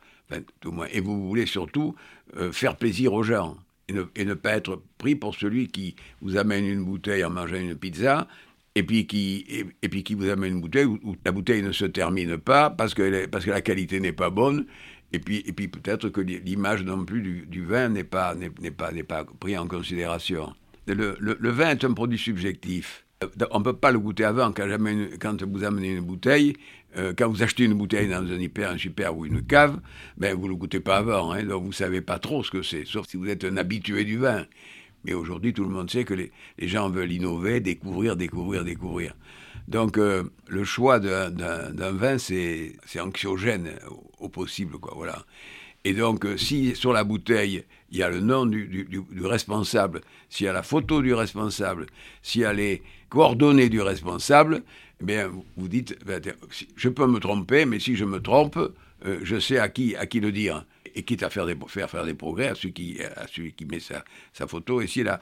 et 0.90 1.00
vous 1.00 1.28
voulez 1.28 1.46
surtout 1.46 1.94
euh, 2.36 2.52
faire 2.52 2.76
plaisir 2.76 3.12
aux 3.12 3.22
gens. 3.22 3.56
Et 3.88 4.24
ne, 4.24 4.34
pas 4.34 4.56
être 4.56 4.82
pris 4.98 5.14
pour 5.14 5.36
celui 5.36 5.68
qui 5.68 5.94
vous 6.20 6.36
amène 6.36 6.66
une 6.66 6.84
bouteille 6.84 7.24
en 7.24 7.30
mangeant 7.30 7.56
une 7.56 7.76
pizza, 7.76 8.26
et 8.74 8.82
puis 8.82 9.06
qui, 9.06 9.46
et, 9.48 9.88
puis 9.88 10.02
qui 10.02 10.14
vous 10.14 10.28
amène 10.28 10.54
une 10.54 10.60
bouteille 10.60 10.84
où, 10.84 11.16
la 11.24 11.30
bouteille 11.30 11.62
ne 11.62 11.72
se 11.72 11.84
termine 11.84 12.36
pas 12.36 12.68
parce 12.68 12.94
que, 12.94 13.26
parce 13.26 13.44
que 13.44 13.50
la 13.50 13.62
qualité 13.62 14.00
n'est 14.00 14.12
pas 14.12 14.28
bonne, 14.28 14.66
et 15.12 15.18
puis, 15.18 15.42
et 15.46 15.52
puis 15.52 15.68
peut-être 15.68 16.08
que 16.08 16.20
l'image 16.20 16.84
non 16.84 17.04
plus 17.04 17.46
du, 17.46 17.64
vin 17.64 17.88
n'est 17.88 18.04
pas, 18.04 18.34
n'est, 18.34 18.50
pas, 18.70 18.92
n'est 18.92 19.02
pas 19.02 19.24
pris 19.24 19.56
en 19.56 19.66
considération. 19.66 20.52
Le, 20.86 21.50
vin 21.50 21.70
est 21.70 21.84
un 21.84 21.92
produit 21.92 22.18
subjectif. 22.18 23.04
On 23.50 23.60
ne 23.60 23.64
peut 23.64 23.76
pas 23.76 23.92
le 23.92 23.98
goûter 23.98 24.24
avant. 24.24 24.52
Quand, 24.52 24.68
quand 25.20 25.42
vous 25.42 25.64
amenez 25.64 25.94
une 25.94 26.04
bouteille, 26.04 26.54
euh, 26.96 27.12
quand 27.16 27.28
vous 27.28 27.42
achetez 27.42 27.64
une 27.64 27.74
bouteille 27.74 28.08
dans 28.08 28.22
un 28.22 28.38
hyper, 28.38 28.70
un 28.70 28.78
super 28.78 29.16
ou 29.16 29.26
une 29.26 29.42
cave, 29.42 29.80
ben 30.16 30.34
vous 30.34 30.44
ne 30.44 30.50
le 30.50 30.56
goûtez 30.56 30.80
pas 30.80 30.98
avant. 30.98 31.32
Hein, 31.32 31.44
donc 31.44 31.62
vous 31.62 31.68
ne 31.68 31.74
savez 31.74 32.00
pas 32.00 32.18
trop 32.18 32.42
ce 32.42 32.50
que 32.50 32.62
c'est, 32.62 32.84
sauf 32.84 33.06
si 33.08 33.16
vous 33.16 33.28
êtes 33.28 33.44
un 33.44 33.56
habitué 33.56 34.04
du 34.04 34.18
vin. 34.18 34.44
Mais 35.04 35.14
aujourd'hui, 35.14 35.52
tout 35.52 35.62
le 35.62 35.70
monde 35.70 35.90
sait 35.90 36.04
que 36.04 36.14
les 36.14 36.30
gens 36.58 36.90
veulent 36.90 37.12
innover, 37.12 37.60
découvrir, 37.60 38.16
découvrir, 38.16 38.64
découvrir. 38.64 39.14
Donc 39.68 39.98
euh, 39.98 40.24
le 40.48 40.64
choix 40.64 41.00
d'un 41.00 41.92
vin, 41.92 42.18
c'est 42.18 43.00
anxiogène 43.00 43.78
au, 44.18 44.28
possible, 44.28 44.78
quoi. 44.78 44.92
Voilà. 44.96 45.24
Et 45.84 45.92
donc, 45.92 46.24
euh, 46.24 46.36
si 46.36 46.74
sur 46.74 46.92
la 46.92 47.04
bouteille, 47.04 47.64
il 47.90 47.98
y 47.98 48.02
a 48.02 48.10
le 48.10 48.20
nom 48.20 48.44
du, 48.44 48.88
responsable, 49.20 50.00
s'il 50.28 50.46
y 50.46 50.48
a 50.48 50.52
la 50.52 50.64
photo 50.64 51.00
du 51.00 51.14
responsable, 51.14 51.86
s'il 52.22 52.40
y 52.40 52.44
a 52.44 52.52
les 52.52 52.82
coordonnées 53.08 53.68
du 53.68 53.80
responsable, 53.80 54.62
eh 55.00 55.04
bien, 55.04 55.30
vous 55.56 55.68
dites, 55.68 55.96
ben, 56.04 56.20
je 56.74 56.88
peux 56.88 57.06
me 57.06 57.20
tromper, 57.20 57.66
mais 57.66 57.78
si 57.78 57.94
je 57.94 58.04
me 58.04 58.20
trompe, 58.20 58.58
euh, 59.04 59.20
je 59.22 59.38
sais 59.38 59.58
à 59.58 59.68
qui, 59.68 59.94
à 59.94 60.06
qui 60.06 60.20
le 60.20 60.32
dire. 60.32 60.64
Et 60.94 61.02
quitte 61.02 61.22
à 61.22 61.30
faire 61.30 61.44
des, 61.44 61.56
faire, 61.68 61.90
faire 61.90 62.06
des 62.06 62.14
progrès 62.14 62.48
à 62.48 62.54
celui 62.54 62.72
qui, 62.72 62.98
à 63.02 63.26
celui 63.26 63.52
qui 63.52 63.66
met 63.66 63.80
sa, 63.80 64.02
sa 64.32 64.46
photo. 64.46 64.80
Et 64.80 64.88
là, 65.02 65.20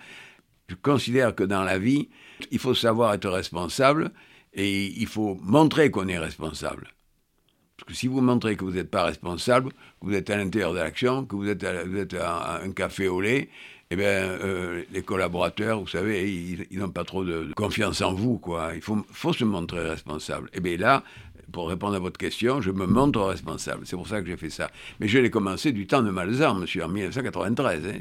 je 0.68 0.76
considère 0.76 1.34
que 1.34 1.42
dans 1.42 1.64
la 1.64 1.78
vie, 1.78 2.08
il 2.52 2.58
faut 2.58 2.74
savoir 2.74 3.12
être 3.12 3.28
responsable 3.28 4.12
et 4.54 4.86
il 4.86 5.06
faut 5.06 5.38
montrer 5.42 5.90
qu'on 5.90 6.08
est 6.08 6.18
responsable. 6.18 6.88
Parce 7.76 7.88
que 7.88 7.94
si 7.94 8.06
vous 8.06 8.20
montrez 8.20 8.56
que 8.56 8.64
vous 8.64 8.72
n'êtes 8.72 8.90
pas 8.90 9.04
responsable, 9.04 9.70
que 9.70 10.06
vous 10.06 10.14
êtes 10.14 10.30
à 10.30 10.36
l'intérieur 10.36 10.72
de 10.72 10.78
l'action, 10.78 11.24
que 11.24 11.34
vous 11.34 11.48
êtes, 11.48 11.64
vous 11.64 11.98
êtes 11.98 12.14
à 12.14 12.60
un 12.62 12.70
café 12.70 13.08
au 13.08 13.20
lait, 13.20 13.48
eh 13.90 13.96
bien, 13.96 14.06
euh, 14.06 14.82
les 14.92 15.02
collaborateurs, 15.02 15.80
vous 15.80 15.86
savez, 15.86 16.32
ils 16.70 16.78
n'ont 16.78 16.90
pas 16.90 17.04
trop 17.04 17.24
de, 17.24 17.52
confiance 17.54 18.00
en 18.00 18.14
vous, 18.14 18.38
quoi. 18.38 18.72
Il 18.74 18.80
faut, 18.80 19.04
faut 19.10 19.32
se 19.32 19.44
montrer 19.44 19.88
responsable. 19.88 20.48
Et 20.52 20.58
eh 20.58 20.60
bien 20.60 20.76
là, 20.76 21.02
pour 21.52 21.68
répondre 21.68 21.94
à 21.94 21.98
votre 21.98 22.18
question, 22.18 22.60
je 22.60 22.70
me 22.70 22.86
montre 22.86 23.20
responsable. 23.20 23.86
C'est 23.86 23.96
pour 23.96 24.08
ça 24.08 24.20
que 24.20 24.26
j'ai 24.26 24.36
fait 24.36 24.50
ça. 24.50 24.70
Mais 25.00 25.08
je 25.08 25.18
l'ai 25.18 25.30
commencé 25.30 25.72
du 25.72 25.86
temps 25.86 26.02
de 26.02 26.10
Malzahn, 26.10 26.58
monsieur, 26.58 26.84
en 26.84 26.88
1993. 26.88 27.86
Hein. 27.86 27.92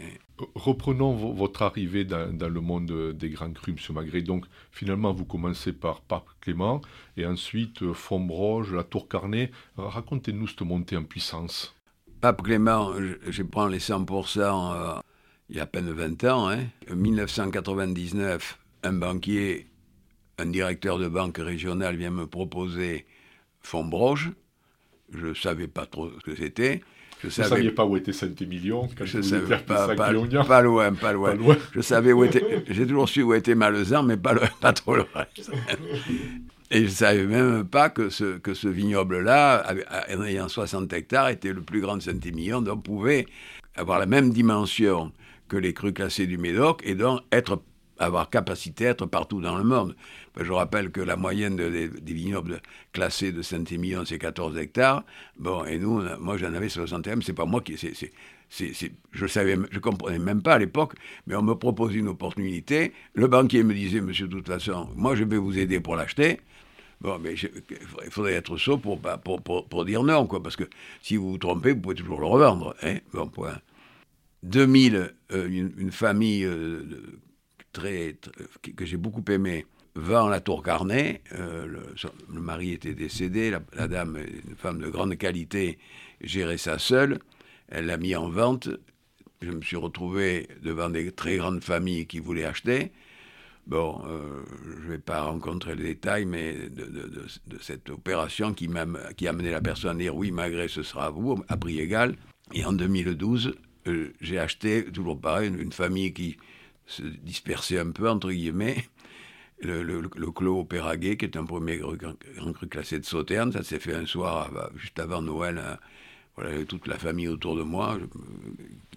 Hein. 0.00 0.44
Reprenons 0.54 1.12
votre 1.12 1.62
arrivée 1.62 2.04
dans, 2.04 2.30
le 2.32 2.60
monde 2.60 3.12
des 3.12 3.30
grands 3.30 3.50
crus, 3.52 3.74
monsieur 3.74 3.94
Magret. 3.94 4.22
Donc, 4.22 4.44
finalement, 4.70 5.12
vous 5.12 5.24
commencez 5.24 5.72
par 5.72 6.00
Pape 6.00 6.28
Clément, 6.40 6.80
et 7.16 7.26
ensuite 7.26 7.82
euh, 7.82 7.94
Fombroge, 7.94 8.74
la 8.74 8.84
Tour 8.84 9.08
Carnet. 9.08 9.50
Racontez-nous 9.76 10.48
cette 10.48 10.62
montée 10.62 10.96
en 10.96 11.04
puissance. 11.04 11.74
Pape 12.20 12.42
Clément, 12.42 12.92
je, 13.28 13.42
prends 13.42 13.66
les 13.68 13.78
100% 13.78 15.00
il 15.48 15.56
y 15.56 15.60
a 15.60 15.62
à 15.62 15.66
peine 15.66 15.90
20 15.90 16.24
ans. 16.24 16.48
Hein. 16.50 16.64
En 16.90 16.96
1999, 16.96 18.58
un 18.82 18.92
banquier, 18.92 19.66
un 20.38 20.46
directeur 20.46 20.98
de 20.98 21.08
banque 21.08 21.38
régionale 21.38 21.96
vient 21.96 22.10
me 22.10 22.26
proposer 22.26 23.06
Fombroge. 23.60 24.32
Je 25.12 25.28
ne 25.28 25.34
savais 25.34 25.68
pas 25.68 25.86
trop 25.86 26.10
ce 26.10 26.24
que 26.24 26.36
c'était. 26.36 26.82
Je 27.22 27.28
ne 27.28 27.32
savais 27.32 27.70
pas 27.70 27.86
où 27.86 27.96
était 27.96 28.12
Saint-Émilion 28.12 28.88
je 29.02 29.22
savais 29.22 29.56
pas, 29.56 29.86
pas, 29.88 29.94
pas, 29.94 30.12
loin, 30.62 30.92
pas 30.92 31.12
loin. 31.12 31.34
Je 31.72 31.80
savais 31.80 32.12
où 32.12 32.24
était. 32.24 32.64
J'ai 32.68 32.86
toujours 32.86 33.08
su 33.08 33.22
où 33.22 33.32
était 33.32 33.54
Malezan, 33.54 34.02
mais 34.02 34.16
pas, 34.16 34.34
pas 34.60 34.72
trop 34.72 34.92
reste. 34.92 35.50
Et 36.70 36.80
je 36.80 36.84
ne 36.84 36.88
savais 36.88 37.24
même 37.24 37.64
pas 37.64 37.88
que 37.90 38.10
ce, 38.10 38.38
que 38.38 38.52
ce 38.52 38.68
vignoble-là, 38.68 39.74
en 40.12 40.22
ayant 40.24 40.48
60 40.48 40.92
hectares, 40.92 41.28
était 41.28 41.52
le 41.52 41.62
plus 41.62 41.80
grand 41.80 41.96
de 41.96 42.02
Saint-Émilion, 42.02 42.60
donc 42.60 42.82
pouvait 42.82 43.26
avoir 43.76 43.98
la 43.98 44.06
même 44.06 44.30
dimension 44.30 45.12
que 45.48 45.56
les 45.56 45.72
crues 45.72 45.92
classées 45.92 46.26
du 46.26 46.38
Médoc 46.38 46.82
et 46.84 46.94
donc 46.94 47.20
être, 47.30 47.62
avoir 47.98 48.30
capacité 48.30 48.86
à 48.86 48.90
être 48.90 49.06
partout 49.06 49.40
dans 49.40 49.56
le 49.56 49.64
monde. 49.64 49.96
Je 50.38 50.52
rappelle 50.52 50.90
que 50.90 51.00
la 51.00 51.16
moyenne 51.16 51.56
des, 51.56 51.88
vignobles 52.12 52.60
classés 52.92 53.32
de 53.32 53.42
Saint-Émilion, 53.42 54.04
c'est 54.04 54.18
14 54.18 54.56
hectares. 54.58 55.04
Bon, 55.38 55.64
et 55.64 55.78
nous, 55.78 56.02
moi 56.18 56.36
j'en 56.36 56.52
avais 56.54 56.68
61, 56.68 57.20
c'est 57.22 57.32
pas 57.32 57.46
moi 57.46 57.60
qui. 57.60 57.76
c'est 57.78 58.10
je 58.48 59.26
savais, 59.26 59.56
je 59.70 59.78
comprenais 59.78 60.18
même 60.18 60.40
pas 60.42 60.54
à 60.54 60.58
l'époque, 60.58 60.94
mais 61.26 61.34
on 61.34 61.42
me 61.42 61.54
proposait 61.54 61.98
une 61.98 62.08
opportunité. 62.08 62.92
Le 63.14 63.26
banquier 63.26 63.62
me 63.64 63.74
disait, 63.74 64.00
monsieur, 64.00 64.28
de 64.28 64.36
toute 64.36 64.46
façon, 64.46 64.88
moi 64.94 65.16
je 65.16 65.24
vais 65.24 65.36
vous 65.38 65.58
aider 65.58 65.80
pour 65.80 65.96
l'acheter. 65.96 66.40
Bon, 67.00 67.18
mais 67.18 67.34
il 67.34 68.10
faudrait 68.10 68.34
être 68.34 68.56
sot 68.56 68.78
pour, 68.78 69.00
pour, 69.00 69.42
pour, 69.42 69.68
pour, 69.68 69.84
dire 69.84 70.02
non, 70.02 70.26
quoi, 70.26 70.42
parce 70.42 70.56
que 70.56 70.64
si 71.02 71.16
vous 71.16 71.30
vous 71.32 71.38
trompez, 71.38 71.72
vous 71.72 71.80
pouvez 71.80 71.94
toujours 71.94 72.20
le 72.20 72.26
revendre. 72.26 72.74
Hein 72.82 72.98
bon, 73.12 73.26
point. 73.28 73.58
2000, 74.44 75.12
euh, 75.32 75.48
une, 75.48 75.90
famille 75.90 76.44
euh, 76.44 76.84
très, 77.76 78.16
que 78.76 78.84
j'ai 78.84 78.96
beaucoup 78.96 79.24
aimée 79.30 79.66
vend 79.94 80.28
la 80.28 80.40
tour 80.40 80.62
Carnet. 80.62 81.22
Euh, 81.32 81.66
le, 81.66 82.40
mari 82.40 82.72
était 82.72 82.94
décédé, 82.94 83.50
la, 83.50 83.88
dame, 83.88 84.18
une 84.48 84.56
femme 84.56 84.80
de 84.80 84.88
grande 84.88 85.16
qualité, 85.16 85.78
gérait 86.20 86.58
ça 86.58 86.78
seule. 86.78 87.18
Elle 87.68 87.86
l'a 87.86 87.96
mis 87.96 88.14
en 88.16 88.28
vente. 88.28 88.68
Je 89.42 89.50
me 89.50 89.60
suis 89.62 89.76
retrouvé 89.76 90.48
devant 90.62 90.88
des 90.90 91.12
très 91.12 91.36
grandes 91.36 91.62
familles 91.62 92.06
qui 92.06 92.18
voulaient 92.18 92.44
acheter. 92.44 92.92
Bon, 93.66 94.00
je 94.64 94.86
ne 94.86 94.90
vais 94.92 94.98
pas 94.98 95.22
rencontrer 95.22 95.74
les 95.74 95.82
détails, 95.82 96.24
mais 96.24 96.54
de, 96.70 97.26
cette 97.60 97.90
opération 97.90 98.54
qui, 98.54 98.68
a 98.76 99.28
amené 99.28 99.50
la 99.50 99.60
personne 99.60 99.96
à 99.96 99.98
dire 99.98 100.14
oui, 100.14 100.30
malgré 100.30 100.68
ce 100.68 100.82
sera 100.82 101.06
à 101.06 101.10
vous, 101.10 101.42
à 101.48 101.56
prix 101.56 101.80
égal. 101.80 102.14
Et 102.54 102.64
en 102.64 102.72
2012, 102.72 103.54
euh, 103.86 104.12
j'ai 104.20 104.38
acheté, 104.38 104.84
toujours 104.84 105.20
pareil, 105.20 105.48
une, 105.48 105.72
famille 105.72 106.12
qui 106.12 106.36
se 106.86 107.02
dispersait 107.02 107.78
un 107.78 107.90
peu, 107.90 108.08
entre 108.08 108.30
guillemets, 108.30 108.88
le, 109.60 109.82
le, 109.82 110.02
le 110.14 110.30
Clos 110.30 110.64
Péraguet, 110.64 111.16
qui 111.16 111.24
est 111.24 111.36
un 111.36 111.44
premier 111.44 111.78
grand, 111.78 112.52
cru 112.52 112.68
classé 112.68 112.98
de 112.98 113.04
Sauterne. 113.04 113.52
Ça 113.52 113.62
s'est 113.62 113.78
fait 113.78 113.94
un 113.94 114.06
soir, 114.06 114.70
juste 114.76 114.98
avant 114.98 115.22
Noël. 115.22 115.58
Hein. 115.58 115.78
voilà, 116.36 116.64
toute 116.64 116.86
la 116.86 116.98
famille 116.98 117.28
autour 117.28 117.56
de 117.56 117.62
moi. 117.62 117.98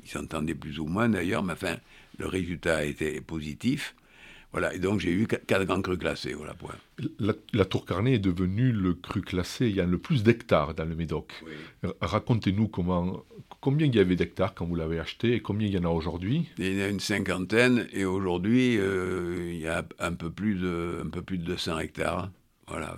ils 0.03 0.09
s'entendaient 0.09 0.55
plus 0.55 0.79
ou 0.79 0.85
moins 0.85 1.09
d'ailleurs, 1.09 1.43
mais 1.43 1.53
enfin, 1.53 1.77
le 2.17 2.27
résultat 2.27 2.77
a 2.77 2.83
été 2.83 3.21
positif. 3.21 3.95
Voilà, 4.51 4.73
et 4.73 4.79
donc 4.79 4.99
j'ai 4.99 5.11
eu 5.11 5.27
quatre 5.27 5.63
grands 5.65 5.81
crus 5.81 5.99
classés. 5.99 6.33
Voilà, 6.33 6.55
point. 6.55 6.73
La, 7.19 7.65
Tour 7.65 7.85
Carnet 7.85 8.13
est 8.13 8.19
devenue 8.19 8.71
le 8.71 8.95
cru 8.95 9.21
classé 9.21 9.67
il 9.67 9.75
y 9.75 9.81
a 9.81 9.85
le 9.85 9.99
plus 9.99 10.23
d'hectares 10.23 10.73
dans 10.73 10.85
le 10.85 10.95
Médoc. 10.95 11.31
Racontez-nous 12.01 12.67
comment, 12.67 13.23
combien 13.61 13.87
il 13.87 13.95
y 13.95 13.99
avait 13.99 14.15
d'hectares 14.15 14.53
quand 14.53 14.65
vous 14.65 14.75
l'avez 14.75 14.99
acheté 14.99 15.33
et 15.33 15.41
combien 15.41 15.67
il 15.67 15.73
y 15.73 15.77
en 15.77 15.83
a 15.83 15.89
aujourd'hui? 15.89 16.49
Il 16.57 16.73
y 16.73 16.81
en 16.81 16.85
a 16.85 16.87
une 16.87 16.99
cinquantaine 16.99 17.87
et 17.91 18.05
aujourd'hui 18.05 18.77
euh, 18.77 19.51
il 19.51 19.59
y 19.59 19.67
a 19.67 19.85
un 19.99 20.13
peu, 20.13 20.29
plus 20.29 20.55
de, 20.55 21.01
un 21.05 21.09
peu 21.09 21.21
plus 21.21 21.37
de 21.37 21.45
200 21.45 21.79
hectares. 21.79 22.31
Voilà. 22.67 22.97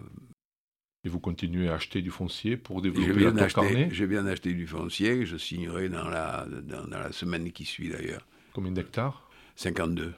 Et 1.04 1.10
vous 1.10 1.20
continuez 1.20 1.70
à 1.70 1.76
acheter 1.76 2.02
du 2.02 2.12
foncier 2.12 2.58
pour 2.58 2.82
développer 2.82 3.24
la 3.24 3.32
Tour 3.32 3.64
Carnet? 3.64 3.90
J'ai 3.92 4.06
bien 4.06 4.26
acheté 4.28 4.54
du 4.54 4.68
foncier, 4.68 5.26
je 5.26 5.38
signerai 5.38 5.90
dans 5.90 6.08
la, 6.08 6.46
dans 6.48 6.86
la 6.90 7.12
semaine 7.12 7.52
qui 7.52 7.66
suit 7.66 7.90
d'ailleurs. 7.90 8.26
Combien 8.54 8.72
d'hectares? 8.72 9.28
52. 9.56 10.14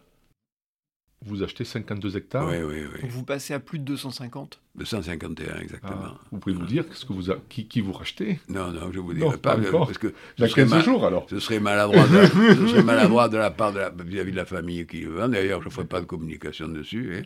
Vous 1.25 1.43
achetez 1.43 1.63
52 1.63 2.17
hectares 2.17 2.47
Oui, 2.47 2.57
oui, 2.61 2.83
oui. 2.93 3.09
vous 3.09 3.23
passez 3.23 3.53
à 3.53 3.59
plus 3.59 3.79
de 3.79 3.85
250 3.85 4.59
251, 4.75 5.59
exactement. 5.59 5.93
Ah, 6.05 6.17
vous 6.31 6.39
pouvez 6.39 6.55
vous 6.55 6.65
dire 6.65 6.85
ce 6.91 7.05
que 7.05 7.13
vous 7.13 7.31
qui, 7.47 7.67
qui, 7.67 7.81
vous 7.81 7.93
rachetez 7.93 8.39
Non, 8.49 8.71
non, 8.71 8.91
je 8.91 8.97
ne 8.97 9.03
vous 9.03 9.13
dirai 9.13 9.37
pas. 9.37 9.55
Parce 9.55 9.97
que 9.97 10.13
a 10.39 10.47
15 10.47 10.83
jours, 10.83 11.05
alors. 11.05 11.27
Ce 11.29 11.39
serait 11.39 11.59
maladroit 11.59 12.07
de, 12.07 12.25
ce 12.55 12.67
serait 12.67 12.83
maladroit 12.83 13.29
de 13.29 13.37
la 13.37 13.51
part 13.51 13.71
de 13.71 13.79
la, 13.79 13.89
vis-à-vis 13.89 14.31
de 14.31 14.37
la 14.37 14.45
famille 14.45 14.85
qui 14.87 15.01
le 15.01 15.11
vend. 15.11 15.29
D'ailleurs, 15.29 15.61
je 15.61 15.67
ne 15.67 15.71
ferai 15.73 15.85
pas 15.85 16.01
de 16.01 16.05
communication 16.05 16.67
dessus. 16.67 17.15
Hein. 17.15 17.23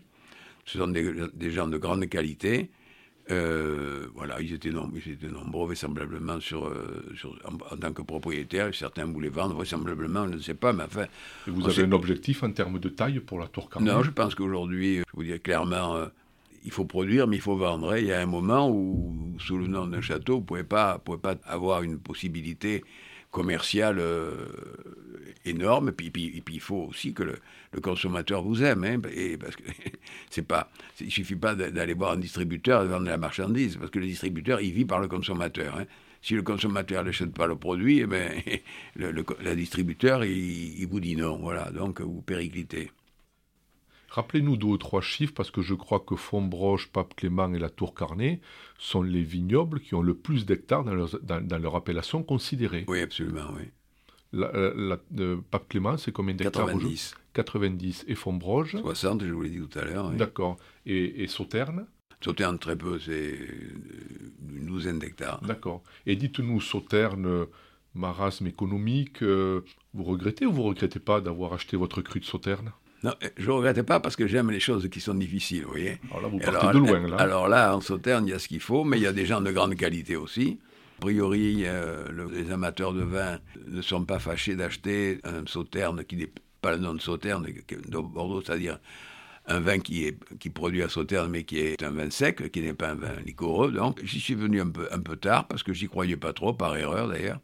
Ce 0.65 0.77
sont 0.77 0.87
des, 0.87 1.13
des, 1.33 1.51
gens 1.51 1.67
de 1.67 1.77
grande 1.77 2.07
qualité. 2.07 2.69
Euh, 3.29 4.07
voilà, 4.15 4.39
ils 4.41 4.53
étaient, 4.53 4.69
nombreux, 4.69 4.99
ils 5.05 5.13
étaient 5.13 5.27
nombreux 5.27 5.67
vraisemblablement 5.67 6.39
sur, 6.39 6.65
euh, 6.67 7.05
en, 7.45 7.77
tant 7.77 7.91
que 7.91 8.01
propriétaires. 8.01 8.73
Certains 8.73 9.05
voulaient 9.05 9.29
vendre, 9.29 9.55
vraisemblablement, 9.55 10.27
je 10.27 10.33
ne 10.33 10.39
sais 10.39 10.53
pas, 10.53 10.73
mais 10.73 10.83
enfin. 10.83 11.05
vous 11.45 11.67
avez 11.67 11.83
un 11.83 11.91
objectif 11.91 12.43
en 12.43 12.51
termes 12.51 12.79
de 12.79 12.89
taille 12.89 13.19
pour 13.19 13.39
la 13.39 13.47
tour 13.47 13.69
Non, 13.79 14.01
je 14.03 14.11
pense 14.11 14.35
qu'aujourd'hui, 14.35 14.99
je 14.99 15.03
vous 15.13 15.23
dis 15.23 15.39
clairement, 15.39 15.95
euh, 15.95 16.05
il 16.63 16.71
faut 16.71 16.85
produire, 16.85 17.27
mais 17.27 17.37
il 17.37 17.41
faut 17.41 17.57
vendre. 17.57 17.97
Il 17.97 18.05
y 18.05 18.13
a 18.13 18.21
un 18.21 18.25
moment 18.25 18.69
où, 18.69 19.35
sous 19.39 19.57
le 19.57 19.67
nom 19.67 19.87
d'un 19.87 20.01
château, 20.01 20.35
vous 20.35 20.41
ne 20.41 20.45
pouvez 20.45 20.63
pas, 20.63 20.99
pouvez 20.99 21.17
pas 21.17 21.35
avoir 21.45 21.83
une 21.83 21.99
possibilité 21.99 22.83
commerciale 23.31 24.01
énorme. 25.47 25.89
Et 25.89 25.91
puis, 25.91 26.09
puis, 26.09 26.41
puis, 26.41 26.55
il 26.55 26.61
faut 26.61 26.87
aussi 26.89 27.13
que 27.13 27.23
le, 27.23 27.39
consommateur 27.81 28.43
vous 28.43 28.63
aime. 28.63 28.83
Hein, 28.83 29.01
et 29.13 29.37
parce 29.37 29.55
que 29.55 29.63
c'est 30.29 30.47
pas, 30.47 30.71
il 30.99 31.11
suffit 31.11 31.35
pas 31.35 31.55
d'aller 31.55 31.93
voir 31.93 32.13
un 32.13 32.17
distributeur 32.17 32.83
et 32.83 32.87
vendre 32.87 33.05
la 33.05 33.17
marchandise, 33.17 33.77
parce 33.77 33.91
que 33.91 33.99
le 33.99 34.07
distributeur, 34.07 34.61
il 34.61 34.73
vit 34.73 34.85
par 34.85 34.99
le 34.99 35.07
consommateur. 35.07 35.77
Hein. 35.77 35.85
Si 36.21 36.33
le 36.33 36.41
consommateur 36.41 37.03
n'achète 37.03 37.33
pas 37.33 37.47
le 37.47 37.55
produit, 37.55 37.99
eh 37.99 38.07
ben, 38.07 38.41
le, 38.95 39.55
distributeur, 39.55 40.25
il, 40.25 40.79
il, 40.79 40.87
vous 40.87 40.99
dit 40.99 41.15
non. 41.15 41.37
Voilà, 41.37 41.69
donc 41.71 42.01
vous 42.01 42.21
périclitez. 42.21 42.91
Rappelez-nous 44.09 44.57
deux 44.57 44.67
ou 44.67 44.77
trois 44.77 45.01
chiffres, 45.01 45.33
parce 45.35 45.51
que 45.51 45.61
je 45.61 45.73
crois 45.73 45.99
que 45.99 46.15
Fontbroche, 46.15 46.87
Pape 46.87 47.15
Clément 47.15 47.53
et 47.53 47.59
la 47.59 47.69
Tour 47.69 47.93
Carnet 47.93 48.39
sont 48.77 49.01
les 49.01 49.23
vignobles 49.23 49.79
qui 49.81 49.95
ont 49.95 50.01
le 50.01 50.13
plus 50.13 50.45
d'hectares 50.45 50.83
dans 50.83 50.95
leur, 50.95 51.09
dans 51.21 51.61
leur 51.61 51.75
appellation 51.75 52.23
considérée. 52.23 52.85
Oui, 52.87 53.01
absolument, 53.01 53.49
oui. 53.55 53.63
La, 54.33 54.47
euh, 54.55 54.97
euh, 55.19 55.37
Pape 55.51 55.69
Clément, 55.69 55.97
c'est 55.97 56.11
combien 56.11 56.35
d'hectares 56.35 56.65
90. 56.65 57.15
90. 57.33 58.05
Et 58.07 58.15
Fombroge 58.15 58.77
60, 58.81 59.23
je 59.23 59.31
vous 59.31 59.41
l'ai 59.41 59.49
dit 59.49 59.59
tout 59.59 59.79
à 59.79 59.85
l'heure. 59.85 60.09
D'accord. 60.11 60.57
Et, 60.85 61.23
et, 61.23 61.27
Sauterne 61.27 61.85
Sauterne, 62.21 62.57
très 62.57 62.75
peu, 62.75 62.99
c'est 62.99 63.37
une 64.49 64.65
douzaine 64.65 64.99
d'hectares. 64.99 65.39
D'accord. 65.41 65.83
Et 66.05 66.15
dites-nous, 66.15 66.59
Sauterne, 66.59 67.45
marasme 67.93 68.47
économique, 68.47 69.21
euh, 69.23 69.61
vous 69.93 70.03
regrettez 70.03 70.45
ou 70.45 70.51
vous 70.51 70.63
regrettez 70.63 70.99
pas 70.99 71.21
d'avoir 71.21 71.53
acheté 71.53 71.77
votre 71.77 72.01
cru 72.01 72.19
de 72.19 72.25
Sauterne? 72.25 72.71
Non, 73.03 73.13
je 73.37 73.45
ne 73.45 73.51
regrette 73.51 73.81
pas 73.83 73.99
parce 73.99 74.15
que 74.15 74.27
j'aime 74.27 74.49
les 74.49 74.59
choses 74.59 74.89
qui 74.89 74.99
sont 74.99 75.13
difficiles, 75.13 75.63
vous 75.63 75.71
voyez. 75.71 75.99
Alors 76.09 76.21
là, 76.21 76.27
vous 76.29 76.39
partez 76.39 76.67
de 76.67 76.77
loin, 76.79 77.07
là. 77.07 77.17
Alors 77.17 77.47
là, 77.47 77.75
en 77.75 77.81
Sauterne, 77.81 78.25
il 78.27 78.31
y 78.31 78.33
a 78.33 78.39
ce 78.39 78.47
qu'il 78.47 78.59
faut, 78.59 78.83
mais 78.83 78.97
il 78.97 79.03
y 79.03 79.07
a 79.07 79.13
des 79.13 79.25
gens 79.25 79.41
de 79.41 79.51
grande 79.51 79.75
qualité 79.75 80.15
aussi. 80.15 80.59
A 80.97 81.01
priori, 81.01 81.61
euh, 81.65 82.07
les 82.33 82.51
amateurs 82.51 82.93
de 82.93 83.03
vin 83.03 83.37
ne 83.67 83.81
sont 83.83 84.03
pas 84.03 84.17
fâchés 84.17 84.55
d'acheter 84.55 85.19
un 85.23 85.45
sauterne 85.45 86.03
qui 86.03 86.15
n'est 86.15 86.31
pas 86.59 86.71
le 86.71 86.79
nom 86.79 86.95
de 86.95 87.01
sauterne 87.01 87.45
de 87.45 87.97
Bordeaux, 87.99 88.41
c'est-à-dire 88.41 88.79
un 89.45 89.59
vin 89.59 89.79
qui 89.79 90.05
est 90.05 90.17
qui 90.39 90.49
produit 90.49 90.81
à 90.83 90.89
Sauterne, 90.89 91.29
mais 91.29 91.43
qui 91.43 91.59
est 91.59 91.83
un 91.83 91.91
vin 91.91 92.09
sec, 92.09 92.51
qui 92.51 92.61
n'est 92.61 92.73
pas 92.73 92.89
un 92.89 92.95
vin 92.95 93.13
liquoreux. 93.25 93.71
Donc, 93.71 94.01
j'y 94.03 94.19
suis 94.19 94.35
venu 94.35 94.59
un 94.59 94.69
peu, 94.69 94.87
un 94.91 94.99
peu 94.99 95.15
tard, 95.15 95.47
parce 95.47 95.63
que 95.63 95.71
j'y 95.71 95.87
croyais 95.87 96.17
pas 96.17 96.33
trop, 96.33 96.53
par 96.53 96.75
erreur 96.75 97.07
d'ailleurs. 97.07 97.39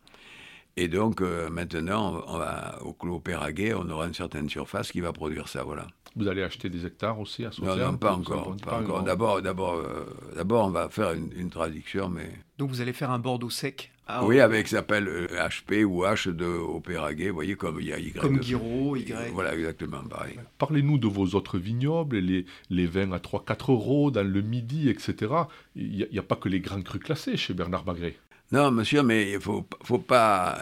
Et 0.75 0.87
donc, 0.87 1.21
euh, 1.21 1.49
maintenant, 1.49 2.23
on 2.27 2.37
va, 2.37 2.79
au 2.81 2.93
Clos 2.93 3.19
Péraguet, 3.19 3.73
on 3.75 3.87
aura 3.89 4.07
une 4.07 4.13
certaine 4.13 4.49
surface 4.49 4.91
qui 4.91 5.01
va 5.01 5.13
produire 5.13 5.47
ça, 5.47 5.63
voilà. 5.63 5.85
Vous 6.15 6.27
allez 6.27 6.43
acheter 6.43 6.69
des 6.69 6.85
hectares 6.85 7.19
aussi 7.19 7.45
à 7.45 7.51
Non, 7.61 7.75
non, 7.75 7.97
pas 7.97 8.13
encore. 8.13 8.55
Pas 8.63 8.79
encore. 8.79 9.03
D'abord, 9.03 9.41
d'abord, 9.41 9.75
euh, 9.75 10.05
d'abord, 10.35 10.67
on 10.67 10.71
va 10.71 10.89
faire 10.89 11.13
une, 11.13 11.31
une, 11.35 11.49
traduction, 11.49 12.09
mais. 12.09 12.29
Donc, 12.57 12.69
vous 12.69 12.81
allez 12.81 12.93
faire 12.93 13.11
un 13.11 13.19
Bordeaux 13.19 13.49
sec. 13.49 13.91
Ah, 14.05 14.25
oui, 14.25 14.41
avec 14.41 14.67
s'appelle 14.67 15.07
HP 15.31 15.85
ou 15.85 16.03
H 16.03 16.29
de 16.29 16.45
Opéraguet, 16.45 17.29
vous 17.29 17.35
voyez, 17.35 17.55
comme 17.55 17.79
il 17.79 17.87
y 17.87 17.93
a 17.93 17.99
Y. 17.99 18.19
Comme 18.19 18.37
Guiraud, 18.37 18.97
Y. 18.97 19.31
Voilà, 19.31 19.55
exactement, 19.55 20.03
pareil. 20.03 20.37
Parlez-nous 20.57 20.97
de 20.97 21.07
vos 21.07 21.35
autres 21.35 21.57
vignobles, 21.57 22.17
les, 22.17 22.45
les 22.69 22.85
vins 22.85 23.11
à 23.13 23.19
3-4 23.19 23.71
euros 23.71 24.11
dans 24.11 24.27
le 24.27 24.41
midi, 24.41 24.89
etc. 24.89 25.33
Il 25.75 26.07
n'y 26.11 26.17
a, 26.17 26.21
a, 26.21 26.23
pas 26.23 26.35
que 26.35 26.49
les 26.49 26.59
grands 26.59 26.81
crus 26.81 27.01
classés 27.01 27.37
chez 27.37 27.53
Bernard 27.53 27.85
Magret. 27.85 28.17
Non, 28.53 28.69
monsieur, 28.69 29.01
mais 29.01 29.31
il 29.31 29.33
ne 29.33 29.39
faut, 29.39 29.63
pas, 29.97 30.61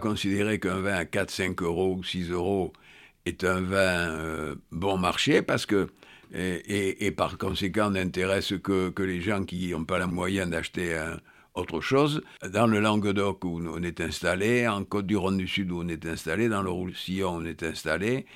considérer 0.00 0.58
qu'un 0.58 0.80
vin 0.80 0.94
à 0.94 1.04
4, 1.04 1.30
5 1.30 1.62
euros 1.62 1.94
ou 1.94 2.02
6 2.02 2.32
euros 2.32 2.72
est 3.24 3.44
un 3.44 3.60
vin 3.60 4.10
euh, 4.10 4.56
bon 4.72 4.98
marché 4.98 5.40
parce 5.40 5.64
que, 5.64 5.86
et, 6.34 7.12
par 7.12 7.38
conséquent, 7.38 7.90
n'intéresse 7.90 8.54
que, 8.60 8.92
les 9.00 9.20
gens 9.20 9.44
qui 9.44 9.70
n'ont 9.70 9.84
pas 9.84 10.00
la 10.00 10.08
moyenne 10.08 10.50
d'acheter 10.50 11.00
autre 11.54 11.80
chose. 11.80 12.20
Dans 12.52 12.66
le 12.66 12.80
Languedoc 12.80 13.44
où 13.44 13.60
on 13.64 13.80
est 13.84 14.00
installé, 14.00 14.66
en 14.66 14.82
Côte-du-Rhône 14.82 15.38
du 15.38 15.46
Sud 15.46 15.70
où 15.70 15.82
on 15.82 15.88
est 15.88 16.06
installé, 16.06 16.48
dans 16.48 16.62
le 16.62 16.70
Roussillon 16.70 17.36
où 17.36 17.42
on 17.42 17.44
est 17.44 17.62
installé, 17.62 18.26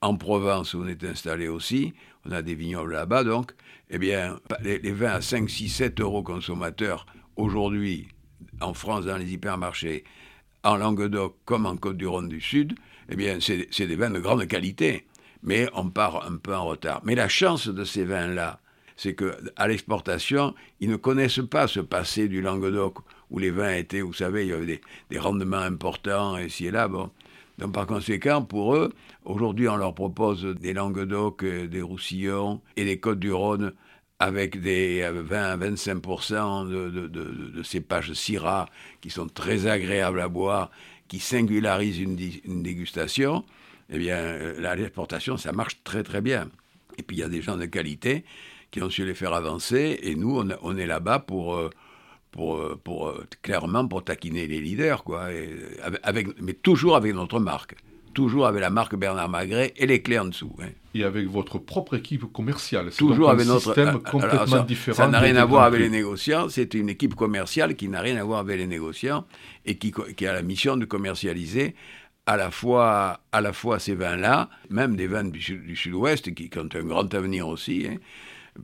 en 0.00 0.16
Provence 0.16 0.72
où 0.72 0.80
on 0.82 0.88
est 0.88 1.04
installé 1.04 1.46
aussi, 1.48 1.92
on 2.24 2.32
a 2.32 2.40
des 2.40 2.54
vignobles 2.54 2.94
là-bas 2.94 3.22
donc, 3.22 3.52
eh 3.90 3.98
bien, 3.98 4.40
les, 4.62 4.78
les 4.78 4.92
vins 4.92 5.12
à 5.12 5.20
5, 5.20 5.50
6, 5.50 5.68
7 5.68 6.00
euros 6.00 6.22
consommateurs 6.22 7.04
aujourd'hui 7.36 8.08
en 8.60 8.74
France 8.74 9.06
dans 9.06 9.16
les 9.16 9.32
hypermarchés, 9.32 10.04
en 10.62 10.76
Languedoc 10.76 11.36
comme 11.44 11.66
en 11.66 11.76
Côte-du-Rhône 11.76 12.28
du 12.28 12.40
Sud, 12.40 12.74
eh 13.08 13.16
bien, 13.16 13.38
c'est 13.40 13.86
des 13.86 13.96
vins 13.96 14.10
de 14.10 14.20
grande 14.20 14.46
qualité. 14.46 15.06
Mais 15.42 15.68
on 15.74 15.88
part 15.88 16.26
un 16.30 16.36
peu 16.36 16.54
en 16.54 16.66
retard. 16.66 17.00
Mais 17.04 17.14
la 17.14 17.28
chance 17.28 17.66
de 17.66 17.84
ces 17.84 18.04
vins-là, 18.04 18.60
c'est 18.96 19.14
qu'à 19.14 19.66
l'exportation, 19.66 20.54
ils 20.80 20.90
ne 20.90 20.96
connaissent 20.96 21.40
pas 21.50 21.66
ce 21.66 21.80
passé 21.80 22.28
du 22.28 22.42
Languedoc 22.42 22.98
où 23.30 23.38
les 23.38 23.50
vins 23.50 23.74
étaient, 23.74 24.02
vous 24.02 24.12
savez, 24.12 24.44
il 24.44 24.50
y 24.50 24.52
avait 24.52 24.80
des, 25.08 25.18
rendements 25.18 25.56
importants 25.56 26.36
ici 26.36 26.66
et 26.66 26.70
là. 26.70 26.88
Donc 26.88 27.72
par 27.72 27.86
conséquent, 27.86 28.42
pour 28.42 28.76
eux, 28.76 28.92
aujourd'hui, 29.24 29.68
on 29.68 29.76
leur 29.76 29.94
propose 29.94 30.44
des 30.44 30.74
Languedoc, 30.74 31.44
euh, 31.44 31.66
des 31.66 31.82
Roussillons 31.82 32.60
et 32.76 32.84
des 32.84 32.98
Côtes-du-Rhône 32.98 33.72
avec 34.20 34.60
des 34.60 35.08
20 35.10 35.56
25% 35.56 36.68
de, 36.68 36.90
de, 36.90 37.08
de, 37.08 37.24
de, 37.56 37.62
cépages 37.62 38.12
Syrah 38.12 38.68
qui 39.00 39.08
sont 39.08 39.26
très 39.26 39.66
agréables 39.66 40.20
à 40.20 40.28
boire, 40.28 40.70
qui 41.08 41.18
singularisent 41.18 41.98
une, 41.98 42.16
dégustation, 42.62 43.44
eh 43.88 43.98
bien, 43.98 44.16
euh, 44.16 44.76
l'exportation, 44.76 45.38
ça 45.38 45.52
marche 45.52 45.82
très 45.82 46.02
très 46.02 46.20
bien. 46.20 46.48
Et 46.98 47.02
puis 47.02 47.16
il 47.16 47.20
y 47.20 47.22
a 47.22 47.28
des 47.28 47.40
gens 47.40 47.56
de 47.56 47.64
qualité 47.64 48.24
qui 48.70 48.82
ont 48.82 48.90
su 48.90 49.04
les 49.04 49.14
faire 49.14 49.32
avancer, 49.32 49.98
et 50.02 50.14
nous, 50.14 50.38
on, 50.62 50.76
est 50.76 50.86
là-bas 50.86 51.18
pour, 51.20 51.56
euh, 51.56 51.70
euh, 52.38 53.26
clairement 53.42 53.88
pour 53.88 54.04
taquiner 54.04 54.46
les 54.46 54.60
leaders, 54.60 55.02
quoi, 55.02 55.28
mais 56.40 56.52
toujours 56.52 56.94
avec 56.94 57.14
notre 57.14 57.40
marque 57.40 57.74
toujours 58.14 58.46
avec 58.46 58.60
la 58.60 58.70
marque 58.70 58.96
Bernard 58.96 59.28
Magret 59.28 59.72
et 59.76 59.86
les 59.86 60.02
clés 60.02 60.18
en 60.18 60.26
dessous. 60.26 60.54
Hein. 60.60 60.68
Et 60.94 61.04
avec 61.04 61.26
votre 61.26 61.58
propre 61.58 61.96
équipe 61.96 62.32
commerciale. 62.32 62.90
Toujours 62.90 63.30
avec 63.30 63.46
notre 63.46 63.62
système 63.62 63.96
euh, 63.96 63.98
complètement 63.98 64.46
ça, 64.46 64.62
différent. 64.62 64.96
Ça 64.96 65.08
n'a 65.08 65.20
rien 65.20 65.36
à 65.36 65.44
voir 65.44 65.64
avec 65.64 65.80
les 65.80 65.88
négociants. 65.88 66.48
C'est 66.48 66.74
une 66.74 66.88
équipe 66.88 67.14
commerciale 67.14 67.76
qui 67.76 67.88
n'a 67.88 68.00
rien 68.00 68.16
à 68.16 68.24
voir 68.24 68.40
avec 68.40 68.58
les 68.58 68.66
négociants 68.66 69.24
et 69.64 69.78
qui, 69.78 69.92
qui 70.16 70.26
a 70.26 70.32
la 70.32 70.42
mission 70.42 70.76
de 70.76 70.84
commercialiser 70.84 71.74
à 72.26 72.36
la 72.36 72.50
fois, 72.50 73.20
à 73.32 73.40
la 73.40 73.52
fois 73.52 73.78
ces 73.78 73.94
vins-là, 73.94 74.50
même 74.68 74.96
des 74.96 75.06
vins 75.06 75.24
du, 75.24 75.40
sud-ouest 75.76 76.32
qui, 76.34 76.48
qui, 76.48 76.58
ont 76.58 76.68
un 76.72 76.84
grand 76.84 77.12
avenir 77.14 77.48
aussi, 77.48 77.86
hein, 77.88 77.96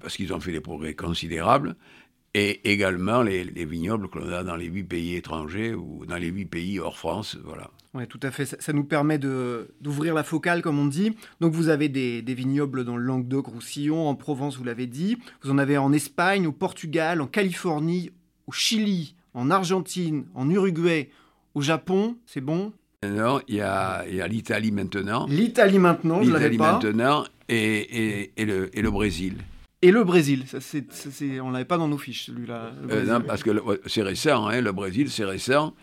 parce 0.00 0.16
qu'ils 0.16 0.32
ont 0.32 0.40
fait 0.40 0.52
des 0.52 0.60
progrès 0.60 0.94
considérables, 0.94 1.74
et 2.34 2.70
également 2.70 3.22
les, 3.22 3.44
les 3.44 3.64
vignobles 3.64 4.08
que 4.08 4.18
l'on 4.18 4.30
a 4.30 4.44
dans 4.44 4.56
les 4.56 4.66
huit 4.66 4.84
pays 4.84 5.16
étrangers 5.16 5.74
ou 5.74 6.04
dans 6.06 6.16
les 6.16 6.28
huit 6.28 6.44
pays 6.44 6.78
hors 6.78 6.98
France. 6.98 7.38
Voilà. 7.42 7.70
Oui, 7.96 8.06
tout 8.06 8.20
à 8.22 8.30
fait. 8.30 8.44
Ça, 8.44 8.72
nous 8.74 8.84
permet 8.84 9.18
d'ouvrir 9.18 10.14
la 10.14 10.22
focale, 10.22 10.60
comme 10.60 10.78
on 10.78 10.86
dit. 10.86 11.16
Donc, 11.40 11.54
vous 11.54 11.70
avez 11.70 11.88
des, 11.88 12.34
vignobles 12.34 12.84
dans 12.84 12.98
le 12.98 13.04
Languedoc-Roussillon, 13.04 14.06
en 14.06 14.14
Provence, 14.14 14.58
vous 14.58 14.64
l'avez 14.64 14.86
dit. 14.86 15.16
Vous 15.42 15.50
en 15.50 15.56
avez 15.56 15.78
en 15.78 15.92
Espagne, 15.94 16.46
au 16.46 16.52
Portugal, 16.52 17.22
en 17.22 17.26
Californie, 17.26 18.10
au 18.46 18.52
Chili, 18.52 19.14
en 19.32 19.50
Argentine, 19.50 20.26
en 20.34 20.50
Uruguay, 20.50 21.08
au 21.54 21.62
Japon. 21.62 22.16
C'est 22.26 22.42
bon? 22.42 22.74
Non, 23.02 23.40
il 23.48 23.56
y 23.56 23.60
a, 23.62 24.04
l'Italie 24.28 24.72
maintenant. 24.72 25.26
L'Italie 25.26 25.78
maintenant, 25.78 26.22
je 26.22 26.30
l'avais 26.30 26.50
pas? 26.56 26.74
L'Italie 26.74 26.96
maintenant 26.96 27.24
et, 27.48 28.30
et, 28.36 28.44
le, 28.44 28.76
et 28.76 28.82
le 28.82 28.90
Brésil. 28.90 29.36
Et 29.80 29.90
le 29.90 30.04
Brésil, 30.04 30.44
ça, 30.46 30.58
on 31.42 31.50
l'avait 31.50 31.64
pas 31.64 31.78
dans 31.78 31.88
nos 31.88 31.98
fiches, 31.98 32.26
celui-là. 32.26 32.72
Euh, 32.90 33.04
non, 33.04 33.20
parce 33.20 33.42
que 33.42 33.50
c'est 33.86 34.02
récent, 34.02 34.46
hein, 34.48 34.60
le 34.60 34.72
Brésil, 34.72 35.10
c'est 35.10 35.24
récent. 35.24 35.74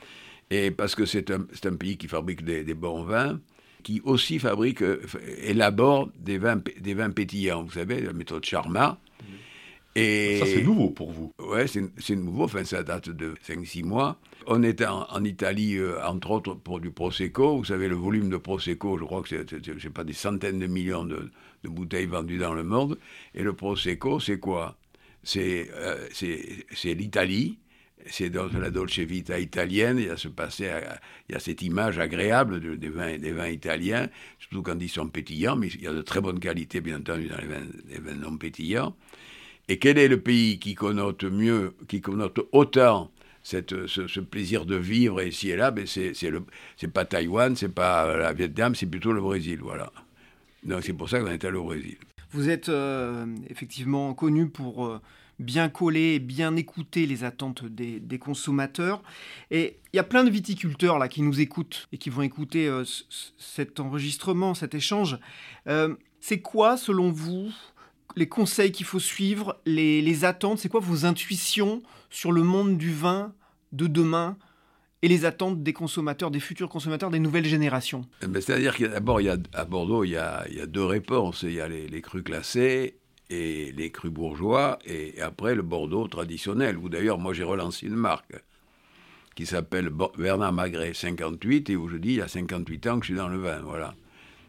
Et 0.49 0.71
parce 0.71 0.95
que 0.95 1.05
c'est 1.05 1.31
un, 1.31 1.45
un, 1.63 1.75
pays 1.75 1.97
qui 1.97 2.07
fabrique 2.07 2.43
des, 2.43 2.63
des, 2.63 2.73
bons 2.73 3.03
vins, 3.03 3.39
qui 3.83 4.01
aussi 4.03 4.39
fabrique, 4.39 4.81
euh, 4.81 5.01
élabore 5.41 6.09
des 6.19 6.37
vins, 6.37 6.61
des 6.79 6.93
vins 6.93 7.09
pétillants. 7.09 7.63
Vous 7.63 7.71
savez, 7.71 8.01
la 8.01 8.13
méthode 8.13 8.45
Charma. 8.45 8.99
Et 9.95 10.39
ça, 10.39 10.45
c'est 10.45 10.63
nouveau 10.63 10.89
pour 10.89 11.11
vous. 11.11 11.31
Ouais, 11.39 11.65
c'est 11.67 12.15
nouveau. 12.15 12.45
Enfin, 12.45 12.63
ça 12.63 12.81
date 12.83 13.09
de 13.09 13.35
5-6 13.47 13.83
mois. 13.83 14.17
On 14.47 14.63
était 14.63 14.87
en, 14.87 15.23
Italie, 15.23 15.77
euh, 15.77 16.03
entre 16.05 16.31
autres, 16.31 16.53
pour 16.55 16.79
du 16.79 16.91
Prosecco. 16.91 17.57
Vous 17.57 17.65
savez, 17.65 17.87
le 17.87 17.95
volume 17.95 18.29
de 18.29 18.37
Prosecco, 18.37 18.97
je 18.97 19.03
crois 19.03 19.21
que 19.21 19.29
c'est, 19.29 19.89
pas, 19.89 20.03
des 20.03 20.13
centaines 20.13 20.59
de 20.59 20.67
millions 20.67 21.05
de, 21.05 21.29
de, 21.63 21.69
bouteilles 21.69 22.07
vendues 22.07 22.39
dans 22.39 22.53
le 22.53 22.63
monde. 22.63 22.97
Et 23.35 23.43
le 23.43 23.53
Prosecco, 23.53 24.19
c'est 24.19 24.39
quoi? 24.39 24.77
C'est, 25.23 25.69
euh, 25.73 26.07
c'est 26.11 26.93
l'Italie, 26.93 27.57
c'est 28.09 28.29
dans 28.29 28.47
la 28.47 28.69
Dolce 28.69 28.99
Vita 28.99 29.39
italienne, 29.39 29.97
il 29.97 30.07
y 30.07 30.09
a 30.09 30.17
ce 30.17 30.27
passé, 30.27 30.69
il 31.29 31.33
y 31.33 31.35
a 31.35 31.39
cette 31.39 31.61
image 31.61 31.99
agréable 31.99 32.77
des, 32.77 32.89
vins, 32.89 33.17
des 33.17 33.31
vins 33.31 33.47
italiens, 33.47 34.09
surtout 34.39 34.61
quand 34.61 34.77
ils 34.79 34.89
sont 34.89 35.07
pétillants, 35.07 35.55
mais 35.55 35.67
il 35.67 35.81
y 35.81 35.87
a 35.87 35.93
de 35.93 36.01
très 36.01 36.21
bonnes 36.21 36.39
qualités, 36.39 36.81
bien 36.81 36.97
entendu, 36.99 37.27
dans 37.27 37.37
les 37.37 37.47
vins, 37.99 38.15
non 38.15 38.37
pétillants. 38.37 38.95
Et 39.69 39.79
quel 39.79 39.97
est 39.97 40.07
le 40.07 40.19
pays 40.19 40.59
qui 40.59 40.75
connote 40.75 41.23
mieux, 41.23 41.73
qui 41.87 42.01
connote 42.01 42.39
autant 42.51 43.11
ce, 43.43 44.19
plaisir 44.19 44.65
de 44.65 44.75
vivre 44.75 45.21
ici 45.21 45.49
et 45.49 45.55
là? 45.55 45.71
Ben 45.71 45.85
c'est, 45.87 46.13
pas 46.93 47.05
Taïwan, 47.05 47.55
c'est 47.55 47.73
pas 47.73 48.17
la 48.17 48.33
Vietnam, 48.33 48.75
c'est 48.75 48.85
plutôt 48.85 49.13
le 49.13 49.21
Brésil, 49.21 49.59
voilà. 49.61 49.91
Donc 50.63 50.83
c'est 50.83 50.93
pour 50.93 51.09
ça 51.09 51.19
qu'on 51.19 51.27
est 51.27 51.43
allé 51.45 51.57
au 51.57 51.65
Brésil. 51.65 51.97
Vous 52.31 52.49
êtes 52.49 52.69
euh, 52.69 53.25
effectivement 53.49 54.13
connu 54.13 54.49
pour... 54.49 54.85
Euh, 54.85 54.99
bien 55.43 55.69
coller 55.69 56.15
et 56.15 56.19
bien 56.19 56.55
écouter 56.55 57.05
les 57.05 57.23
attentes 57.23 57.65
des, 57.65 58.19
consommateurs. 58.19 59.03
Et 59.51 59.77
il 59.91 59.97
y 59.97 59.99
a 59.99 60.03
plein 60.03 60.23
de 60.23 60.29
viticulteurs 60.29 60.97
là 60.97 61.07
qui 61.07 61.21
nous 61.21 61.41
écoutent 61.41 61.87
et 61.91 61.97
qui 61.97 62.09
vont 62.09 62.21
écouter 62.21 62.67
euh, 62.67 62.83
cet 63.37 63.79
enregistrement, 63.79 64.53
cet 64.53 64.73
échange. 64.73 65.19
Euh, 65.67 65.95
c'est 66.19 66.39
quoi, 66.39 66.77
selon 66.77 67.11
vous, 67.11 67.51
les 68.15 68.27
conseils 68.27 68.71
qu'il 68.71 68.85
faut 68.85 68.99
suivre, 68.99 69.59
les, 69.65 70.25
attentes? 70.25 70.59
C'est 70.59 70.69
quoi 70.69 70.79
vos 70.79 71.05
intuitions 71.05 71.83
sur 72.09 72.31
le 72.31 72.43
monde 72.43 72.77
du 72.77 72.93
vin 72.93 73.33
de 73.71 73.87
demain 73.87 74.37
et 75.01 75.09
les 75.09 75.25
attentes 75.25 75.63
des 75.63 75.73
consommateurs, 75.73 76.31
des 76.31 76.39
futurs 76.39 76.69
consommateurs, 76.69 77.09
des 77.09 77.19
nouvelles 77.19 77.45
générations? 77.45 78.05
Eh 78.21 78.27
ben, 78.27 78.41
C'est-à-dire 78.41 78.77
qu'à 78.77 78.99
Bordeaux, 79.01 80.03
il 80.05 80.11
y, 80.11 80.17
a, 80.17 80.45
deux 80.65 80.85
réponses. 80.85 81.43
Il 81.43 81.53
y 81.53 81.61
a 81.61 81.67
les, 81.67 81.89
les 81.89 82.01
crus 82.01 82.23
classés 82.23 82.99
et 83.33 83.71
les 83.71 83.89
crus 83.91 84.11
bourgeois, 84.11 84.79
et 84.85 85.19
après 85.21 85.55
le 85.55 85.63
Bordeaux 85.63 86.07
traditionnel, 86.07 86.77
où 86.77 86.89
d'ailleurs 86.89 87.17
moi 87.17 87.33
j'ai 87.33 87.43
relancé 87.43 87.87
une 87.87 87.95
marque 87.95 88.35
qui 89.35 89.45
s'appelle 89.47 89.89
Bernard 90.17 90.53
Magret 90.53 90.93
58, 90.93 91.71
et 91.71 91.75
où 91.75 91.89
je 91.89 91.97
dis 91.97 92.09
il 92.09 92.17
y 92.17 92.21
a 92.21 92.27
58 92.27 92.87
ans 92.87 92.99
que 92.99 93.05
je 93.05 93.13
suis 93.13 93.17
dans 93.17 93.29
le 93.29 93.39
vin, 93.39 93.61
voilà. 93.61 93.95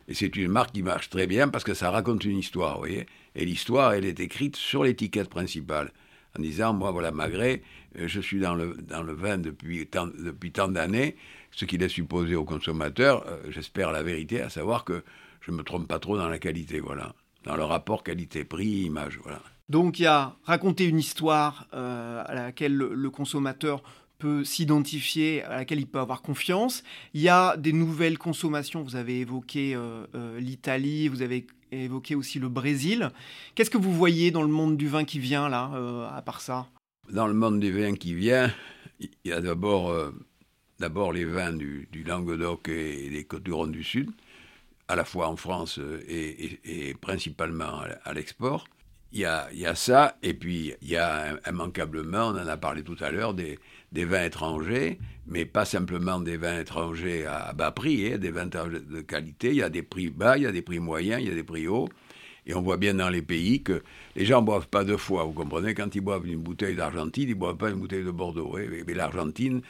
Et 0.06 0.12
c'est 0.12 0.36
une 0.36 0.48
marque 0.48 0.72
qui 0.72 0.82
marche 0.82 1.08
très 1.08 1.26
bien 1.26 1.48
parce 1.48 1.64
que 1.64 1.72
ça 1.72 1.90
raconte 1.90 2.24
une 2.26 2.36
histoire, 2.36 2.74
vous 2.74 2.80
voyez. 2.80 3.06
Et 3.34 3.46
l'histoire, 3.46 3.94
elle 3.94 4.04
est 4.04 4.20
écrite 4.20 4.56
sur 4.56 4.84
l'étiquette 4.84 5.30
principale, 5.30 5.90
en 6.38 6.42
disant, 6.42 6.74
moi 6.74 6.90
voilà 6.90 7.10
Magret, 7.10 7.62
euh, 7.98 8.06
je 8.06 8.20
suis 8.20 8.40
dans 8.40 8.54
le, 8.54 8.76
dans 8.86 9.02
le 9.02 9.14
vin 9.14 9.38
depuis 9.38 9.86
tant, 9.86 10.08
depuis 10.08 10.52
tant 10.52 10.68
d'années, 10.68 11.16
ce 11.52 11.64
qui 11.64 11.78
laisse 11.78 11.92
supposer 11.92 12.34
aux 12.34 12.44
consommateurs, 12.44 13.24
euh, 13.26 13.38
j'espère 13.48 13.92
la 13.92 14.02
vérité, 14.02 14.42
à 14.42 14.50
savoir 14.50 14.84
que 14.84 15.02
je 15.40 15.52
ne 15.52 15.56
me 15.56 15.62
trompe 15.62 15.88
pas 15.88 15.98
trop 15.98 16.18
dans 16.18 16.28
la 16.28 16.38
qualité, 16.38 16.80
voilà 16.80 17.14
dans 17.44 17.56
le 17.56 17.64
rapport 17.64 18.02
qualité-prix-image. 18.02 19.18
Voilà. 19.22 19.40
Donc 19.68 19.98
il 19.98 20.02
y 20.02 20.06
a 20.06 20.36
raconter 20.44 20.84
une 20.86 20.98
histoire 20.98 21.66
euh, 21.74 22.22
à 22.26 22.34
laquelle 22.34 22.74
le, 22.74 23.10
consommateur 23.10 23.82
peut 24.18 24.44
s'identifier, 24.44 25.42
à 25.42 25.56
laquelle 25.56 25.80
il 25.80 25.86
peut 25.86 25.98
avoir 25.98 26.22
confiance. 26.22 26.82
Il 27.14 27.20
y 27.20 27.28
a 27.28 27.56
des 27.56 27.72
nouvelles 27.72 28.18
consommations, 28.18 28.82
vous 28.82 28.96
avez 28.96 29.20
évoqué 29.20 29.74
euh, 29.74 30.06
euh, 30.14 30.38
l'Italie, 30.38 31.08
vous 31.08 31.22
avez 31.22 31.46
évoqué 31.72 32.14
aussi 32.14 32.38
le 32.38 32.48
Brésil. 32.48 33.10
Qu'est-ce 33.54 33.70
que 33.70 33.78
vous 33.78 33.92
voyez 33.92 34.30
dans 34.30 34.42
le 34.42 34.48
monde 34.48 34.76
du 34.76 34.86
vin 34.86 35.04
qui 35.04 35.18
vient 35.18 35.48
là, 35.48 35.70
à 36.14 36.22
part 36.22 36.40
ça? 36.40 36.68
Dans 37.10 37.26
le 37.26 37.34
monde 37.34 37.58
du 37.58 37.72
vin 37.72 37.94
qui 37.94 38.14
vient, 38.14 38.52
il 39.00 39.10
y 39.24 39.32
a 39.32 39.40
d'abord 39.40 39.92
d'abord 40.78 41.12
les 41.12 41.24
vins 41.24 41.52
du, 41.52 41.88
Languedoc 42.06 42.68
et 42.68 43.10
des 43.10 43.24
Côtes-du-Rhône 43.24 43.72
du 43.72 43.84
Sud, 43.84 44.10
à 44.88 44.96
la 44.96 45.04
fois 45.04 45.28
en 45.28 45.36
France 45.36 45.80
et, 46.08 46.94
principalement 47.00 47.82
à, 48.04 48.12
l'export. 48.12 48.66
Il 49.12 49.20
y, 49.20 49.26
a, 49.26 49.74
ça, 49.76 50.16
et 50.22 50.34
puis 50.34 50.74
il 50.82 50.88
y 50.88 50.96
a 50.96 51.38
immanquablement, 51.48 52.28
on 52.28 52.38
en 52.38 52.48
a 52.48 52.56
parlé 52.56 52.82
tout 52.82 52.96
à 53.00 53.10
l'heure, 53.10 53.32
des, 53.32 53.58
vins 53.92 54.24
étrangers, 54.24 54.98
mais 55.26 55.44
pas 55.44 55.64
simplement 55.64 56.18
des 56.20 56.36
vins 56.36 56.58
étrangers 56.58 57.24
à, 57.24 57.52
bas 57.52 57.70
prix, 57.70 58.12
hein, 58.12 58.18
des 58.18 58.32
vins 58.32 58.46
de 58.46 59.00
qualité. 59.02 59.50
Il 59.50 59.56
y 59.56 59.62
a 59.62 59.70
des 59.70 59.82
prix 59.82 60.10
bas, 60.10 60.36
il 60.36 60.42
y 60.42 60.46
a 60.46 60.52
des 60.52 60.62
prix 60.62 60.80
moyens, 60.80 61.22
il 61.22 61.28
y 61.28 61.30
a 61.30 61.34
des 61.34 61.44
prix 61.44 61.68
hauts. 61.68 61.88
Et 62.46 62.54
on 62.54 62.60
voit 62.60 62.76
bien 62.76 62.94
dans 62.94 63.08
les 63.08 63.22
pays 63.22 63.62
que 63.62 63.82
les 64.16 64.26
gens 64.26 64.40
ne 64.40 64.46
boivent 64.46 64.68
pas 64.68 64.84
deux 64.84 64.96
fois. 64.96 65.24
Vous 65.24 65.32
comprenez? 65.32 65.74
Quand 65.74 65.94
ils 65.94 66.00
boivent 66.00 66.26
une 66.26 66.42
bouteille 66.42 66.76
d'Argentine, 66.76 67.28
ils 67.28 67.34
ne 67.34 67.34
boivent 67.38 67.56
pas 67.56 67.70
une 67.70 67.78
bouteille 67.78 68.04
de 68.04 68.10
Bordeaux. 68.10 68.58
Mais 68.86 68.94
l'Argentine, 68.94 69.62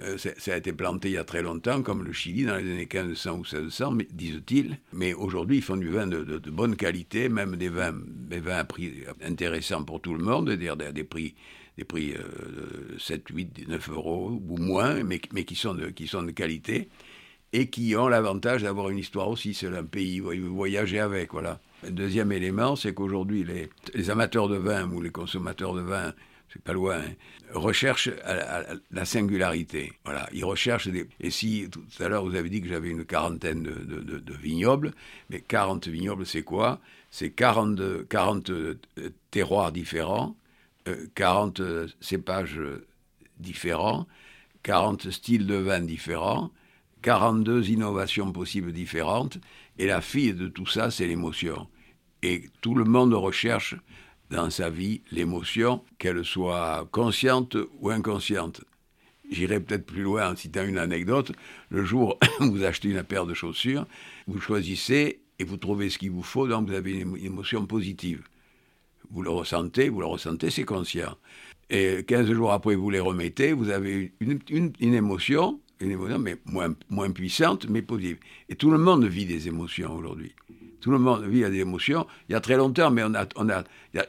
euh, 0.00 0.16
ça 0.18 0.52
a 0.52 0.56
été 0.56 0.72
planté 0.72 1.08
il 1.10 1.14
y 1.14 1.18
a 1.18 1.24
très 1.24 1.42
longtemps, 1.42 1.82
comme 1.82 2.04
le 2.04 2.12
Chili 2.12 2.44
dans 2.44 2.56
les 2.56 2.62
années 2.62 2.88
1500 2.92 3.32
ou 3.32 3.38
1600, 3.38 3.98
disent-ils. 4.12 4.78
Mais 4.92 5.14
aujourd'hui, 5.14 5.58
ils 5.58 5.62
font 5.62 5.76
du 5.76 5.88
vin 5.88 6.06
de, 6.06 6.38
bonne 6.50 6.76
qualité, 6.76 7.28
même 7.28 7.56
des 7.56 7.68
vins, 7.68 7.94
des 7.94 8.40
vins 8.40 8.58
à 8.58 8.64
prix 8.64 8.92
intéressants 9.24 9.84
pour 9.84 10.00
tout 10.00 10.14
le 10.14 10.24
monde, 10.24 10.48
c'est-à-dire 10.48 10.76
des, 10.76 11.04
prix 11.04 11.34
des 11.78 11.84
prix 11.84 12.12
de 12.12 12.98
7, 12.98 13.24
8, 13.32 13.68
9 13.68 13.90
euros 13.90 14.42
ou 14.48 14.56
moins, 14.58 15.02
mais, 15.04 15.18
qui, 15.18 15.54
sont 15.54 15.74
de, 15.74 16.30
qualité 16.30 16.88
et 17.52 17.68
qui 17.70 17.94
ont 17.96 18.08
l'avantage 18.08 18.62
d'avoir 18.62 18.90
une 18.90 18.98
histoire 18.98 19.28
aussi. 19.28 19.54
C'est 19.54 19.68
un 19.68 19.84
pays 19.84 20.20
où 20.20 20.30
vous 20.30 20.56
voyagez 20.56 20.98
avec, 20.98 21.32
voilà. 21.32 21.60
Deuxième 21.88 22.32
élément, 22.32 22.76
c'est 22.76 22.94
qu'aujourd'hui, 22.94 23.44
les, 23.44 24.10
amateurs 24.10 24.48
de 24.48 24.56
vin 24.56 24.90
ou 24.90 25.00
les 25.00 25.10
consommateurs 25.10 25.74
de 25.74 25.82
vin, 25.82 26.14
c'est 26.54 26.62
pas 26.62 26.72
loin, 26.72 27.00
hein, 27.00 27.12
recherchent 27.52 28.10
la, 28.92 29.04
singularité. 29.04 29.92
Voilà, 30.04 30.28
ils 30.32 30.44
recherchent 30.44 30.86
des... 30.86 31.08
Et 31.20 31.30
si, 31.30 31.68
tout 31.70 31.82
à 31.98 32.08
l'heure, 32.08 32.24
vous 32.24 32.36
avez 32.36 32.48
dit 32.48 32.62
que 32.62 32.68
j'avais 32.68 32.90
une 32.90 33.04
quarantaine 33.04 33.64
de, 33.64 34.34
vignobles, 34.34 34.92
mais 35.30 35.40
40 35.40 35.88
vignobles, 35.88 36.24
c'est 36.24 36.42
quoi? 36.42 36.80
C'est 37.10 37.30
40, 37.30 38.06
40 38.08 38.50
euh, 38.50 38.78
terroirs 39.32 39.72
différents, 39.72 40.36
40 41.16 41.60
euh, 41.60 41.88
cépages 42.00 42.60
différents, 43.38 44.06
40 44.62 45.10
styles 45.10 45.46
de 45.46 45.56
vin 45.56 45.80
différents, 45.80 46.52
42 47.02 47.70
innovations 47.70 48.30
possibles 48.30 48.72
différentes, 48.72 49.38
et 49.78 49.86
la 49.86 50.00
fille 50.00 50.34
de 50.34 50.46
tout 50.46 50.66
ça, 50.66 50.92
c'est 50.92 51.08
l'émotion. 51.08 51.66
Et 52.22 52.44
tout 52.60 52.76
le 52.76 52.84
monde 52.84 53.12
recherche 53.12 53.74
dans 54.30 54.50
sa 54.50 54.70
vie 54.70 55.02
l'émotion, 55.10 55.82
qu'elle 55.98 56.24
soit 56.24 56.88
consciente 56.90 57.56
ou 57.80 57.90
inconsciente. 57.90 58.62
J'irai 59.30 59.60
peut-être 59.60 59.86
plus 59.86 60.02
loin 60.02 60.32
en 60.32 60.36
citant 60.36 60.64
une 60.64 60.78
anecdote. 60.78 61.32
Le 61.70 61.84
jour 61.84 62.18
où 62.40 62.44
vous 62.50 62.64
achetez 62.64 62.90
une 62.90 63.02
paire 63.02 63.26
de 63.26 63.34
chaussures, 63.34 63.86
vous 64.26 64.40
choisissez 64.40 65.20
et 65.38 65.44
vous 65.44 65.56
trouvez 65.56 65.90
ce 65.90 65.98
qu'il 65.98 66.10
vous 66.10 66.22
faut, 66.22 66.46
donc 66.46 66.68
vous 66.68 66.74
avez 66.74 66.92
une 66.92 67.16
émotion 67.16 67.66
positive. 67.66 68.22
Vous 69.10 69.22
le 69.22 69.30
ressentez, 69.30 69.88
vous 69.88 70.00
le 70.00 70.06
ressentez, 70.06 70.50
c'est 70.50 70.64
conscient. 70.64 71.16
Et 71.70 72.04
15 72.06 72.30
jours 72.30 72.52
après, 72.52 72.74
vous 72.74 72.90
les 72.90 73.00
remettez, 73.00 73.52
vous 73.52 73.70
avez 73.70 74.12
une, 74.20 74.40
une 74.50 74.94
émotion, 74.94 75.60
une 75.80 75.90
émotion, 75.90 76.18
mais 76.18 76.36
moins, 76.44 76.74
moins 76.90 77.10
puissante, 77.10 77.68
mais 77.68 77.82
positive. 77.82 78.18
Et 78.48 78.54
tout 78.54 78.70
le 78.70 78.78
monde 78.78 79.04
vit 79.04 79.26
des 79.26 79.48
émotions 79.48 79.94
aujourd'hui. 79.94 80.34
Tout 80.84 80.90
le 80.90 80.98
monde 80.98 81.24
vit 81.24 81.40
des 81.40 81.60
émotions. 81.60 82.06
Il 82.28 82.32
y 82.32 82.34
a 82.34 82.40
très 82.40 82.58
longtemps, 82.58 82.90
mais 82.90 83.02
on 83.04 83.14
a, 83.14 83.24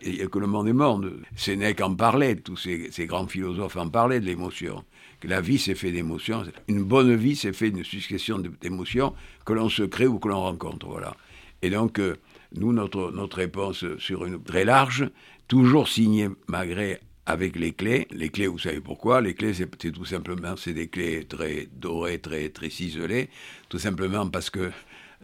il 0.03 0.15
y 0.17 0.21
a, 0.21 0.28
que 0.28 0.39
le 0.39 0.45
monde 0.45 0.67
est 0.67 0.73
mort. 0.73 0.99
Sénèque 1.38 1.80
en 1.80 1.95
parlait, 1.95 2.36
tous 2.36 2.57
ces, 2.57 3.05
grands 3.05 3.28
philosophes 3.28 3.78
en 3.78 3.88
parlaient 3.88 4.19
de 4.19 4.26
l'émotion. 4.26 4.84
La 5.23 5.39
vie 5.39 5.57
s'est 5.57 5.73
fait 5.73 5.93
d'émotions. 5.93 6.43
Une 6.67 6.84
bonne 6.84 7.15
vie 7.15 7.38
s'est 7.38 7.53
fait 7.53 7.71
d'une 7.71 7.86
succession 7.86 8.39
d'émotions 8.39 9.13
que 9.45 9.53
l'on 9.53 9.69
se 9.69 9.84
crée 9.84 10.05
ou 10.05 10.19
que 10.19 10.28
l'on 10.28 10.41
rencontre. 10.41 10.88
Voilà. 10.88 11.15
Et 11.61 11.69
donc, 11.69 11.97
euh, 11.97 12.17
nous, 12.53 12.73
notre, 12.73 13.09
notre 13.09 13.38
réponse 13.38 13.86
sur 13.97 14.26
une 14.26 14.43
très 14.43 14.65
large, 14.65 15.09
toujours 15.47 15.88
signée 15.88 16.28
malgré 16.49 16.99
avec 17.26 17.55
les 17.55 17.71
clés. 17.71 18.05
Les 18.11 18.28
clés, 18.28 18.47
vous 18.47 18.59
savez 18.59 18.82
pourquoi? 18.82 19.21
Les 19.21 19.34
clés, 19.34 19.53
c'est 19.53 19.69
tout 19.93 20.03
simplement, 20.03 20.57
c'est 20.57 20.73
des 20.73 20.89
clés 20.89 21.23
très 21.23 21.69
dorées, 21.71 22.19
très, 22.19 22.49
très 22.49 22.69
ciselées, 22.69 23.30
tout 23.69 23.80
simplement 23.80 24.28
parce 24.30 24.49
que 24.49 24.71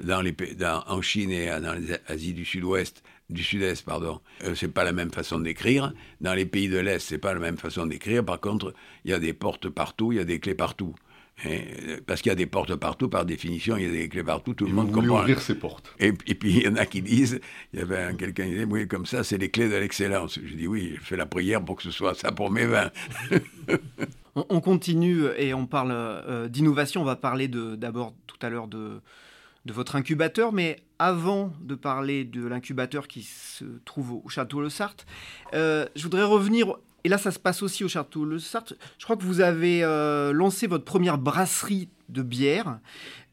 dans 0.02 0.22
les, 0.22 0.32
dans, 0.32 0.84
en 0.88 1.02
Chine 1.02 1.32
et 1.32 1.48
dans 1.48 1.76
l'Asie 2.08 2.34
du 2.34 2.46
Sud-Ouest, 2.46 3.04
du 3.32 3.44
Sud-Est, 3.44 3.84
pardon, 3.84 4.20
euh, 4.44 4.56
c'est 4.56 4.68
pas 4.68 4.84
la 4.84 4.92
même 4.92 5.12
façon 5.12 5.40
d'écrire. 5.40 5.94
Dans 6.20 6.34
les 6.34 6.46
pays 6.46 6.70
de 6.70 6.78
l'Est, 6.78 7.00
c'est 7.00 7.18
pas 7.18 7.34
la 7.34 7.40
même 7.40 7.58
façon 7.58 7.86
d'écrire. 7.86 8.24
Par 8.24 8.40
contre, 8.40 8.74
il 9.06 9.12
y 9.12 9.14
a 9.14 9.20
des 9.20 9.34
portes 9.34 9.70
partout, 9.70 10.12
il 10.12 10.18
y 10.18 10.22
a 10.22 10.26
des 10.26 10.40
clés 10.40 10.56
partout. 10.56 10.94
Hein, 11.46 11.60
parce 12.06 12.22
qu'il 12.22 12.30
y 12.30 12.34
a 12.34 12.36
des 12.36 12.46
portes 12.46 12.76
partout, 12.76 13.10
par 13.10 13.26
définition, 13.26 13.78
il 13.78 13.84
y 13.84 13.88
a 13.88 13.92
des 13.92 14.10
clés 14.10 14.24
partout, 14.24 14.54
tout 14.54 14.68
le 14.68 14.74
monde 14.74 14.92
comprend. 14.92 15.22
ouvrir 15.22 15.42
ces 15.42 15.56
portes. 15.56 15.94
Et, 16.00 16.14
et, 16.28 16.36
puis 16.36 16.58
il 16.58 16.64
y 16.64 16.68
en 16.68 16.76
a 16.76 16.86
qui 16.86 17.02
disent, 17.02 17.40
il 17.74 17.80
y 17.80 17.82
avait 17.82 18.14
quelqu'un 18.16 18.44
qui 18.44 18.52
disait, 18.52 18.66
oui, 18.66 18.88
comme 18.88 19.06
ça, 19.06 19.24
c'est 19.24 19.38
les 19.38 19.50
clés 19.50 19.70
de 19.70 19.76
l'excellence. 19.76 20.40
Je 20.44 20.54
dis, 20.54 20.68
oui, 20.68 20.96
je 21.00 21.06
fais 21.06 21.18
la 21.18 21.26
prière 21.26 21.64
pour 21.64 21.78
que 21.78 21.84
ce 21.84 21.92
soit 21.92 22.14
ça 22.14 22.32
pour 22.32 22.52
mes 22.52 22.66
vins. 22.66 22.92
on, 24.36 24.62
continue 24.62 25.26
et 25.38 25.54
on 25.54 25.66
parle 25.66 25.92
euh, 25.94 26.48
d'innovation. 26.48 27.02
On 27.02 27.06
va 27.06 27.16
parler 27.16 27.48
d'abord 27.48 28.14
tout 28.28 28.38
à 28.42 28.50
l'heure 28.50 28.68
de, 28.68 29.02
de 29.66 29.74
votre 29.74 29.96
incubateur, 29.96 30.54
mais 30.54 30.80
avant 31.00 31.54
de 31.62 31.76
parler 31.76 32.24
de 32.24 32.46
l'incubateur 32.46 33.08
qui 33.08 33.24
se 33.24 33.66
trouve 33.86 34.14
au 34.24 34.30
Château 34.30 34.62
Le 34.62 34.70
Sarthe, 34.70 35.06
euh, 35.54 35.86
je 35.96 36.04
voudrais 36.04 36.24
revenir, 36.24 36.76
et 37.04 37.10
là 37.10 37.18
ça 37.18 37.32
se 37.32 37.40
passe 37.40 37.62
aussi 37.62 37.84
au 37.84 37.88
Château 37.88 38.26
Le 38.26 38.40
Sarthe, 38.40 38.74
je 38.98 39.04
crois 39.04 39.18
que 39.18 39.24
vous 39.24 39.42
avez 39.42 39.84
euh, 39.84 40.34
lancé 40.34 40.68
votre 40.68 40.86
première 40.86 41.18
brasserie 41.18 41.90
de 42.10 42.24
bière, 42.24 42.80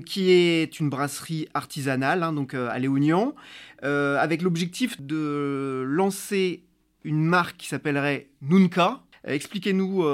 qui 0.04 0.30
est 0.30 0.78
une 0.78 0.90
brasserie 0.90 1.48
artisanale, 1.54 2.22
hein, 2.22 2.32
donc 2.32 2.54
euh, 2.54 2.68
à 2.70 2.78
Léognan, 2.78 3.34
avec 3.82 4.42
l'objectif 4.42 5.00
de 5.00 5.84
lancer 5.86 6.64
une 7.04 7.24
marque 7.24 7.58
qui 7.58 7.68
s'appellerait 7.68 8.28
Nunca. 8.42 9.02
Expliquez-nous 9.24 10.04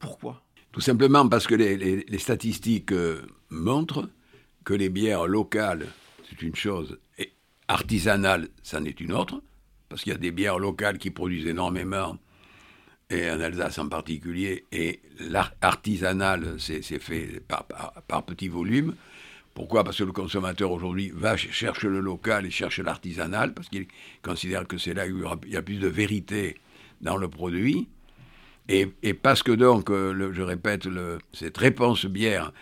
pourquoi. 0.00 0.42
Tout 0.72 0.80
simplement 0.80 1.28
parce 1.28 1.46
que 1.46 1.54
les 1.54 2.18
statistiques 2.18 2.92
montrent 3.48 4.08
que 4.64 4.74
les 4.74 4.88
bières 4.88 5.26
locales, 5.26 5.86
c'est 6.28 6.42
une 6.42 6.54
chose, 6.54 6.98
et 7.18 7.32
artisanales, 7.68 8.48
c'en 8.62 8.84
est 8.84 9.00
une 9.00 9.12
autre, 9.12 9.42
parce 9.88 10.02
qu'il 10.02 10.12
y 10.12 10.16
a 10.16 10.18
des 10.18 10.30
bières 10.30 10.58
locales 10.58 10.98
qui 10.98 11.10
produisent 11.10 11.46
énormément, 11.46 12.18
et 13.10 13.30
en 13.30 13.40
Alsace 13.40 13.78
en 13.78 13.88
particulier, 13.88 14.64
et 14.72 15.00
l'artisanal, 15.20 16.56
c'est 16.58 16.82
fait 16.98 17.40
par, 17.46 17.66
par, 18.08 18.24
petits 18.24 18.48
volumes. 18.48 18.94
Pourquoi? 19.54 19.84
Parce 19.84 19.98
que 19.98 20.04
le 20.04 20.12
consommateur 20.12 20.70
aujourd'hui 20.70 21.12
va 21.14 21.36
chercher 21.36 21.88
le 21.88 22.00
local 22.00 22.46
et 22.46 22.50
cherche 22.50 22.78
l'artisanal, 22.78 23.52
parce 23.52 23.68
qu'il 23.68 23.86
considère 24.22 24.66
que 24.66 24.78
c'est 24.78 24.94
là 24.94 25.06
où 25.06 25.22
il 25.44 25.52
y 25.52 25.56
a 25.56 25.62
plus 25.62 25.78
de 25.78 25.88
vérité 25.88 26.56
dans 27.02 27.18
le 27.18 27.28
produit. 27.28 27.88
Et, 28.68 28.86
parce 29.12 29.42
que 29.42 29.52
donc, 29.52 29.90
euh, 29.90 30.32
je 30.32 30.40
répète, 30.40 30.88
cette 31.34 31.58
réponse 31.58 32.06
bière 32.06 32.52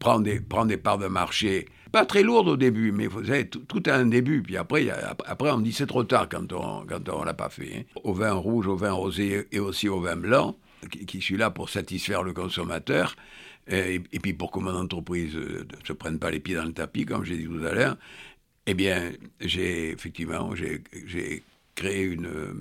prendre 0.00 0.24
des, 0.24 0.40
parts 0.76 0.98
de 0.98 1.06
marché, 1.06 1.68
pas 1.92 2.04
très 2.04 2.24
lourdes 2.24 2.48
au 2.48 2.56
début, 2.56 2.90
mais 2.90 3.06
vous 3.06 3.24
savez, 3.24 3.48
tout, 3.48 3.82
a 3.86 3.94
un 3.94 4.06
début. 4.06 4.42
Puis 4.42 4.56
après, 4.56 4.88
après 5.26 5.50
on 5.52 5.60
dit 5.60 5.72
c'est 5.72 5.86
trop 5.86 6.02
tard 6.02 6.28
quand 6.28 6.52
on 6.52 6.84
quand 6.86 7.24
l'a 7.24 7.34
pas 7.34 7.50
fait. 7.50 7.76
Hein. 7.76 8.00
Au 8.02 8.12
vin 8.12 8.32
rouge, 8.32 8.66
au 8.66 8.76
vin 8.76 8.92
rosé 8.92 9.46
et 9.52 9.60
aussi 9.60 9.88
au 9.88 10.00
vin 10.00 10.16
blanc, 10.16 10.56
qui, 11.06 11.20
suis 11.20 11.36
là 11.36 11.50
pour 11.50 11.68
satisfaire 11.70 12.24
le 12.24 12.32
consommateur. 12.32 13.14
Et, 13.68 14.00
puis 14.00 14.32
pour 14.32 14.50
que 14.50 14.58
mon 14.58 14.74
entreprise 14.74 15.36
ne 15.36 15.40
euh, 15.40 15.68
se 15.86 15.92
prenne 15.92 16.18
pas 16.18 16.30
les 16.30 16.40
pieds 16.40 16.56
dans 16.56 16.64
le 16.64 16.72
tapis, 16.72 17.04
comme 17.04 17.24
j'ai 17.24 17.36
dit 17.36 17.44
tout 17.44 17.64
à 17.64 17.72
l'heure, 17.72 17.96
eh 18.66 18.74
bien, 18.74 19.12
j'ai 19.40 19.90
effectivement, 19.90 20.54
j'ai 20.56 21.42
créé 21.76 22.02
une 22.02 22.26
euh, 22.26 22.54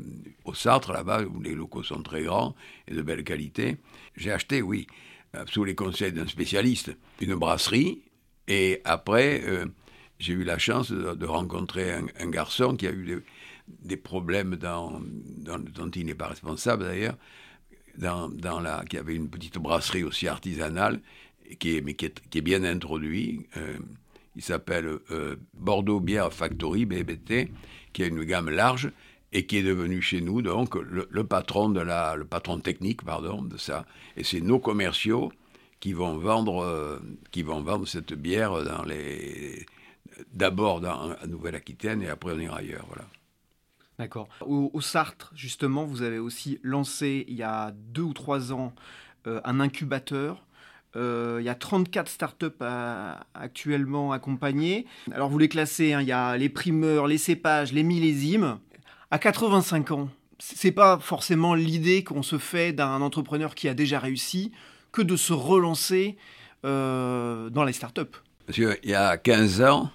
au 0.46 0.54
Sartre 0.54 0.92
là-bas 0.92 1.24
où 1.24 1.42
les 1.42 1.56
locaux 1.56 1.84
sont 1.84 2.04
très 2.04 2.24
grands 2.24 2.56
et 2.88 2.94
de 2.94 3.02
belle 3.02 3.24
qualité. 3.24 3.78
J'ai 4.16 4.32
acheté, 4.32 4.62
oui, 4.62 4.88
sous 5.48 5.64
les 5.64 5.76
conseils 5.76 6.12
d'un 6.12 6.28
spécialiste, 6.28 6.92
une 7.22 7.36
brasserie. 7.36 8.02
Et 8.48 8.82
après, 8.84 9.42
euh, 9.46 9.66
j'ai 10.20 10.34
eu 10.34 10.44
la 10.44 10.58
chance 10.58 10.92
de, 10.92 11.26
rencontrer 11.26 11.94
un, 11.94 12.30
garçon 12.30 12.76
qui 12.76 12.88
a 12.88 12.92
eu 12.92 13.24
des, 13.68 13.98
problèmes 13.98 14.56
dans, 14.56 15.02
dont 15.38 15.92
il 15.92 16.06
n'est 16.06 16.16
pas 16.16 16.28
responsable 16.28 16.84
d'ailleurs, 16.84 17.18
dans, 17.98 18.30
dans, 18.30 18.84
qui 18.86 18.98
avait 18.98 19.16
une 19.16 19.30
petite 19.30 19.58
brasserie 19.58 20.04
aussi 20.04 20.28
artisanale, 20.28 21.00
qui 21.60 21.78
est, 21.78 21.82
mais 21.82 21.94
qui 21.94 22.06
est, 22.06 22.42
bien 22.42 22.64
introduit. 22.64 23.48
Euh, 23.58 23.78
il 24.36 24.42
s'appelle 24.42 25.00
Bordeaux 25.54 26.00
Bière 26.00 26.32
Factory, 26.32 26.86
BBT, 26.86 27.52
qui 27.92 28.04
a 28.04 28.06
une 28.06 28.24
gamme 28.24 28.50
large 28.50 28.92
et 29.32 29.46
qui 29.46 29.58
est 29.58 29.64
devenu 29.64 30.02
chez 30.02 30.22
nous 30.22 30.42
donc 30.42 30.76
le, 30.76 31.24
patron 31.24 31.70
de 31.70 31.80
la, 31.80 32.16
le 32.16 32.26
patron 32.26 32.60
technique 32.60 33.04
pardon 33.04 33.42
de 33.42 33.58
ça. 33.58 33.86
Et 34.18 34.24
c'est 34.24 34.42
nos 34.42 34.60
commerciaux 34.60 35.32
qui 35.80 35.94
vont 35.94 36.18
vendre, 36.18 36.64
euh, 36.64 37.00
qui 37.32 37.44
vont 37.44 37.62
vendre 37.62 37.88
cette 37.88 38.14
bière 38.14 38.54
d'abord 40.34 40.82
dans 40.82 41.16
Nouvelle-Aquitaine 41.28 42.02
et 42.02 42.10
après 42.10 42.34
on 42.34 42.40
ira 42.40 42.58
ailleurs, 42.58 42.86
voilà. 42.88 43.06
D'accord. 43.98 44.30
Au, 44.46 44.80
Sartre, 44.80 45.30
justement, 45.36 45.84
vous 45.84 46.04
avez 46.04 46.20
aussi 46.20 46.58
lancé 46.64 47.26
il 47.28 47.36
y 47.36 47.44
a 47.44 47.72
deux 47.72 48.04
ou 48.04 48.14
trois 48.14 48.54
ans 48.54 48.74
euh, 49.28 49.42
un 49.44 49.60
incubateur 49.60 50.46
Euh, 50.96 51.38
il 51.40 51.46
y 51.46 51.50
a 51.50 51.56
34 51.56 52.10
startups 52.10 52.64
actuellement 53.34 54.12
accompagnées. 54.12 54.88
Alors 55.12 55.30
vous 55.30 55.38
les 55.38 55.50
classez, 55.50 55.94
hein, 55.94 56.02
il 56.02 56.08
y 56.08 56.12
a 56.12 56.36
les 56.36 56.50
primeurs, 56.50 57.06
les 57.06 57.20
cépages, 57.20 57.72
les 57.74 57.84
millésimes. 57.84 58.58
À 59.12 59.18
85 59.18 59.92
ans, 59.92 60.10
c'est 60.38 60.72
pas 60.72 61.00
forcément 61.00 61.56
l'idée 61.56 62.04
qu'on 62.04 62.22
se 62.22 62.38
fait 62.38 62.74
d'un 62.74 63.02
entrepreneur 63.02 63.56
qui 63.56 63.68
a 63.68 63.74
déjà 63.74 64.00
réussi 64.00 64.52
que 64.92 65.02
de 65.02 65.16
se 65.16 65.34
relancer 65.34 66.16
euh, 66.64 67.50
dans 67.50 67.64
les 67.64 67.74
startups. 67.74 68.04
Parce 68.46 68.56
qu'il 68.56 68.78
y 68.84 68.94
a 68.94 69.18
15 69.18 69.62
ans, 69.64 69.92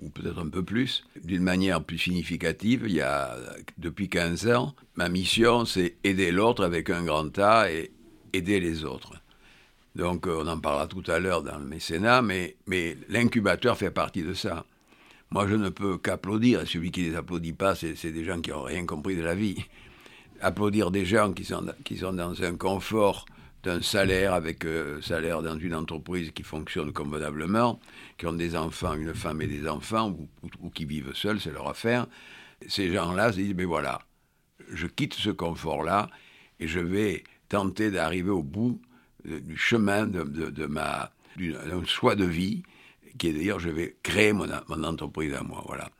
ou 0.00 0.08
peut-être 0.10 0.38
un 0.38 0.48
peu 0.48 0.62
plus, 0.62 1.04
d'une 1.24 1.42
manière 1.42 1.82
plus 1.82 1.98
significative, 1.98 2.84
il 2.86 2.94
y 2.94 3.00
a, 3.00 3.36
depuis 3.76 4.08
15 4.08 4.48
ans, 4.48 4.74
ma 4.94 5.08
mission, 5.08 5.64
c'est 5.64 5.96
aider 6.04 6.30
l'autre 6.30 6.64
avec 6.64 6.90
un 6.90 7.04
grand 7.04 7.36
A 7.40 7.72
et 7.72 7.90
aider 8.32 8.60
les 8.60 8.84
autres. 8.84 9.14
Donc, 9.96 10.28
euh, 10.28 10.42
on 10.44 10.46
en 10.46 10.60
parlera 10.60 10.86
tout 10.86 11.02
à 11.08 11.18
l'heure 11.18 11.42
dans 11.42 11.58
le 11.58 11.64
mécénat, 11.64 12.22
mais, 12.22 12.56
mais 12.68 12.96
l'incubateur 13.08 13.76
fait 13.76 13.90
partie 13.90 14.22
de 14.22 14.34
ça. 14.34 14.64
Moi, 15.30 15.46
je 15.46 15.54
ne 15.54 15.68
peux 15.68 15.98
qu'applaudir, 15.98 16.62
et 16.62 16.66
celui 16.66 16.90
qui 16.90 17.02
ne 17.02 17.10
les 17.10 17.16
applaudit 17.16 17.52
pas, 17.52 17.74
c'est 17.74 18.12
des 18.12 18.24
gens 18.24 18.40
qui 18.40 18.50
n'ont 18.50 18.62
rien 18.62 18.86
compris 18.86 19.16
de 19.16 19.22
la 19.22 19.34
vie. 19.34 19.56
Applaudir 20.40 20.90
des 20.90 21.04
gens 21.04 21.32
qui 21.32 21.44
sont, 21.44 21.66
qui 21.84 21.98
sont 21.98 22.12
dans 22.12 22.42
un 22.42 22.56
confort 22.56 23.26
d'un 23.62 23.82
salaire 23.82 24.34
avec 24.34 24.64
euh, 24.64 25.00
salaire 25.02 25.42
dans 25.42 25.58
une 25.58 25.74
entreprise 25.74 26.30
qui 26.30 26.42
fonctionne 26.42 26.92
convenablement, 26.92 27.80
qui 28.16 28.26
ont 28.26 28.32
des 28.32 28.56
enfants, 28.56 28.94
une 28.94 29.14
femme 29.14 29.42
et 29.42 29.46
des 29.46 29.68
enfants, 29.68 30.16
ou, 30.62 30.70
qui 30.70 30.84
vivent 30.84 31.14
seuls, 31.14 31.40
c'est 31.40 31.52
leur 31.52 31.68
affaire. 31.68 32.06
Ces 32.66 32.92
gens-là 32.92 33.32
se 33.32 33.38
disent, 33.38 33.54
mais 33.56 33.64
voilà, 33.64 34.00
je 34.72 34.86
quitte 34.86 35.14
ce 35.14 35.30
confort-là 35.30 36.08
et 36.60 36.68
je 36.68 36.80
vais 36.80 37.24
tenter 37.48 37.90
d'arriver 37.90 38.30
au 38.30 38.42
bout 38.42 38.80
euh, 39.28 39.40
du 39.40 39.56
chemin 39.56 40.06
de, 40.06 40.66
ma 40.66 41.10
d'un 41.36 41.84
choix 41.84 42.16
de 42.16 42.24
vie, 42.24 42.62
qui 43.18 43.28
est 43.28 43.32
d'ailleurs, 43.32 43.60
je 43.60 43.70
vais 43.70 43.96
créer 44.02 44.32
mon, 44.32 44.50
entreprise 44.84 45.34
à 45.34 45.42
moi, 45.42 45.62
voilà. 45.66 45.90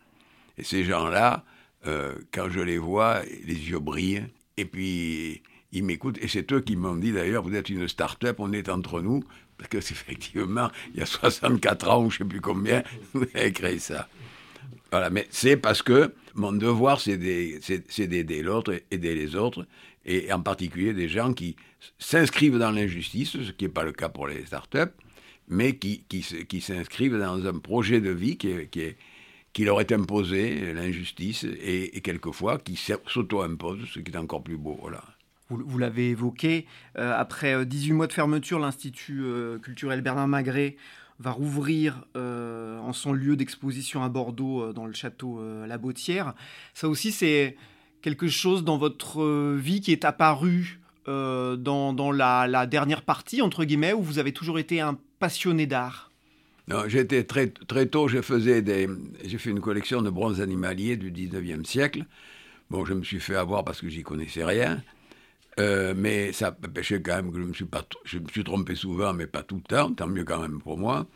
Et 0.57 0.65
ces 0.65 0.85
gens-là, 0.85 1.45
euh, 1.87 2.15
quand 2.33 2.49
je 2.51 2.61
les 2.61 2.79
vois, 2.79 3.23
les 3.45 3.71
yeux 3.71 3.79
brillent, 3.79 4.27
et 4.57 4.65
puis 4.65 5.43
ils 5.73 5.85
m'écoutent, 5.85 6.19
et 6.21 6.29
c'est 6.29 6.53
eux 6.53 6.61
qui 6.61 6.77
m'ont 6.77 6.97
dit 6.97 7.13
d'ailleurs, 7.13 7.43
vous 7.43 7.55
êtes 7.55 7.69
une 7.69 7.87
start-up, 7.89 8.37
on 8.41 8.53
est 8.53 8.69
entre 8.69 9.01
nous, 9.01 9.23
parce 9.57 9.69
que 9.69 9.79
effectivement, 9.93 10.71
il 10.93 11.01
y 11.01 11.03
a 11.03 11.07
64 11.07 11.89
ans, 11.89 12.05
ou 12.05 12.11
je 12.11 12.17
ne 12.17 12.19
sais 12.19 12.29
plus 12.29 12.41
combien, 12.41 12.83
vous 13.13 13.25
avez 13.35 13.53
créé 13.53 13.79
ça. 13.79 14.09
Voilà, 14.91 15.11
mais 15.11 15.27
c'est 15.31 15.57
parce 15.57 15.83
que 15.83 16.15
mon 16.35 16.53
devoir, 16.53 17.01
c'est 17.01 17.19
d'aider 17.19 18.43
l'autre, 18.43 18.81
aider 18.91 19.15
les 19.15 19.37
autres, 19.37 19.67
et 20.07 20.33
en 20.33 20.41
particulier 20.41 20.95
des 20.95 21.09
gens 21.09 21.35
qui 21.35 21.57
s'inscrivent 21.99 22.59
dans 22.59 22.71
l'injustice, 22.71 23.33
ce 23.33 23.51
qui 23.53 23.65
n'est 23.65 23.71
pas 23.71 23.85
le 23.85 23.93
cas 23.93 24.09
pour 24.09 24.27
les 24.27 24.47
start-up, 24.47 24.95
mais 25.49 25.77
qui, 25.77 26.05
qui, 26.09 26.23
qui 26.47 26.61
s'inscrivent 26.61 27.19
dans 27.19 27.47
un 27.47 27.59
projet 27.59 28.01
de 28.01 28.11
vie 28.11 28.37
qui, 28.37 28.69
qui, 28.71 28.81
est, 28.81 28.97
qui 29.53 29.65
leur 29.65 29.81
est 29.81 29.93
imposé, 29.93 30.73
l'injustice, 30.75 31.45
et, 31.45 32.01
quelquefois 32.03 32.59
qui 32.59 32.77
s'auto-impose, 32.77 33.81
ce 33.93 34.01
qui 34.01 34.13
est 34.13 34.17
encore 34.17 34.43
plus 34.43 34.57
beau. 34.57 34.79
Voilà 34.81 35.03
vous, 35.51 35.79
l'avez 35.79 36.11
évoqué, 36.11 36.67
euh, 36.99 37.15
après 37.17 37.65
18 37.65 37.91
euh, 37.91 37.95
mois 37.95 38.07
de 38.07 38.13
fermeture, 38.13 38.59
l'Institut 38.59 39.23
euh, 39.23 39.59
culturel 39.59 40.03
Bernard 40.03 40.29
Magret 40.29 40.77
va 41.21 41.33
rouvrir 41.33 42.05
en 42.15 42.93
son 42.93 43.13
lieu 43.13 43.35
d'exposition 43.35 44.05
à 44.05 44.09
Bordeaux, 44.09 44.73
dans 44.73 44.87
le 44.87 44.93
château 44.93 45.43
La 45.67 45.77
Bautière. 45.77 46.33
Ça 46.75 46.89
aussi, 46.89 47.11
c'est 47.11 47.57
quelque 48.03 48.29
chose 48.29 48.63
dans 48.63 48.79
votre 48.79 49.57
vie 49.57 49.81
qui 49.81 49.91
est 49.91 50.05
apparu 50.05 50.79
dans, 51.07 52.13
la, 52.13 52.67
dernière 52.67 53.03
partie, 53.03 53.43
entre 53.43 53.65
guillemets, 53.65 53.95
où 53.95 54.01
vous 54.01 54.21
avez 54.21 54.31
toujours 54.31 54.61
été 54.61 54.81
un 54.81 54.97
passionné 55.19 55.67
d'art 55.67 56.09
non, 56.69 56.83
j'étais 56.87 57.25
très, 57.25 57.47
très 57.49 57.87
tôt, 57.87 58.09
je 58.09 58.21
faisais 58.21 58.61
des, 58.61 58.91
j'ai 59.25 59.39
fait 59.39 59.49
une 59.49 59.61
collection 59.61 60.03
de 60.03 60.11
bronzes 60.11 60.43
animaliers 60.43 60.99
du 60.99 61.11
19e 61.11 61.65
siècle. 61.65 62.05
Bon, 62.69 62.85
je 62.85 62.93
me 62.93 63.03
suis 63.03 63.21
fait 63.21 63.37
avoir 63.37 63.65
parce 63.65 63.81
que 63.81 63.89
j'y 63.89 64.03
connaissais 64.03 64.45
rien. 64.45 64.83
Euh, 65.59 65.95
mais 65.97 66.33
ça 66.33 66.53
pêchait 66.53 67.01
quand 67.01 67.17
même 67.17 67.33
que 67.33 67.39
je 67.39 67.45
me 67.45 67.55
suis 67.55 67.65
pas, 67.65 67.85
je 68.05 68.19
me 68.19 68.29
suis 68.29 68.45
trompé 68.45 68.75
souvent, 68.75 69.15
mais 69.15 69.27
pas 69.27 69.43
tout 69.43 69.57
le 69.57 69.63
temps, 69.63 69.93
tant 69.93 70.07
mieux 70.07 70.25
quand 70.25 70.41
même 70.41 70.61
pour 70.61 70.77
moi. 70.77 71.07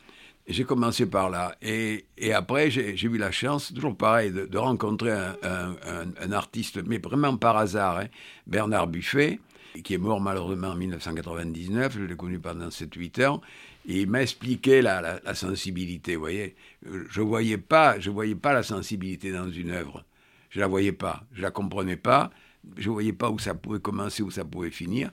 J'ai 0.48 0.64
commencé 0.64 1.06
par 1.06 1.28
là. 1.28 1.54
Et, 1.60 2.06
et 2.16 2.32
après, 2.32 2.70
j'ai 2.70 2.96
eu 2.96 3.18
la 3.18 3.30
chance, 3.30 3.72
toujours 3.74 3.96
pareil, 3.96 4.32
de, 4.32 4.58
rencontrer 4.58 5.12
un, 5.12 5.76
un, 6.20 6.32
artiste, 6.32 6.82
mais 6.84 6.98
vraiment 6.98 7.36
par 7.36 7.58
hasard, 7.58 7.98
hein, 7.98 8.06
Bernard 8.48 8.88
Buffet, 8.88 9.38
qui 9.84 9.94
est 9.94 9.98
mort 9.98 10.20
malheureusement 10.20 10.68
en 10.68 10.76
1999. 10.76 11.96
Je 11.96 12.04
l'ai 12.04 12.16
connu 12.16 12.40
pendant 12.40 12.68
7-8 12.68 13.24
ans. 13.26 13.40
Il 13.86 14.08
m'a 14.08 14.22
expliqué 14.22 14.80
la, 14.80 15.20
la, 15.24 15.34
sensibilité, 15.34 16.14
vous 16.14 16.22
voyez. 16.22 16.54
Je 16.84 17.20
ne 17.20 17.26
voyais, 17.26 17.58
pas, 17.58 17.98
je 17.98 18.10
voyais 18.10 18.36
pas 18.36 18.52
la 18.52 18.62
sensibilité 18.62 19.32
dans 19.32 19.50
une 19.50 19.70
œuvre. 19.70 20.04
Je 20.50 20.60
la 20.60 20.68
voyais 20.68 20.92
pas. 20.92 21.24
Je 21.32 21.42
la 21.42 21.50
comprenais 21.50 21.96
pas 21.96 22.30
je 22.76 22.88
ne 22.88 22.92
voyais 22.92 23.12
pas 23.12 23.30
où 23.30 23.38
ça 23.38 23.54
pouvait 23.54 23.80
commencer, 23.80 24.22
où 24.22 24.30
ça 24.30 24.44
pouvait 24.44 24.70
finir. 24.70 25.10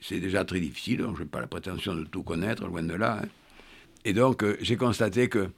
C'est 0.00 0.20
déjà 0.20 0.44
très 0.44 0.60
difficile, 0.60 0.98
donc 0.98 1.16
je 1.16 1.22
n'ai 1.22 1.28
pas 1.28 1.40
la 1.40 1.46
prétention 1.46 1.94
de 1.94 2.04
tout 2.04 2.22
connaître, 2.22 2.66
loin 2.66 2.82
de 2.82 2.94
là. 2.94 3.20
Hein. 3.22 3.28
Et 4.04 4.12
donc, 4.12 4.42
euh, 4.42 4.56
j'ai 4.60 4.76
constaté 4.76 5.28
que 5.28 5.50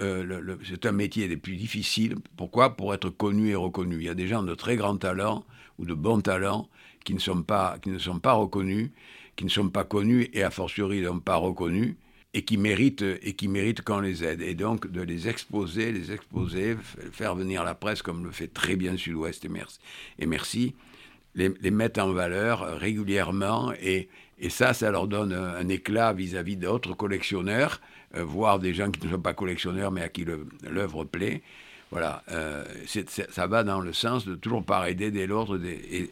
euh, 0.00 0.56
c'est 0.68 0.86
un 0.86 0.92
métier 0.92 1.28
des 1.28 1.36
plus 1.36 1.56
difficiles. 1.56 2.16
Pourquoi? 2.36 2.76
Pour 2.76 2.94
être 2.94 3.10
connu 3.10 3.50
et 3.50 3.54
reconnu. 3.54 3.96
Il 3.96 4.04
y 4.04 4.08
a 4.08 4.14
des 4.14 4.26
gens 4.26 4.42
de 4.42 4.54
très 4.54 4.76
grands 4.76 4.96
talents 4.96 5.44
ou 5.78 5.84
de 5.86 5.94
bons 5.94 6.20
talents 6.20 6.68
qui 7.04 7.14
ne 7.14 7.18
sont 7.18 7.42
pas, 7.42 7.78
qui 7.80 7.90
ne 7.90 7.98
sont 7.98 8.18
pas 8.18 8.32
reconnus, 8.32 8.90
qui 9.40 9.46
ne 9.46 9.50
sont 9.50 9.70
pas 9.70 9.84
connus 9.84 10.28
et 10.34 10.42
a 10.42 10.50
fortiori 10.50 11.00
ne 11.00 11.08
sont 11.08 11.18
pas 11.18 11.36
reconnus 11.36 11.94
et 12.34 12.42
qui 12.42 12.58
méritent 12.58 13.00
et 13.22 13.32
qui 13.32 13.48
méritent 13.48 13.80
qu'on 13.80 14.00
les 14.00 14.22
aide. 14.22 14.42
Et 14.42 14.52
donc 14.54 14.86
de 14.86 15.00
les 15.00 15.28
exposer, 15.28 15.92
les 15.92 16.12
exposer, 16.12 16.76
faire 17.10 17.34
venir 17.34 17.64
la 17.64 17.74
presse 17.74 18.02
comme 18.02 18.22
le 18.22 18.32
fait 18.32 18.48
très 18.48 18.76
bien 18.76 18.98
Sud-Ouest 18.98 19.46
et 20.18 20.26
merci, 20.26 20.74
les, 21.34 21.70
mettre 21.70 22.00
en 22.02 22.12
valeur 22.12 22.78
régulièrement 22.78 23.72
et, 23.80 24.10
et 24.38 24.50
ça, 24.50 24.74
ça 24.74 24.90
leur 24.90 25.06
donne 25.06 25.32
un, 25.32 25.68
éclat 25.70 26.12
vis-à-vis 26.12 26.56
d'autres 26.56 26.92
collectionneurs, 26.92 27.80
euh, 28.16 28.22
voire 28.22 28.58
des 28.58 28.74
gens 28.74 28.90
qui 28.90 29.06
ne 29.06 29.10
sont 29.10 29.22
pas 29.22 29.32
collectionneurs 29.32 29.90
mais 29.90 30.02
à 30.02 30.10
qui 30.10 30.26
l'œuvre 30.68 31.04
plaît. 31.04 31.40
Voilà, 31.90 32.22
euh, 32.30 32.62
ça 33.30 33.46
va 33.46 33.64
dans 33.64 33.80
le 33.80 33.94
sens 33.94 34.26
de 34.26 34.34
toujours 34.34 34.66
par 34.66 34.86
aider 34.86 35.26
l'autre, 35.26 35.58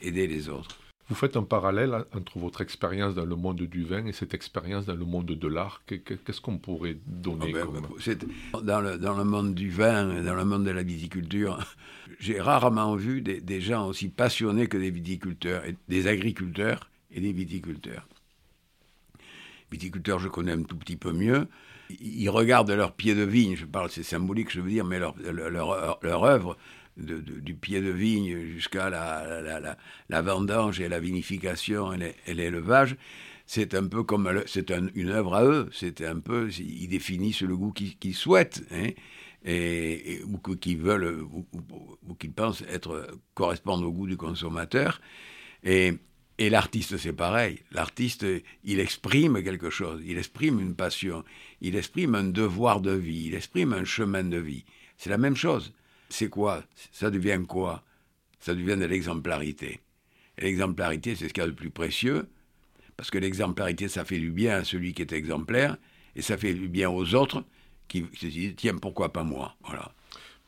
aider 0.00 0.26
les 0.26 0.48
autres. 0.48 0.78
Vous 1.08 1.14
faites 1.14 1.38
un 1.38 1.42
parallèle 1.42 2.04
entre 2.14 2.38
votre 2.38 2.60
expérience 2.60 3.14
dans 3.14 3.24
le 3.24 3.34
monde 3.34 3.62
du 3.62 3.82
vin 3.82 4.04
et 4.04 4.12
cette 4.12 4.34
expérience 4.34 4.84
dans 4.84 4.94
le 4.94 5.06
monde 5.06 5.24
de 5.26 5.48
l'art. 5.48 5.82
Qu'est-ce 5.86 6.40
qu'on 6.42 6.58
pourrait 6.58 6.98
donner 7.06 7.54
oh 7.66 7.72
ben, 7.72 8.62
dans, 8.62 8.80
le, 8.82 8.98
dans, 8.98 9.16
le, 9.16 9.24
monde 9.24 9.54
du 9.54 9.70
vin, 9.70 10.22
dans 10.22 10.34
le 10.34 10.44
monde 10.44 10.64
de 10.64 10.70
la 10.70 10.82
viticulture, 10.82 11.58
j'ai 12.20 12.38
rarement 12.40 12.94
vu 12.94 13.22
des, 13.22 13.60
gens 13.62 13.88
aussi 13.88 14.08
passionnés 14.08 14.66
que 14.66 14.76
des 14.76 14.90
viticulteurs, 14.90 15.64
et 15.64 15.76
des 15.88 16.08
agriculteurs 16.08 16.90
et 17.10 17.20
des 17.20 17.32
viticulteurs. 17.32 18.06
Viticulteurs, 19.72 20.18
je 20.18 20.28
connais 20.28 20.52
un 20.52 20.62
tout 20.62 20.76
petit 20.76 20.96
peu 20.96 21.12
mieux. 21.12 21.48
Ils 22.00 22.28
regardent 22.28 22.70
leur 22.70 22.92
pied 22.92 23.14
de 23.14 23.22
vigne, 23.22 23.56
je 23.56 23.64
parle, 23.64 23.88
c'est 23.88 24.02
symbolique, 24.02 24.52
je 24.52 24.60
veux 24.60 24.68
dire, 24.68 24.84
mais 24.84 24.98
leur, 24.98 25.14
leur, 25.18 25.98
leur 26.02 26.24
œuvre 26.24 26.58
du 26.98 27.54
pied 27.54 27.80
de 27.80 27.90
vigne 27.90 28.38
jusqu'à 28.52 28.90
la, 28.90 29.76
la, 30.08 30.22
vendange 30.22 30.80
et 30.80 30.88
la 30.88 31.00
vinification 31.00 31.92
et 31.92 32.34
l'élevage, 32.34 32.96
c'est 33.46 33.74
un 33.74 33.86
peu 33.86 34.02
comme 34.02 34.42
c'est 34.46 34.70
une 34.70 35.08
œuvre 35.08 35.34
à 35.34 35.44
eux. 35.44 35.68
C'est 35.72 36.02
un 36.02 36.18
peu 36.18 36.50
ils 36.50 36.88
définissent 36.88 37.42
le 37.42 37.56
goût 37.56 37.72
qu'ils 37.72 38.14
souhaitent 38.14 38.62
hein, 38.70 38.88
et, 39.44 40.20
ou 40.26 40.38
qu'ils 40.56 40.78
veulent 40.78 41.22
ou, 41.22 42.14
qu'ils 42.18 42.32
pensent 42.32 42.62
être 42.68 43.08
correspondre 43.34 43.86
au 43.86 43.92
goût 43.92 44.06
du 44.06 44.16
consommateur. 44.16 45.00
Et, 45.64 45.94
et 46.36 46.50
l'artiste, 46.50 46.98
c'est 46.98 47.14
pareil. 47.14 47.60
L'artiste, 47.72 48.26
il 48.64 48.80
exprime 48.80 49.42
quelque 49.42 49.70
chose, 49.70 50.02
il 50.04 50.18
exprime 50.18 50.60
une 50.60 50.74
passion, 50.74 51.24
il 51.60 51.74
exprime 51.74 52.14
un 52.14 52.24
devoir 52.24 52.80
de 52.80 52.92
vie, 52.92 53.26
il 53.26 53.34
exprime 53.34 53.72
un 53.72 53.84
chemin 53.84 54.24
de 54.24 54.36
vie. 54.36 54.64
C'est 54.98 55.10
la 55.10 55.18
même 55.18 55.36
chose 55.36 55.72
c'est 56.08 56.28
quoi? 56.28 56.64
Ça 56.92 57.10
devient 57.10 57.40
quoi? 57.46 57.84
Ça 58.40 58.54
devient 58.54 58.76
de 58.76 58.86
l'exemplarité. 58.86 59.80
Et 60.38 60.42
l'exemplarité, 60.42 61.16
c'est 61.16 61.28
ce 61.28 61.34
qu'il 61.34 61.42
y 61.42 61.46
a 61.46 61.48
de 61.48 61.54
plus 61.54 61.70
précieux, 61.70 62.28
parce 62.96 63.10
que 63.10 63.18
l'exemplarité, 63.18 63.88
ça 63.88 64.04
fait 64.04 64.18
du 64.18 64.30
bien 64.30 64.58
à 64.58 64.64
celui 64.64 64.94
qui 64.94 65.02
est 65.02 65.12
exemplaire, 65.12 65.76
et 66.16 66.22
ça 66.22 66.36
fait 66.36 66.54
du 66.54 66.68
bien 66.68 66.90
aux 66.90 67.14
autres 67.14 67.44
qui 67.88 68.06
se 68.14 68.26
disent, 68.26 68.54
tiens, 68.56 68.76
pourquoi 68.76 69.12
pas 69.12 69.24
moi 69.24 69.56
Voilà. 69.64 69.94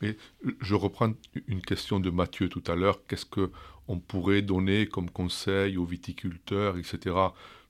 Mais 0.01 0.17
je 0.61 0.75
reprends 0.75 1.13
une 1.47 1.61
question 1.61 1.99
de 1.99 2.09
Mathieu 2.09 2.49
tout 2.49 2.63
à 2.67 2.75
l'heure. 2.75 3.05
Qu'est-ce 3.05 3.25
qu'on 3.25 3.99
pourrait 3.99 4.41
donner 4.41 4.87
comme 4.87 5.09
conseil 5.09 5.77
aux 5.77 5.85
viticulteurs, 5.85 6.77
etc. 6.77 7.15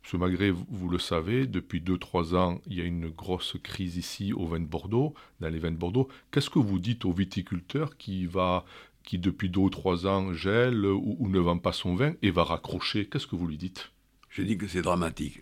Monsieur 0.03 0.17
Magret, 0.17 0.51
vous 0.51 0.89
le 0.89 0.97
savez, 0.97 1.45
depuis 1.45 1.79
2-3 1.79 2.35
ans, 2.35 2.61
il 2.67 2.77
y 2.77 2.81
a 2.81 2.85
une 2.85 3.09
grosse 3.09 3.55
crise 3.61 3.97
ici 3.97 4.33
au 4.33 4.47
vin 4.47 4.59
de 4.59 4.65
Bordeaux, 4.65 5.13
dans 5.39 5.49
les 5.49 5.59
vins 5.59 5.71
de 5.71 5.77
Bordeaux. 5.77 6.09
Qu'est-ce 6.31 6.49
que 6.49 6.59
vous 6.59 6.79
dites 6.79 7.05
aux 7.05 7.13
viticulteurs 7.13 7.97
qui, 7.97 8.25
va, 8.25 8.65
qui 9.03 9.19
depuis 9.19 9.49
2 9.49 9.59
ou 9.59 9.69
3 9.69 10.07
ans 10.07 10.33
gèle 10.33 10.85
ou, 10.85 11.29
ne 11.29 11.39
vend 11.39 11.59
pas 11.59 11.71
son 11.71 11.95
vin 11.95 12.13
et 12.21 12.31
va 12.31 12.43
raccrocher? 12.43 13.05
Qu'est-ce 13.05 13.27
que 13.27 13.35
vous 13.35 13.47
lui 13.47 13.57
dites? 13.57 13.91
Je 14.29 14.41
dis 14.41 14.57
que 14.57 14.67
c'est 14.67 14.81
dramatique. 14.81 15.41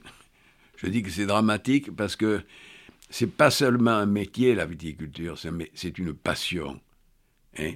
Je 0.75 0.87
dis 0.87 1.03
que 1.03 1.09
c'est 1.09 1.25
dramatique 1.25 1.95
parce 1.95 2.15
que 2.15 2.43
c'est 3.09 3.31
pas 3.31 3.51
seulement 3.51 3.91
un 3.91 4.05
métier, 4.05 4.55
la 4.55 4.65
viticulture, 4.65 5.37
c'est 5.73 5.97
une 5.97 6.13
passion. 6.13 6.79
Hein 7.57 7.73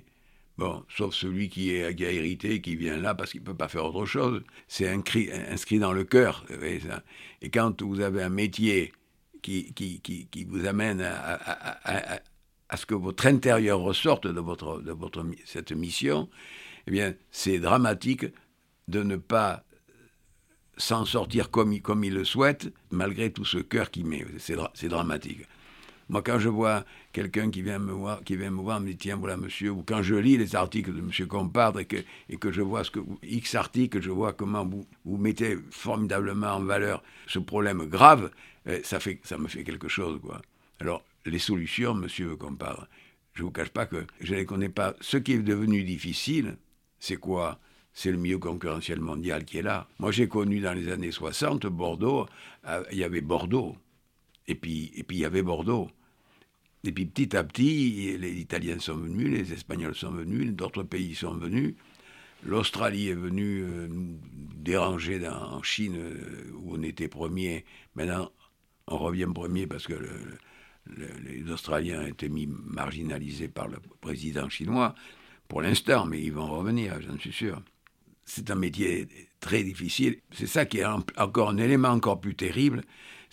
bon, 0.57 0.83
sauf 0.89 1.13
celui 1.13 1.49
qui, 1.49 1.75
est, 1.75 1.95
qui 1.95 2.05
a 2.05 2.11
hérité, 2.11 2.61
qui 2.61 2.75
vient 2.75 2.97
là 2.97 3.15
parce 3.15 3.31
qu'il 3.31 3.41
ne 3.41 3.45
peut 3.45 3.55
pas 3.55 3.67
faire 3.67 3.85
autre 3.85 4.05
chose. 4.05 4.43
C'est 4.67 4.87
inscrit, 4.89 5.79
dans 5.79 5.93
le 5.93 6.03
cœur. 6.03 6.45
Et 7.41 7.49
quand 7.49 7.81
vous 7.81 7.99
avez 7.99 8.23
un 8.23 8.29
métier 8.29 8.93
qui, 9.41 9.73
qui, 9.73 10.01
qui, 10.01 10.27
qui 10.27 10.45
vous 10.45 10.65
amène 10.65 11.01
à, 11.01 11.33
à, 11.33 12.19
à, 12.69 12.77
ce 12.77 12.85
que 12.85 12.95
votre 12.95 13.25
intérieur 13.27 13.79
ressorte 13.79 14.27
de, 14.27 14.39
votre, 14.39 14.81
de 14.81 14.91
votre, 14.91 15.25
cette 15.45 15.71
mission, 15.71 16.29
eh 16.87 16.91
bien, 16.91 17.13
c'est 17.31 17.59
dramatique 17.59 18.25
de 18.87 19.03
ne 19.03 19.15
pas 19.15 19.63
s'en 20.77 21.05
sortir 21.05 21.51
comme, 21.51 21.79
comme 21.81 22.03
il 22.03 22.13
le 22.13 22.25
souhaite, 22.25 22.73
malgré 22.89 23.31
tout 23.31 23.45
ce 23.45 23.59
cœur 23.59 23.91
qu'il 23.91 24.05
met. 24.05 24.25
C'est 24.37 24.87
dramatique. 24.87 25.45
Moi, 26.09 26.21
quand 26.21 26.39
je 26.39 26.49
vois 26.49 26.85
quelqu'un 27.11 27.49
qui 27.49 27.61
vient 27.61 27.79
me 27.79 27.91
voir, 27.91 28.23
qui 28.23 28.35
vient 28.35 28.51
me 28.51 28.61
voir, 28.61 28.79
me 28.79 28.87
dit 28.87 28.97
tiens 28.97 29.15
voilà 29.15 29.37
monsieur, 29.37 29.71
ou 29.71 29.83
quand 29.85 30.01
je 30.01 30.15
lis 30.15 30.37
les 30.37 30.55
articles 30.55 30.93
de 30.93 31.01
monsieur 31.01 31.25
Compadre 31.25 31.79
et 31.79 31.85
que, 31.85 32.51
je 32.51 32.61
vois 32.61 32.83
ce 32.83 32.91
que 32.91 32.99
X 33.23 33.55
articles, 33.55 34.01
je 34.01 34.11
vois 34.11 34.33
comment 34.33 34.65
vous, 34.65 35.17
mettez 35.17 35.57
formidablement 35.71 36.55
en 36.55 36.63
valeur 36.63 37.03
ce 37.27 37.39
problème 37.39 37.85
grave, 37.85 38.31
eh, 38.65 38.81
ça 38.83 38.99
fait, 38.99 39.19
ça 39.23 39.37
me 39.37 39.47
fait 39.47 39.63
quelque 39.63 39.87
chose 39.87 40.19
quoi. 40.21 40.41
Alors 40.79 41.03
les 41.25 41.39
solutions, 41.39 41.93
monsieur 41.93 42.35
Compadre, 42.35 42.87
je 43.33 43.43
vous 43.43 43.51
cache 43.51 43.69
pas 43.69 43.85
que 43.85 44.05
je 44.21 44.33
ne 44.33 44.39
les 44.39 44.45
connais 44.45 44.69
pas. 44.69 44.95
Ce 45.01 45.17
qui 45.17 45.33
est 45.33 45.39
devenu 45.39 45.83
difficile, 45.83 46.57
c'est 46.99 47.17
quoi? 47.17 47.59
C'est 47.93 48.11
le 48.11 48.17
milieu 48.17 48.39
concurrentiel 48.39 48.99
mondial 48.99 49.45
qui 49.45 49.59
est 49.59 49.61
là. 49.61 49.87
Moi, 49.99 50.11
j'ai 50.11 50.27
connu 50.27 50.59
dans 50.59 50.73
les 50.73 50.91
années 50.91 51.11
60 51.11 51.67
Bordeaux, 51.67 52.25
euh, 52.67 52.83
il 52.91 52.97
y 52.97 53.03
avait 53.03 53.21
Bordeaux, 53.21 53.77
et 54.47 54.55
puis, 54.55 54.91
et 54.95 55.03
puis 55.03 55.17
il 55.17 55.19
y 55.21 55.25
avait 55.25 55.41
Bordeaux. 55.41 55.89
Et 56.83 56.91
puis 56.91 57.05
petit 57.05 57.35
à 57.35 57.43
petit, 57.43 58.17
les 58.17 58.33
Italiens 58.33 58.79
sont 58.79 58.95
venus, 58.95 59.29
les 59.29 59.53
Espagnols 59.53 59.95
sont 59.95 60.11
venus, 60.11 60.51
d'autres 60.51 60.83
pays 60.83 61.15
sont 61.15 61.35
venus. 61.35 61.75
L'Australie 62.45 63.07
est 63.07 63.15
venue 63.15 63.61
euh, 63.61 63.87
nous 63.87 64.19
déranger 64.55 65.25
en 65.29 65.63
Chine, 65.63 65.95
euh, 65.95 66.51
où 66.55 66.75
on 66.75 66.83
était 66.83 67.07
premier. 67.07 67.63
Maintenant, 67.95 68.31
on 68.87 68.97
revient 68.97 69.29
premier 69.33 69.65
parce 69.65 69.87
que 69.87 69.93
les 70.97 71.49
Australiens 71.49 72.03
ont 72.03 72.07
été 72.07 72.27
mis 72.27 72.47
marginalisés 72.47 73.47
par 73.47 73.69
le 73.69 73.77
président 74.01 74.49
chinois, 74.49 74.93
pour 75.47 75.61
l'instant, 75.61 76.05
mais 76.05 76.21
ils 76.21 76.33
vont 76.33 76.47
revenir, 76.47 76.99
j'en 77.01 77.17
suis 77.17 77.31
sûr 77.31 77.61
c'est 78.25 78.51
un 78.51 78.55
métier 78.55 79.07
très 79.39 79.63
difficile. 79.63 80.19
C'est 80.31 80.47
ça 80.47 80.65
qui 80.65 80.79
est 80.79 80.85
encore 80.85 81.49
un 81.49 81.57
élément 81.57 81.89
encore 81.89 82.19
plus 82.19 82.35
terrible, 82.35 82.83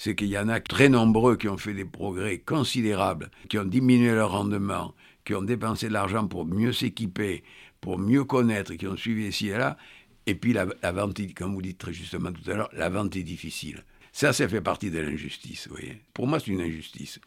c'est 0.01 0.15
qu'il 0.15 0.29
y 0.29 0.39
en 0.39 0.49
a 0.49 0.61
très 0.61 0.89
nombreux 0.89 1.37
qui 1.37 1.47
ont 1.47 1.59
fait 1.59 1.75
des 1.75 1.85
progrès 1.85 2.39
considérables, 2.39 3.31
qui 3.51 3.59
ont 3.59 3.67
diminué 3.67 4.13
leur 4.13 4.31
rendement, 4.31 4.95
qui 5.27 5.35
ont 5.35 5.43
dépensé 5.43 5.89
de 5.89 5.93
l'argent 5.93 6.27
pour 6.27 6.47
mieux 6.47 6.73
s'équiper, 6.73 7.45
pour 7.83 7.99
mieux 7.99 8.25
connaître, 8.25 8.73
qui 8.77 8.87
ont 8.87 8.97
suivi 8.97 9.27
ici 9.27 9.49
et 9.49 9.59
là. 9.59 9.77
Et 10.25 10.35
puis 10.35 10.55
la, 10.55 10.65
vente, 10.93 11.21
comme 11.35 11.53
vous 11.53 11.61
dites 11.61 11.77
très 11.77 11.93
justement 11.93 12.33
tout 12.33 12.51
à 12.51 12.55
l'heure, 12.55 12.71
la 12.73 12.89
vente 12.89 13.15
est 13.15 13.23
difficile. 13.23 13.85
Ça, 14.11 14.33
ça 14.33 14.49
fait 14.49 14.63
partie 14.63 14.91
de 14.91 15.01
l'injustice, 15.01 15.69
vous 15.69 15.75
voyez. 15.75 16.01
Pour 16.15 16.27
moi, 16.27 16.41
c'est 16.41 16.51
une 16.51 16.63
injustice. 16.63 17.21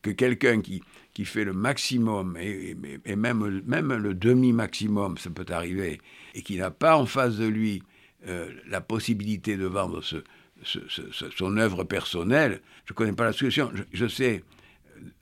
Que 0.00 0.10
quelqu'un 0.10 0.60
qui, 0.60 0.80
qui 1.14 1.24
fait 1.24 1.42
le 1.42 1.52
maximum, 1.52 2.38
et, 2.40 2.76
même, 3.16 3.62
même 3.66 3.92
le 3.94 4.14
demi-maximum, 4.14 5.18
ça 5.18 5.30
peut 5.30 5.46
arriver, 5.48 6.00
et 6.36 6.42
qui 6.42 6.56
n'a 6.56 6.70
pas 6.70 6.96
en 6.96 7.06
face 7.06 7.36
de 7.38 7.46
lui 7.46 7.82
euh, 8.28 8.48
la 8.68 8.80
possibilité 8.80 9.56
de 9.56 9.66
vendre 9.66 10.04
ce, 10.04 10.22
son 10.64 11.56
œuvre 11.56 11.84
personnelle, 11.84 12.60
je 12.84 12.92
ne 12.92 12.96
connais 12.96 13.12
pas 13.12 13.24
la 13.24 13.32
solution. 13.32 13.70
Je, 13.92 14.06
sais 14.06 14.44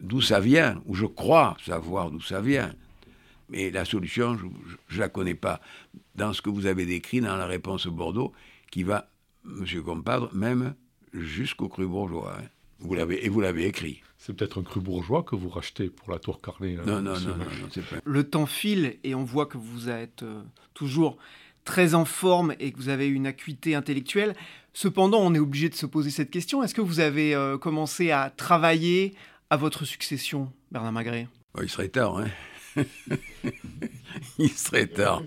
d'où 0.00 0.20
ça 0.20 0.40
vient, 0.40 0.82
ou 0.86 0.94
je 0.94 1.06
crois 1.06 1.56
savoir 1.64 2.10
d'où 2.10 2.20
ça 2.20 2.40
vient. 2.40 2.74
Mais 3.48 3.70
la 3.70 3.84
solution, 3.84 4.38
je 4.88 4.96
ne 4.96 5.00
la 5.00 5.08
connais 5.08 5.34
pas. 5.34 5.60
Dans 6.14 6.32
ce 6.32 6.42
que 6.42 6.50
vous 6.50 6.66
avez 6.66 6.86
décrit 6.86 7.20
dans 7.20 7.36
la 7.36 7.46
réponse 7.46 7.86
Bordeaux, 7.86 8.32
qui 8.70 8.84
va, 8.84 9.08
Monsieur 9.44 9.82
Compadre, 9.82 10.30
même 10.32 10.74
jusqu'au 11.12 11.68
cru 11.68 11.86
bourgeois. 11.86 12.36
Hein. 12.38 12.44
Vous 12.78 12.94
l'avez, 12.94 13.24
et 13.24 13.28
vous 13.28 13.40
l'avez 13.40 13.66
écrit. 13.66 14.02
C'est 14.18 14.34
peut-être 14.34 14.60
un 14.60 14.62
cru 14.62 14.80
bourgeois 14.80 15.22
que 15.22 15.34
vous 15.34 15.48
rachetez 15.48 15.88
pour 15.88 16.12
la 16.12 16.18
tour 16.18 16.40
Carnet. 16.40 16.76
non, 16.86 17.02
non, 17.02 17.18
non, 17.20 17.36
non, 17.36 17.46
c'est 17.70 17.84
pas. 17.84 17.96
Le 18.04 18.24
temps 18.24 18.46
file 18.46 18.98
et 19.02 19.14
on 19.14 19.24
voit 19.24 19.46
que 19.46 19.58
vous 19.58 19.88
êtes 19.88 20.22
euh, 20.22 20.42
toujours 20.74 21.18
très 21.64 21.94
en 21.94 22.04
forme 22.04 22.54
et 22.58 22.72
que 22.72 22.78
vous 22.78 22.88
avez 22.88 23.08
une 23.08 23.26
acuité 23.26 23.74
intellectuelle. 23.74 24.34
Cependant, 24.72 25.20
on 25.20 25.34
est 25.34 25.38
obligé 25.38 25.68
de 25.68 25.74
se 25.74 25.86
poser 25.86 26.10
cette 26.10 26.30
question. 26.30 26.62
Est-ce 26.62 26.74
que 26.74 26.80
vous 26.80 27.00
avez 27.00 27.34
euh, 27.34 27.58
commencé 27.58 28.10
à 28.10 28.30
travailler 28.30 29.14
à 29.50 29.56
votre 29.56 29.84
succession, 29.84 30.52
Bernard 30.70 30.92
Magret? 30.92 31.28
Il 31.60 31.68
serait 31.68 31.88
tard, 31.88 32.18
hein 32.18 32.28
Il 34.38 34.50
serait 34.50 34.86
tard. 34.86 35.22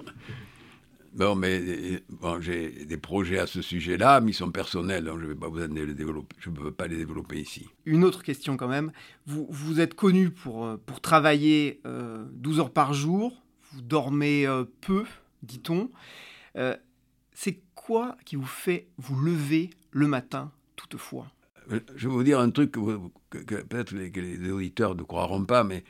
Bon, 1.13 1.35
mais 1.35 2.01
bon, 2.09 2.41
j'ai 2.41 2.85
des 2.85 2.97
projets 2.97 3.37
à 3.37 3.45
ce 3.45 3.61
sujet-là, 3.61 4.19
mais 4.19 4.31
ils 4.31 4.35
sont 4.35 4.49
personnels, 4.49 5.03
donc 5.03 5.19
je 5.19 5.25
ne 5.25 5.29
vais 5.29 5.35
pas 5.35 5.47
vous 5.47 5.59
les 5.59 5.93
développer. 5.93 6.35
Je 6.39 6.49
ne 6.49 6.55
peux 6.55 6.71
pas 6.71 6.87
les 6.87 6.97
développer 6.97 7.39
ici. 7.39 7.67
Une 7.85 8.03
autre 8.03 8.23
question 8.23 8.57
quand 8.57 8.67
même. 8.67 8.91
Vous, 9.27 9.45
vous 9.49 9.79
êtes 9.79 9.93
connu 9.93 10.31
pour, 10.31 10.65
euh, 10.65 10.81
pour 10.83 11.01
travailler 11.01 11.81
12 11.83 12.57
euh, 12.57 12.61
heures 12.61 12.71
par 12.71 12.95
jour. 12.95 13.43
Vous 13.71 13.81
dormez 13.81 14.47
euh, 14.47 14.63
peu, 14.81 15.03
dit-on. 15.43 15.89
C'est 17.33 17.61
quoi 17.75 18.17
qui 18.25 18.35
vous 18.35 18.45
fait 18.45 18.87
vous 18.97 19.19
lever 19.19 19.69
le 19.91 20.07
matin, 20.07 20.51
toutefois? 20.75 21.27
Je 21.69 22.07
vais 22.07 22.13
vous 22.13 22.23
dire 22.23 22.39
un 22.39 22.49
truc 22.49 22.71
que, 22.71 22.99
peut-être 23.29 23.93
les, 23.93 24.51
auditeurs 24.51 24.95
ne 24.95 25.03
croiront 25.03 25.45
pas, 25.45 25.63
mais 25.63 25.83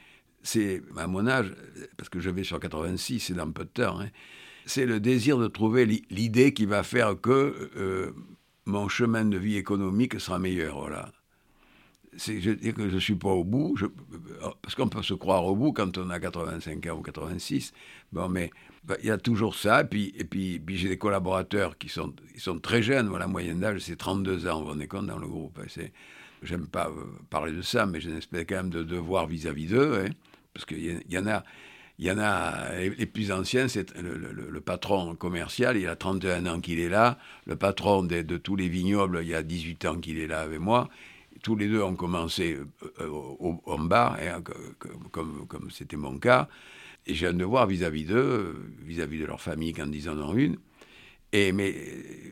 c'est 0.43 0.81
à 0.97 1.07
mon 1.07 1.27
âge, 1.27 1.53
parce 1.97 2.09
que 2.09 2.19
je 2.19 2.29
vais 2.29 2.43
sur 2.43 2.59
86, 2.59 3.19
c'est 3.19 3.33
dans 3.33 3.51
peu 3.51 3.65
de 3.65 3.69
temps. 3.69 3.99
Hein, 3.99 4.09
c'est 4.65 4.85
le 4.85 4.99
désir 4.99 5.37
de 5.37 5.47
trouver 5.47 5.85
l'idée 5.85 6.53
qui 6.53 6.65
va 6.65 6.83
faire 6.83 7.19
que 7.19 7.69
euh, 7.75 8.11
mon 8.65 8.87
chemin 8.87 9.25
de 9.25 9.37
vie 9.37 9.57
économique 9.57 10.19
sera 10.19 10.39
meilleur. 10.39 10.79
Voilà. 10.79 11.11
Je 12.15 12.51
dis 12.51 12.73
que 12.73 12.89
je 12.89 12.95
ne 12.95 12.99
suis 12.99 13.15
pas 13.15 13.29
au 13.29 13.43
bout, 13.43 13.75
parce 14.61 14.75
qu'on 14.75 14.87
peut 14.87 15.01
se 15.01 15.15
croire 15.15 15.45
au 15.45 15.55
bout 15.55 15.73
quand 15.73 15.97
on 15.97 16.09
a 16.11 16.19
85 16.19 16.85
ans 16.87 16.97
ou 16.97 17.01
86. 17.01 17.73
Bon, 18.11 18.29
mais 18.29 18.51
bah, 18.85 18.95
il 19.01 19.07
y 19.07 19.11
a 19.11 19.17
toujours 19.17 19.55
ça. 19.55 19.81
Et 19.81 19.85
puis, 19.85 20.13
et 20.17 20.23
puis, 20.25 20.61
j'ai 20.77 20.89
des 20.89 20.97
collaborateurs 20.97 21.77
qui 21.77 21.89
sont, 21.89 22.13
sont 22.37 22.59
très 22.59 22.83
jeunes. 22.83 23.15
la 23.17 23.27
moyenne 23.27 23.59
d'âge, 23.59 23.79
c'est 23.79 23.95
32 23.95 24.47
ans, 24.47 24.59
vous 24.59 24.65
vous 24.65 24.71
rendez 24.71 24.87
compte, 24.87 25.07
dans 25.07 25.19
le 25.19 25.27
groupe. 25.27 25.59
Hein, 25.59 25.83
j'aime 26.41 26.67
pas 26.67 26.89
euh, 26.89 27.05
parler 27.29 27.53
de 27.53 27.61
ça, 27.61 27.85
mais 27.85 28.01
j'ai 28.01 28.09
une 28.09 28.17
espèce 28.17 28.45
quand 28.47 28.55
même 28.55 28.69
de 28.69 28.83
devoir 28.83 29.27
vis-à-vis 29.27 29.67
d'eux. 29.67 30.03
Hein, 30.05 30.09
parce 30.53 30.65
qu'il 30.65 31.01
y, 31.09 31.17
en 31.17 31.27
a, 31.27 31.43
il 31.97 32.05
y 32.05 32.11
en 32.11 32.19
a, 32.19 32.75
les 32.75 33.05
plus 33.05 33.31
anciens, 33.31 33.67
c'est 33.67 33.95
le, 33.97 34.61
patron 34.61 35.15
commercial, 35.15 35.77
il 35.77 35.87
a 35.87 35.95
31 35.95 36.45
ans 36.45 36.59
qu'il 36.59 36.79
est 36.79 36.89
là. 36.89 37.17
Le 37.45 37.55
patron 37.55 38.03
de, 38.03 38.37
tous 38.37 38.55
les 38.55 38.67
vignobles, 38.67 39.21
il 39.23 39.29
y 39.29 39.35
a 39.35 39.41
18 39.41 39.85
ans 39.85 39.99
qu'il 39.99 40.19
est 40.19 40.27
là 40.27 40.41
avec 40.41 40.59
moi. 40.59 40.89
Tous 41.41 41.55
les 41.55 41.67
deux 41.67 41.81
ont 41.81 41.95
commencé 41.95 42.59
euh, 42.99 43.07
au, 43.07 43.61
en 43.65 43.79
bas, 43.79 44.15
hein, 44.21 44.43
comme 45.09 45.71
c'était 45.71 45.97
mon 45.97 46.19
cas. 46.19 46.47
Et 47.05 47.13
j'ai 47.13 47.27
un 47.27 47.33
devoir 47.33 47.67
vis-à-vis 47.67 48.05
d'eux, 48.05 48.55
vis-à-vis 48.83 49.19
de 49.19 49.25
leur 49.25 49.41
famille 49.41 49.73
quand 49.73 49.89
ils 49.91 50.09
en 50.09 50.17
ont 50.19 50.35
une. 50.35 50.57
Et, 51.33 51.51
mais 51.51 51.73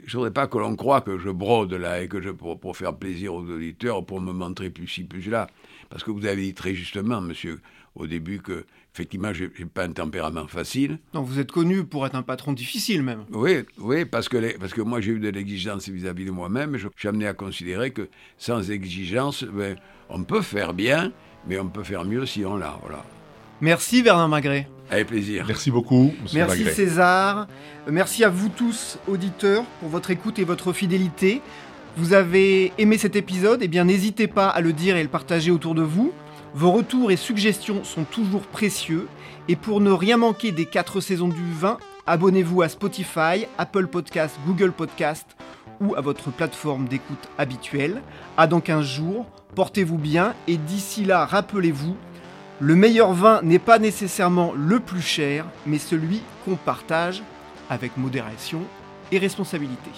je 0.05 0.15
ne 0.15 0.19
voudrais 0.19 0.31
pas 0.31 0.47
que 0.47 0.59
l'on 0.59 0.75
croie 0.75 1.01
que 1.01 1.17
je 1.17 1.29
brode 1.29 1.73
là 1.73 2.03
et 2.03 2.07
que 2.07 2.21
je 2.21 2.29
pour, 2.29 2.59
pour, 2.59 2.77
faire 2.77 2.95
plaisir 2.95 3.33
aux 3.33 3.43
auditeurs, 3.43 4.05
pour 4.05 4.21
me 4.21 4.31
montrer 4.31 4.69
plus 4.69 4.87
ci, 4.87 5.03
plus 5.03 5.27
là. 5.27 5.47
Parce 5.89 6.03
que 6.03 6.11
vous 6.11 6.25
avez 6.25 6.43
dit 6.43 6.53
très 6.53 6.75
justement, 6.75 7.19
monsieur, 7.19 7.61
au 7.95 8.05
début 8.05 8.39
que 8.39 8.65
effectivement, 8.93 9.33
je 9.33 9.45
n'ai 9.45 9.65
pas 9.65 9.85
un 9.85 9.91
tempérament 9.91 10.47
facile. 10.47 10.99
Non, 11.13 11.21
vous 11.21 11.39
êtes 11.39 11.51
connu 11.51 11.83
pour 11.83 12.05
être 12.05 12.15
un 12.15 12.21
patron 12.21 12.53
difficile 12.53 13.01
même. 13.01 13.25
Oui, 13.31 13.63
oui, 13.79 14.05
parce 14.05 14.29
que, 14.29 14.57
parce 14.57 14.73
que 14.73 14.81
moi 14.81 15.01
j'ai 15.01 15.13
eu 15.13 15.19
de 15.19 15.29
l'exigence 15.29 15.89
vis-à-vis 15.89 16.25
de 16.25 16.31
moi-même. 16.31 16.77
Je, 16.77 16.87
suis 16.95 17.07
amené 17.07 17.27
à 17.27 17.33
considérer 17.33 17.91
que 17.91 18.07
sans 18.37 18.69
exigence, 18.69 19.43
ben, 19.43 19.77
on 20.09 20.23
peut 20.23 20.41
faire 20.41 20.73
bien, 20.73 21.11
mais 21.47 21.59
on 21.59 21.69
peut 21.69 21.83
faire 21.83 22.05
mieux 22.05 22.25
si 22.25 22.45
on 22.45 22.57
l'a. 22.57 22.77
Voilà. 22.81 23.03
Merci 23.61 24.01
Bernard 24.01 24.27
Magret. 24.27 24.67
Avec 24.89 25.07
plaisir. 25.07 25.45
Merci 25.47 25.69
beaucoup. 25.69 26.11
Monsieur 26.23 26.39
Merci 26.39 26.65
César. 26.65 27.47
Merci 27.87 28.23
à 28.23 28.29
vous 28.29 28.49
tous, 28.49 28.97
auditeurs, 29.07 29.63
pour 29.79 29.89
votre 29.89 30.09
écoute 30.09 30.39
et 30.39 30.43
votre 30.43 30.73
fidélité. 30.73 31.41
Vous 31.95 32.13
avez 32.13 32.73
aimé 32.77 32.97
cet 32.97 33.15
épisode? 33.15 33.59
Eh 33.61 33.67
bien, 33.67 33.85
n'hésitez 33.85 34.27
pas 34.27 34.49
à 34.49 34.61
le 34.61 34.73
dire 34.73 34.97
et 34.97 35.03
le 35.03 35.09
partager 35.09 35.51
autour 35.51 35.75
de 35.75 35.83
vous. 35.83 36.11
Vos 36.55 36.71
retours 36.71 37.11
et 37.11 37.15
suggestions 37.17 37.83
sont 37.83 38.03
toujours 38.03 38.47
précieux. 38.47 39.07
Et 39.47 39.55
pour 39.55 39.79
ne 39.79 39.91
rien 39.91 40.17
manquer 40.17 40.51
des 40.51 40.65
4 40.65 40.99
saisons 40.99 41.29
du 41.29 41.53
vin, 41.53 41.77
abonnez-vous 42.07 42.63
à 42.63 42.69
Spotify, 42.69 43.45
Apple 43.57 43.87
Podcast, 43.87 44.35
Google 44.45 44.71
Podcast 44.71 45.37
ou 45.79 45.95
à 45.95 46.01
votre 46.01 46.31
plateforme 46.31 46.87
d'écoute 46.87 47.29
habituelle. 47.37 48.01
À 48.37 48.47
dans 48.47 48.59
15 48.59 48.85
jours, 48.85 49.27
portez-vous 49.55 49.97
bien 49.97 50.33
et 50.47 50.57
d'ici 50.57 51.05
là, 51.05 51.25
rappelez-vous, 51.25 51.95
le 52.63 52.75
meilleur 52.75 53.11
vin 53.13 53.41
n'est 53.41 53.57
pas 53.57 53.79
nécessairement 53.79 54.53
le 54.55 54.79
plus 54.79 55.01
cher, 55.01 55.47
mais 55.65 55.79
celui 55.79 56.21
qu'on 56.45 56.57
partage 56.57 57.23
avec 57.71 57.97
modération 57.97 58.61
et 59.11 59.17
responsabilité. 59.17 59.89